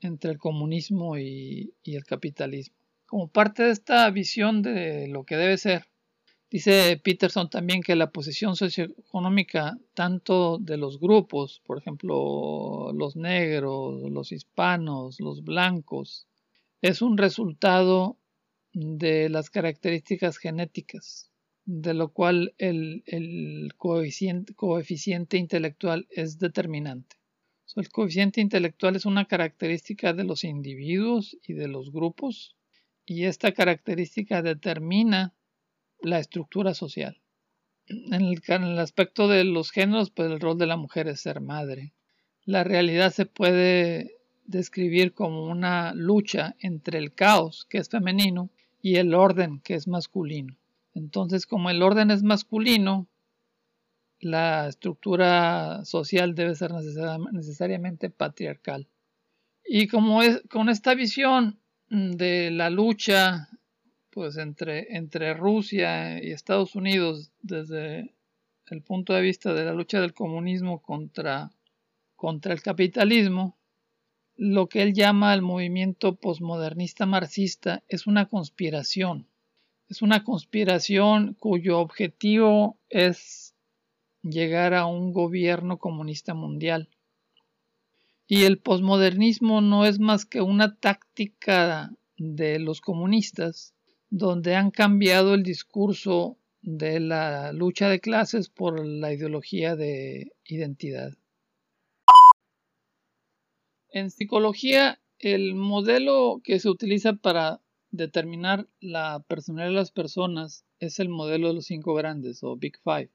entre 0.00 0.32
el 0.32 0.38
comunismo 0.38 1.16
y 1.16 1.72
el 1.84 2.04
capitalismo. 2.04 2.74
Como 3.06 3.28
parte 3.28 3.62
de 3.62 3.70
esta 3.70 4.10
visión 4.10 4.62
de 4.62 5.06
lo 5.06 5.22
que 5.22 5.36
debe 5.36 5.56
ser, 5.56 5.86
Dice 6.52 7.00
Peterson 7.02 7.48
también 7.48 7.82
que 7.82 7.96
la 7.96 8.10
posición 8.10 8.56
socioeconómica 8.56 9.78
tanto 9.94 10.58
de 10.58 10.76
los 10.76 11.00
grupos, 11.00 11.62
por 11.64 11.78
ejemplo, 11.78 12.92
los 12.92 13.16
negros, 13.16 14.10
los 14.10 14.32
hispanos, 14.32 15.18
los 15.18 15.44
blancos, 15.44 16.28
es 16.82 17.00
un 17.00 17.16
resultado 17.16 18.18
de 18.74 19.30
las 19.30 19.48
características 19.48 20.36
genéticas, 20.36 21.32
de 21.64 21.94
lo 21.94 22.12
cual 22.12 22.54
el, 22.58 23.72
coeficiente, 23.78 24.52
coeficiente, 24.52 25.38
intelectual 25.38 26.06
es 26.10 26.38
determinante. 26.38 27.16
el 27.76 27.88
coeficiente 27.88 28.42
intelectual 28.42 28.96
es 28.96 29.06
una 29.06 29.24
característica 29.24 30.12
de 30.12 30.24
los 30.24 30.44
individuos 30.44 31.34
y 31.48 31.54
de 31.54 31.68
los 31.68 31.90
grupos, 31.90 32.58
y 33.06 33.24
esta 33.24 33.52
característica 33.52 34.42
determina 34.42 35.34
la 36.02 36.18
estructura 36.18 36.74
social. 36.74 37.20
En 37.86 38.22
el, 38.22 38.78
aspecto 38.78 39.28
de 39.28 39.44
los 39.44 39.70
géneros, 39.70 40.10
pues 40.10 40.30
el 40.30 40.40
rol 40.40 40.58
de 40.58 40.66
la 40.66 40.76
mujer 40.76 41.08
es 41.08 41.20
ser 41.20 41.40
madre. 41.40 41.92
La 42.44 42.64
realidad 42.64 43.12
se 43.12 43.26
puede 43.26 44.16
describir 44.44 45.14
como 45.14 45.44
una 45.46 45.92
lucha 45.94 46.54
entre 46.60 46.98
el 46.98 47.14
caos, 47.14 47.66
que 47.68 47.78
es 47.78 47.88
femenino, 47.88 48.50
y 48.80 48.96
el 48.96 49.14
orden, 49.14 49.60
que 49.60 49.74
es 49.74 49.88
masculino. 49.88 50.56
Entonces, 50.94 51.46
como 51.46 51.70
el 51.70 51.82
orden 51.82 52.10
es 52.10 52.22
masculino, 52.22 53.08
la 54.20 54.68
estructura 54.68 55.84
social 55.84 56.34
debe 56.34 56.54
ser 56.54 56.72
necesariamente 57.32 58.10
patriarcal. 58.10 58.88
Y 59.64 59.88
como 59.88 60.22
es, 60.22 60.42
con 60.48 60.68
esta 60.68 60.94
visión 60.94 61.58
de 61.88 62.50
la 62.50 62.70
lucha 62.70 63.48
pues 64.12 64.36
entre, 64.36 64.94
entre 64.94 65.32
Rusia 65.32 66.22
y 66.22 66.32
Estados 66.32 66.74
Unidos 66.74 67.32
desde 67.40 68.14
el 68.66 68.82
punto 68.82 69.14
de 69.14 69.22
vista 69.22 69.54
de 69.54 69.64
la 69.64 69.72
lucha 69.72 70.00
del 70.00 70.12
comunismo 70.12 70.82
contra, 70.82 71.50
contra 72.14 72.52
el 72.52 72.60
capitalismo, 72.60 73.56
lo 74.36 74.68
que 74.68 74.82
él 74.82 74.92
llama 74.92 75.32
el 75.32 75.40
movimiento 75.40 76.16
posmodernista 76.16 77.06
marxista 77.06 77.82
es 77.88 78.06
una 78.06 78.28
conspiración. 78.28 79.28
Es 79.88 80.02
una 80.02 80.24
conspiración 80.24 81.34
cuyo 81.34 81.78
objetivo 81.78 82.78
es 82.90 83.54
llegar 84.22 84.74
a 84.74 84.86
un 84.86 85.12
gobierno 85.12 85.78
comunista 85.78 86.34
mundial. 86.34 86.88
Y 88.26 88.44
el 88.44 88.58
posmodernismo 88.58 89.62
no 89.62 89.86
es 89.86 89.98
más 89.98 90.26
que 90.26 90.42
una 90.42 90.76
táctica 90.76 91.92
de 92.16 92.58
los 92.58 92.80
comunistas 92.80 93.71
donde 94.14 94.56
han 94.56 94.70
cambiado 94.70 95.32
el 95.32 95.42
discurso 95.42 96.36
de 96.60 97.00
la 97.00 97.50
lucha 97.54 97.88
de 97.88 97.98
clases 97.98 98.50
por 98.50 98.84
la 98.86 99.10
ideología 99.10 99.74
de 99.74 100.32
identidad. 100.44 101.14
En 103.88 104.10
psicología, 104.10 105.00
el 105.18 105.54
modelo 105.54 106.42
que 106.44 106.60
se 106.60 106.68
utiliza 106.68 107.14
para 107.14 107.62
determinar 107.90 108.68
la 108.80 109.24
personalidad 109.26 109.70
de 109.70 109.76
las 109.76 109.92
personas 109.92 110.66
es 110.78 110.98
el 110.98 111.08
modelo 111.08 111.48
de 111.48 111.54
los 111.54 111.64
cinco 111.64 111.94
grandes 111.94 112.42
o 112.42 112.54
Big 112.56 112.78
Five 112.84 113.10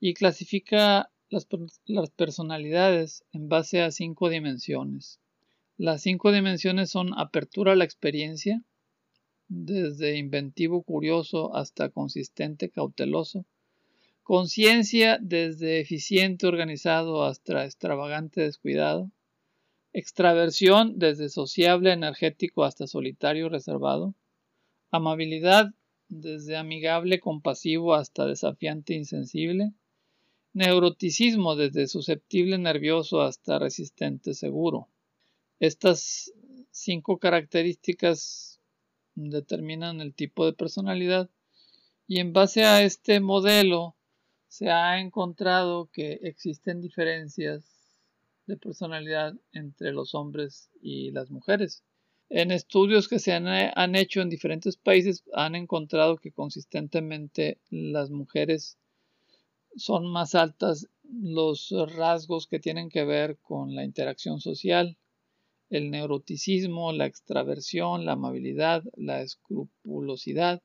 y 0.00 0.14
clasifica 0.14 1.10
las, 1.28 1.46
personalidades 2.16 3.22
en 3.32 3.50
base 3.50 3.82
a 3.82 3.90
cinco 3.90 4.30
dimensiones. 4.30 5.20
Las 5.76 6.00
cinco 6.00 6.32
dimensiones 6.32 6.88
son 6.88 7.12
apertura 7.18 7.72
a 7.72 7.76
la 7.76 7.84
experiencia, 7.84 8.64
desde 9.50 10.16
inventivo 10.16 10.82
curioso 10.82 11.54
hasta 11.54 11.90
consistente 11.90 12.70
cauteloso, 12.70 13.44
Conciencia 14.30 15.18
desde 15.20 15.80
eficiente 15.80 16.46
organizado 16.46 17.24
hasta 17.24 17.64
extravagante 17.64 18.42
descuidado. 18.42 19.10
Extraversión 19.92 21.00
desde 21.00 21.28
sociable 21.28 21.92
energético 21.92 22.62
hasta 22.62 22.86
solitario 22.86 23.48
reservado. 23.48 24.14
Amabilidad 24.92 25.74
desde 26.08 26.56
amigable 26.56 27.18
compasivo 27.18 27.94
hasta 27.94 28.24
desafiante 28.24 28.94
insensible. 28.94 29.72
Neuroticismo 30.52 31.56
desde 31.56 31.88
susceptible 31.88 32.56
nervioso 32.56 33.22
hasta 33.22 33.58
resistente 33.58 34.34
seguro. 34.34 34.86
Estas 35.58 36.32
cinco 36.70 37.18
características 37.18 38.49
determinan 39.14 40.00
el 40.00 40.14
tipo 40.14 40.46
de 40.46 40.52
personalidad 40.52 41.30
y 42.06 42.18
en 42.18 42.32
base 42.32 42.64
a 42.64 42.82
este 42.82 43.20
modelo 43.20 43.96
se 44.48 44.70
ha 44.70 44.98
encontrado 45.00 45.88
que 45.92 46.20
existen 46.22 46.80
diferencias 46.80 47.64
de 48.46 48.56
personalidad 48.56 49.34
entre 49.52 49.92
los 49.92 50.14
hombres 50.14 50.70
y 50.82 51.12
las 51.12 51.30
mujeres. 51.30 51.84
En 52.28 52.50
estudios 52.50 53.08
que 53.08 53.18
se 53.18 53.32
han, 53.32 53.94
hecho 53.96 54.20
en 54.20 54.28
diferentes 54.28 54.76
países 54.76 55.24
han 55.32 55.54
encontrado 55.54 56.16
que 56.16 56.32
consistentemente 56.32 57.60
las 57.70 58.10
mujeres 58.10 58.78
son 59.76 60.06
más 60.06 60.34
altas 60.34 60.88
los 61.12 61.72
rasgos 61.96 62.46
que 62.46 62.60
tienen 62.60 62.88
que 62.88 63.04
ver 63.04 63.38
con 63.38 63.74
la 63.74 63.84
interacción 63.84 64.40
social, 64.40 64.96
el 65.70 65.90
neuroticismo, 65.90 66.92
la 66.92 67.06
extraversión, 67.06 68.04
la 68.04 68.12
amabilidad, 68.12 68.82
la 68.96 69.22
escrupulosidad, 69.22 70.62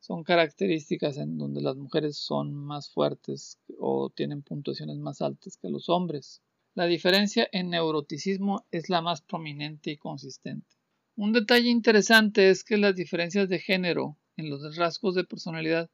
son 0.00 0.24
características 0.24 1.18
en 1.18 1.38
donde 1.38 1.60
las 1.60 1.76
mujeres 1.76 2.16
son 2.18 2.54
más 2.54 2.90
fuertes 2.90 3.58
o 3.78 4.10
tienen 4.10 4.42
puntuaciones 4.42 4.96
más 4.96 5.20
altas 5.20 5.56
que 5.56 5.68
los 5.68 5.88
hombres. 5.88 6.42
La 6.74 6.86
diferencia 6.86 7.48
en 7.52 7.70
neuroticismo 7.70 8.64
es 8.70 8.88
la 8.88 9.02
más 9.02 9.20
prominente 9.22 9.90
y 9.90 9.96
consistente. 9.96 10.76
Un 11.16 11.32
detalle 11.32 11.68
interesante 11.68 12.48
es 12.48 12.64
que 12.64 12.76
las 12.76 12.94
diferencias 12.94 13.48
de 13.48 13.58
género 13.58 14.16
en 14.36 14.48
los 14.48 14.76
rasgos 14.76 15.14
de 15.14 15.24
personalidad 15.24 15.90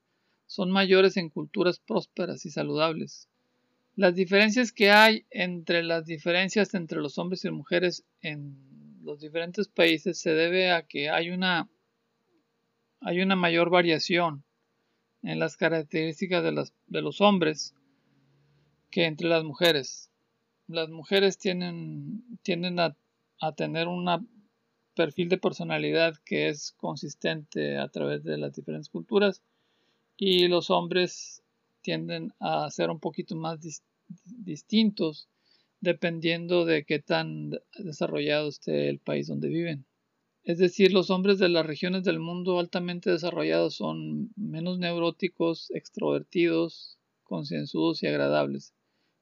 son 0.47 0.71
mayores 0.71 1.17
en 1.17 1.31
culturas 1.31 1.81
prósperas 1.81 2.45
y 2.45 2.51
saludables. 2.51 3.29
Las 3.97 4.17
diferencias 4.17 4.73
que 4.73 4.91
hay 4.91 5.25
entre 5.31 5.85
las 5.85 6.05
diferencias 6.05 6.75
entre 6.75 7.01
los 7.01 7.17
hombres 7.19 7.45
y 7.45 7.49
las 7.49 7.57
mujeres 7.57 8.05
en 8.23 8.57
los 9.03 9.21
diferentes 9.21 9.69
países 9.69 10.19
se 10.19 10.31
debe 10.31 10.73
a 10.73 10.83
que 10.83 11.11
hay 11.11 11.31
una 11.31 11.69
hay 13.01 13.21
una 13.21 13.37
mayor 13.37 13.71
variación 13.71 14.45
en 15.23 15.39
las 15.39 15.57
características 15.57 16.43
de, 16.43 17.03
los 17.03 17.21
hombres 17.21 17.75
que 18.91 19.05
entre 19.05 19.29
las 19.29 19.45
mujeres. 19.45 20.11
Las 20.67 20.89
mujeres 20.89 21.39
tienen, 21.39 22.25
tienden 22.43 22.81
a, 22.81 22.97
a 23.41 23.53
tener 23.53 23.89
un 23.89 24.09
perfil 24.95 25.29
de 25.29 25.39
personalidad 25.39 26.15
que 26.25 26.49
es 26.49 26.73
consistente 26.73 27.77
a 27.77 27.89
través 27.89 28.25
de 28.25 28.39
las 28.39 28.55
diferentes 28.55 28.89
culturas 28.89 29.43
y 30.17 30.49
los 30.49 30.71
hombres 30.71 31.44
tienden 31.85 32.33
a 32.41 32.69
ser 32.71 32.91
un 32.91 32.99
poquito 32.99 33.37
más 33.37 33.61
distintos 34.25 35.29
dependiendo 35.81 36.65
de 36.65 36.85
qué 36.85 36.99
tan 36.99 37.51
desarrollado 37.79 38.49
esté 38.49 38.89
el 38.89 38.99
país 38.99 39.29
donde 39.29 39.49
viven. 39.49 39.85
Es 40.43 40.59
decir, 40.59 40.93
los 40.93 41.11
hombres 41.11 41.39
de 41.39 41.49
las 41.49 41.65
regiones 41.65 42.05
del 42.05 42.19
mundo 42.19 42.59
altamente 42.59 43.11
desarrollados 43.11 43.77
son 43.77 44.31
menos 44.37 44.79
neuróticos, 44.79 45.71
extrovertidos, 45.71 46.99
concienzudos 47.23 48.03
y 48.03 48.07
agradables, 48.07 48.75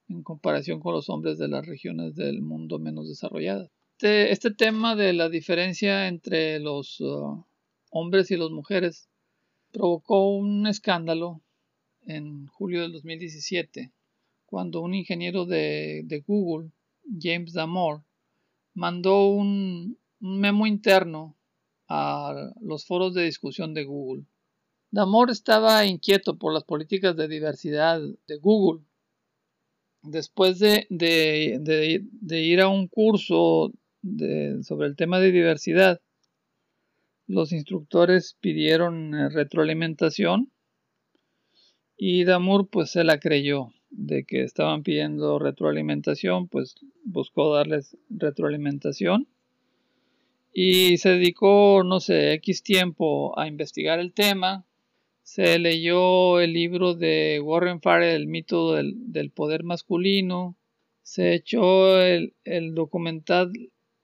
en 0.09 0.23
comparación 0.23 0.79
con 0.79 0.93
los 0.93 1.09
hombres 1.09 1.37
de 1.37 1.49
las 1.49 1.65
regiones 1.65 2.15
del 2.15 2.41
mundo 2.41 2.79
menos 2.79 3.07
desarrolladas. 3.07 3.69
Este, 3.97 4.31
este 4.31 4.51
tema 4.51 4.95
de 4.95 5.13
la 5.13 5.29
diferencia 5.29 6.07
entre 6.07 6.59
los 6.59 6.99
uh, 6.99 7.45
hombres 7.91 8.31
y 8.31 8.37
las 8.37 8.51
mujeres 8.51 9.09
provocó 9.71 10.35
un 10.35 10.67
escándalo 10.67 11.41
en 12.05 12.47
julio 12.47 12.81
del 12.81 12.91
2017, 12.91 13.91
cuando 14.45 14.81
un 14.81 14.93
ingeniero 14.93 15.45
de, 15.45 16.01
de 16.05 16.19
Google, 16.21 16.71
James 17.19 17.53
Damore, 17.53 18.03
mandó 18.73 19.27
un, 19.29 19.97
memo 20.19 20.65
interno 20.65 21.37
a 21.89 22.53
los 22.61 22.85
foros 22.85 23.13
de 23.13 23.25
discusión 23.25 23.73
de 23.73 23.83
Google. 23.83 24.23
Damor 24.89 25.29
estaba 25.29 25.85
inquieto 25.85 26.37
por 26.37 26.53
las 26.53 26.63
políticas 26.63 27.17
de 27.17 27.27
diversidad 27.27 27.99
de 27.99 28.37
Google. 28.37 28.85
Después 30.01 30.59
de, 30.59 30.87
ir 32.29 32.61
a 32.61 32.69
un 32.69 32.87
curso 32.87 33.73
sobre 34.61 34.87
el 34.87 34.95
tema 34.95 35.19
de 35.19 35.31
diversidad, 35.33 35.99
los 37.27 37.51
instructores 37.51 38.37
pidieron 38.39 39.29
retroalimentación 39.31 40.52
y 41.97 42.23
Damur 42.23 42.67
pues 42.69 42.91
se 42.91 43.03
la 43.03 43.19
creyó 43.19 43.73
de 43.89 44.23
que 44.25 44.43
estaban 44.43 44.83
pidiendo 44.83 45.39
retroalimentación, 45.39 46.47
pues 46.47 46.75
buscó 47.03 47.53
darles 47.53 47.97
retroalimentación 48.09 49.27
y 50.53 50.97
se 50.97 51.09
dedicó, 51.09 51.83
no 51.83 51.99
sé, 51.99 52.33
X 52.33 52.61
tiempo 52.61 53.37
a 53.39 53.47
investigar 53.47 53.99
el 53.99 54.13
tema. 54.13 54.67
Se 55.23 55.57
leyó 55.57 56.39
el 56.39 56.53
libro 56.53 56.93
de 56.93 57.41
Warren 57.43 57.81
Farrell, 57.81 58.21
El 58.21 58.27
mito 58.27 58.73
del, 58.73 59.31
poder 59.33 59.63
masculino. 59.63 60.55
Se 61.01 61.33
echó 61.33 61.99
el, 61.99 62.35
el, 62.43 62.75
documental 62.75 63.51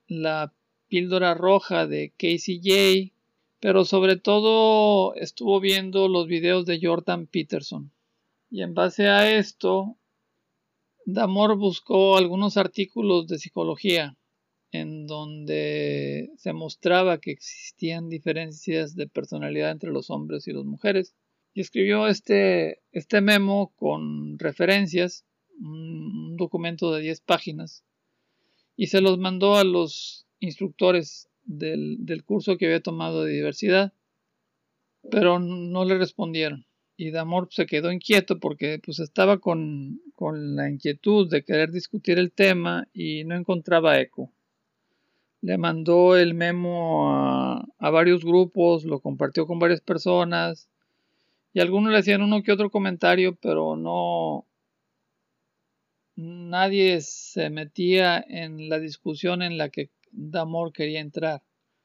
La 0.08 0.52
píldora 0.88 1.36
roja 1.36 1.86
de 1.86 2.14
Casey 2.18 2.60
J. 2.64 3.14
Pero 3.60 3.86
sobre 3.86 4.18
todo 4.18 5.16
estuvo 5.16 5.60
viendo 5.60 6.08
los 6.08 6.28
videos 6.28 6.66
de 6.66 6.80
Jordan 6.82 7.28
Peterson. 7.28 7.92
Y 8.50 8.62
en 8.62 8.74
base 8.74 9.08
a 9.08 9.38
esto, 9.38 9.98
Damor 11.06 11.58
buscó 11.58 12.18
algunos 12.18 12.58
artículos 12.58 13.28
de 13.28 13.38
psicología 13.38 14.18
en 14.72 15.08
donde 15.08 16.32
se 16.38 16.54
mostraba 16.54 17.20
que 17.20 17.32
existían 17.32 18.10
diferencias 18.10 18.96
de 18.96 19.08
personalidad 19.08 19.72
entre 19.72 19.92
los 19.92 20.10
hombres 20.10 20.48
y 20.48 20.54
las 20.54 20.66
mujeres. 20.66 21.16
Y 21.54 21.62
escribió 21.62 22.08
este, 22.08 22.82
este 22.92 23.22
memo 23.22 23.74
con 23.76 24.38
referencias, 24.38 25.26
un, 25.60 26.38
documento 26.38 26.94
de 26.94 27.02
10 27.02 27.22
páginas, 27.22 27.84
y 28.78 28.88
se 28.88 29.02
los 29.02 29.18
mandó 29.18 29.56
a 29.56 29.64
los 29.64 30.26
instructores 30.40 31.29
del, 31.50 32.06
del 32.06 32.24
curso 32.24 32.58
que 32.58 32.68
había 32.68 32.82
tomado 32.82 33.24
de 33.24 33.34
diversidad, 33.34 33.94
pero 35.12 35.40
no 35.40 35.84
le 35.86 35.98
respondieron. 35.98 36.66
Y 36.96 37.12
Damor 37.12 37.50
se 37.52 37.66
quedó 37.66 37.92
inquieto 37.92 38.40
porque 38.40 38.80
pues 38.84 39.00
estaba 39.00 39.40
con, 39.40 40.02
con 40.16 40.56
la 40.56 40.70
inquietud 40.70 41.30
de 41.30 41.44
querer 41.44 41.72
discutir 41.72 42.20
el 42.20 42.32
tema 42.32 42.88
y 42.94 43.24
no 43.26 43.36
encontraba 43.36 44.00
eco 44.00 44.32
le 45.42 45.58
mandó 45.58 46.18
el 46.18 46.34
memo 46.34 47.12
a, 47.14 47.90
varios 47.92 48.24
grupos, 48.24 48.84
lo 48.84 49.00
compartió 49.00 49.46
con 49.48 49.60
varias 49.60 49.82
personas 49.82 50.70
y 51.54 51.60
algunos 51.62 51.92
le 51.92 52.00
hacían 52.00 52.22
uno 52.22 52.44
que 52.44 52.52
otro 52.52 52.70
comentario, 52.70 53.36
pero 53.36 53.76
no 53.76 54.46
nadie 56.16 57.00
se 57.00 57.50
metía 57.50 58.24
en 58.28 58.68
la 58.68 58.80
discusión 58.80 59.42
en 59.42 59.58
la 59.58 59.70
que 59.70 59.90
Damor 60.12 60.74
quería 60.74 61.00
entrar. 61.00 61.44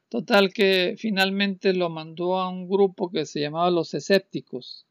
Total 0.09 0.53
que 0.53 0.95
finalmente 0.99 1.73
lo 1.75 1.91
mandó 1.91 2.39
a 2.39 2.49
un 2.49 2.69
grupo 2.69 3.11
que 3.11 3.27
se 3.27 3.41
llamaba 3.41 3.71
los 3.71 3.95
escépticos 3.95 4.87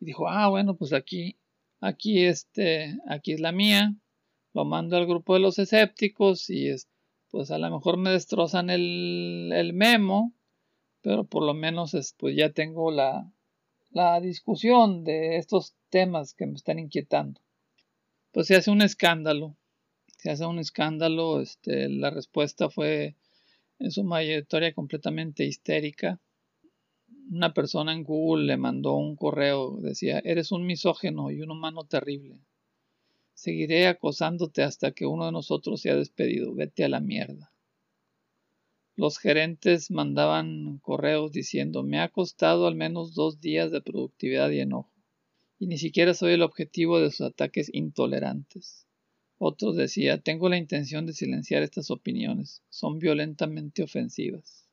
y 0.00 0.06
dijo, 0.06 0.28
"Ah, 0.28 0.48
bueno, 0.48 0.76
pues 0.76 0.92
aquí 0.92 1.38
aquí 1.80 2.24
este, 2.24 2.98
aquí 3.08 3.32
es 3.32 3.40
la 3.40 3.52
mía." 3.52 3.94
Lo 4.54 4.64
mando 4.64 4.96
al 4.96 5.06
grupo 5.06 5.34
de 5.34 5.40
los 5.40 5.58
escépticos 5.58 6.50
y 6.50 6.68
este 6.68 6.98
pues 7.30 7.50
a 7.50 7.58
lo 7.58 7.70
mejor 7.70 7.98
me 7.98 8.10
destrozan 8.10 8.70
el, 8.70 9.70
memo, 9.74 10.32
pero 11.02 11.24
por 11.24 11.44
lo 11.44 11.54
menos 11.54 11.94
pues 12.16 12.36
ya 12.36 12.50
tengo 12.50 12.90
la, 12.90 13.30
la 13.90 14.20
discusión 14.20 15.04
de 15.04 15.36
estos 15.36 15.74
temas 15.90 16.34
que 16.34 16.46
me 16.46 16.54
están 16.54 16.78
inquietando. 16.78 17.40
Pues 18.32 18.46
se 18.46 18.56
hace 18.56 18.70
un 18.70 18.82
escándalo, 18.82 19.56
se 20.18 20.30
hace 20.30 20.44
un 20.46 20.58
escándalo, 20.58 21.40
este, 21.40 21.88
la 21.88 22.10
respuesta 22.10 22.68
fue 22.68 23.16
en 23.78 23.92
su 23.92 24.02
mayoría 24.02 24.74
completamente 24.74 25.44
histérica. 25.44 26.20
Una 27.30 27.54
persona 27.54 27.92
en 27.92 28.02
Google 28.02 28.46
le 28.46 28.56
mandó 28.56 28.94
un 28.94 29.14
correo, 29.14 29.78
decía, 29.80 30.18
eres 30.24 30.50
un 30.50 30.66
misógeno 30.66 31.30
y 31.30 31.40
un 31.40 31.52
humano 31.52 31.84
terrible. 31.84 32.40
Seguiré 33.32 33.86
acosándote 33.86 34.64
hasta 34.64 34.90
que 34.90 35.06
uno 35.06 35.26
de 35.26 35.32
nosotros 35.32 35.80
sea 35.80 35.94
despedido. 35.94 36.52
Vete 36.52 36.84
a 36.84 36.88
la 36.88 36.98
mierda. 36.98 37.52
Los 38.96 39.18
gerentes 39.18 39.92
mandaban 39.92 40.78
correos 40.78 41.30
diciendo 41.30 41.84
me 41.84 42.00
ha 42.00 42.08
costado 42.08 42.66
al 42.66 42.74
menos 42.74 43.14
dos 43.14 43.40
días 43.40 43.70
de 43.70 43.80
productividad 43.80 44.50
y 44.50 44.58
enojo. 44.58 44.92
y 45.60 45.68
ni 45.68 45.78
siquiera 45.78 46.14
soy 46.14 46.32
el 46.32 46.42
objetivo 46.42 46.98
de 46.98 47.12
sus 47.12 47.20
ataques 47.20 47.70
intolerantes. 47.72 48.87
Otros 49.38 49.76
decía, 49.76 50.18
tengo 50.18 50.48
la 50.48 50.56
intención 50.56 51.06
de 51.06 51.12
silenciar 51.12 51.62
estas 51.62 51.92
opiniones, 51.92 52.64
son 52.70 52.98
violentamente 52.98 53.84
ofensivas. 53.84 54.68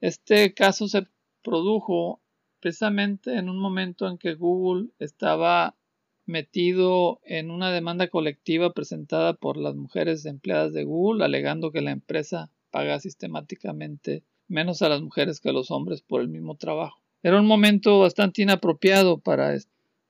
Este 0.00 0.54
caso 0.54 0.88
se 0.88 1.06
produjo 1.42 2.22
precisamente 2.60 3.34
en 3.34 3.50
un 3.50 3.58
momento 3.58 4.08
en 4.08 4.16
que 4.16 4.34
Google 4.34 4.88
estaba 4.98 5.76
metido 6.24 7.20
en 7.22 7.50
una 7.50 7.70
demanda 7.70 8.08
colectiva 8.08 8.72
presentada 8.72 9.34
por 9.34 9.58
las 9.58 9.76
mujeres 9.76 10.24
empleadas 10.24 10.72
de 10.72 10.84
Google, 10.84 11.24
alegando 11.24 11.70
que 11.70 11.82
la 11.82 11.92
empresa 11.92 12.50
paga 12.70 12.98
sistemáticamente 12.98 14.24
menos 14.48 14.80
a 14.80 14.88
las 14.88 15.02
mujeres 15.02 15.38
que 15.38 15.50
a 15.50 15.52
los 15.52 15.70
hombres 15.70 16.00
por 16.00 16.22
el 16.22 16.28
mismo 16.28 16.56
trabajo. 16.56 17.02
Era 17.22 17.38
un 17.38 17.46
momento 17.46 18.00
bastante 18.00 18.42
inapropiado 18.42 19.18
para, 19.18 19.54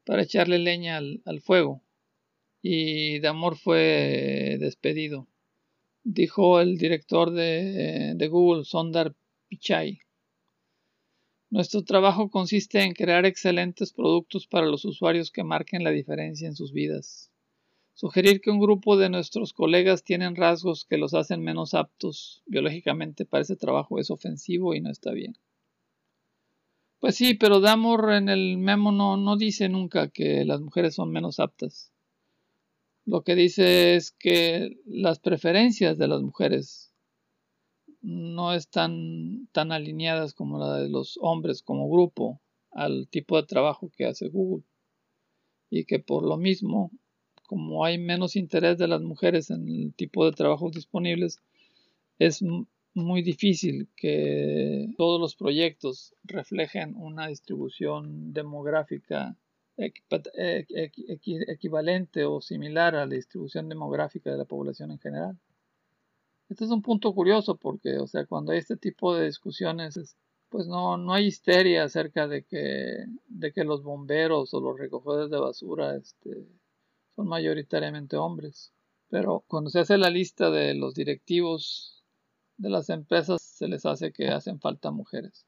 para 0.04 0.22
echarle 0.22 0.58
leña 0.58 0.98
al, 0.98 1.20
al 1.24 1.40
fuego 1.40 1.82
y 2.62 3.20
Damor 3.20 3.56
fue 3.56 4.56
despedido. 4.58 5.28
Dijo 6.04 6.60
el 6.60 6.78
director 6.78 7.30
de, 7.32 8.14
de 8.16 8.28
Google, 8.28 8.64
Sondar 8.64 9.14
Pichai. 9.48 10.00
Nuestro 11.48 11.84
trabajo 11.84 12.28
consiste 12.28 12.82
en 12.82 12.92
crear 12.92 13.24
excelentes 13.24 13.92
productos 13.92 14.46
para 14.46 14.66
los 14.66 14.84
usuarios 14.84 15.30
que 15.30 15.44
marquen 15.44 15.84
la 15.84 15.90
diferencia 15.90 16.48
en 16.48 16.56
sus 16.56 16.72
vidas. 16.72 17.30
Sugerir 17.94 18.40
que 18.40 18.50
un 18.50 18.60
grupo 18.60 18.98
de 18.98 19.08
nuestros 19.08 19.52
colegas 19.52 20.04
tienen 20.04 20.36
rasgos 20.36 20.84
que 20.84 20.98
los 20.98 21.14
hacen 21.14 21.42
menos 21.42 21.72
aptos 21.72 22.42
biológicamente 22.46 23.24
para 23.24 23.42
ese 23.42 23.56
trabajo 23.56 23.98
es 23.98 24.10
ofensivo 24.10 24.74
y 24.74 24.80
no 24.80 24.90
está 24.90 25.12
bien. 25.12 25.38
Pues 26.98 27.14
sí, 27.14 27.34
pero 27.34 27.60
Damor 27.60 28.12
en 28.12 28.28
el 28.28 28.58
memo 28.58 28.90
no, 28.92 29.16
no 29.16 29.36
dice 29.36 29.68
nunca 29.68 30.08
que 30.08 30.44
las 30.44 30.60
mujeres 30.60 30.94
son 30.94 31.10
menos 31.10 31.40
aptas. 31.40 31.92
Lo 33.06 33.22
que 33.22 33.36
dice 33.36 33.94
es 33.94 34.10
que 34.10 34.80
las 34.84 35.20
preferencias 35.20 35.96
de 35.96 36.08
las 36.08 36.22
mujeres 36.22 36.92
no 38.02 38.52
están 38.52 39.48
tan 39.52 39.70
alineadas 39.70 40.34
como 40.34 40.58
la 40.58 40.74
de 40.74 40.88
los 40.88 41.16
hombres 41.22 41.62
como 41.62 41.88
grupo 41.88 42.40
al 42.72 43.06
tipo 43.08 43.36
de 43.36 43.46
trabajo 43.46 43.92
que 43.96 44.06
hace 44.06 44.28
Google. 44.28 44.64
Y 45.70 45.84
que 45.84 46.00
por 46.00 46.24
lo 46.24 46.36
mismo, 46.36 46.90
como 47.46 47.84
hay 47.84 47.96
menos 47.96 48.34
interés 48.34 48.76
de 48.76 48.88
las 48.88 49.02
mujeres 49.02 49.50
en 49.50 49.68
el 49.68 49.94
tipo 49.94 50.24
de 50.24 50.32
trabajos 50.32 50.72
disponibles, 50.72 51.40
es 52.18 52.42
muy 52.92 53.22
difícil 53.22 53.88
que 53.96 54.88
todos 54.96 55.20
los 55.20 55.36
proyectos 55.36 56.12
reflejen 56.24 56.96
una 56.96 57.28
distribución 57.28 58.32
demográfica 58.32 59.36
equivalente 61.48 62.24
o 62.24 62.40
similar 62.40 62.94
a 62.94 63.06
la 63.06 63.14
distribución 63.14 63.68
demográfica 63.68 64.30
de 64.30 64.38
la 64.38 64.44
población 64.44 64.90
en 64.90 64.98
general. 64.98 65.38
Este 66.48 66.64
es 66.64 66.70
un 66.70 66.82
punto 66.82 67.12
curioso 67.14 67.56
porque, 67.56 67.98
o 67.98 68.06
sea, 68.06 68.24
cuando 68.26 68.52
hay 68.52 68.58
este 68.58 68.76
tipo 68.76 69.14
de 69.14 69.26
discusiones, 69.26 70.16
pues 70.48 70.68
no, 70.68 70.96
no 70.96 71.12
hay 71.12 71.26
histeria 71.26 71.84
acerca 71.84 72.28
de 72.28 72.44
que, 72.44 73.04
de 73.26 73.52
que 73.52 73.64
los 73.64 73.82
bomberos 73.82 74.54
o 74.54 74.60
los 74.60 74.78
recogedores 74.78 75.30
de 75.30 75.38
basura 75.38 75.96
este, 75.96 76.46
son 77.14 77.28
mayoritariamente 77.28 78.16
hombres. 78.16 78.72
Pero 79.08 79.44
cuando 79.48 79.70
se 79.70 79.80
hace 79.80 79.98
la 79.98 80.10
lista 80.10 80.50
de 80.50 80.74
los 80.74 80.94
directivos 80.94 82.04
de 82.56 82.70
las 82.70 82.90
empresas, 82.90 83.42
se 83.42 83.68
les 83.68 83.84
hace 83.84 84.12
que 84.12 84.28
hacen 84.28 84.60
falta 84.60 84.90
mujeres. 84.90 85.46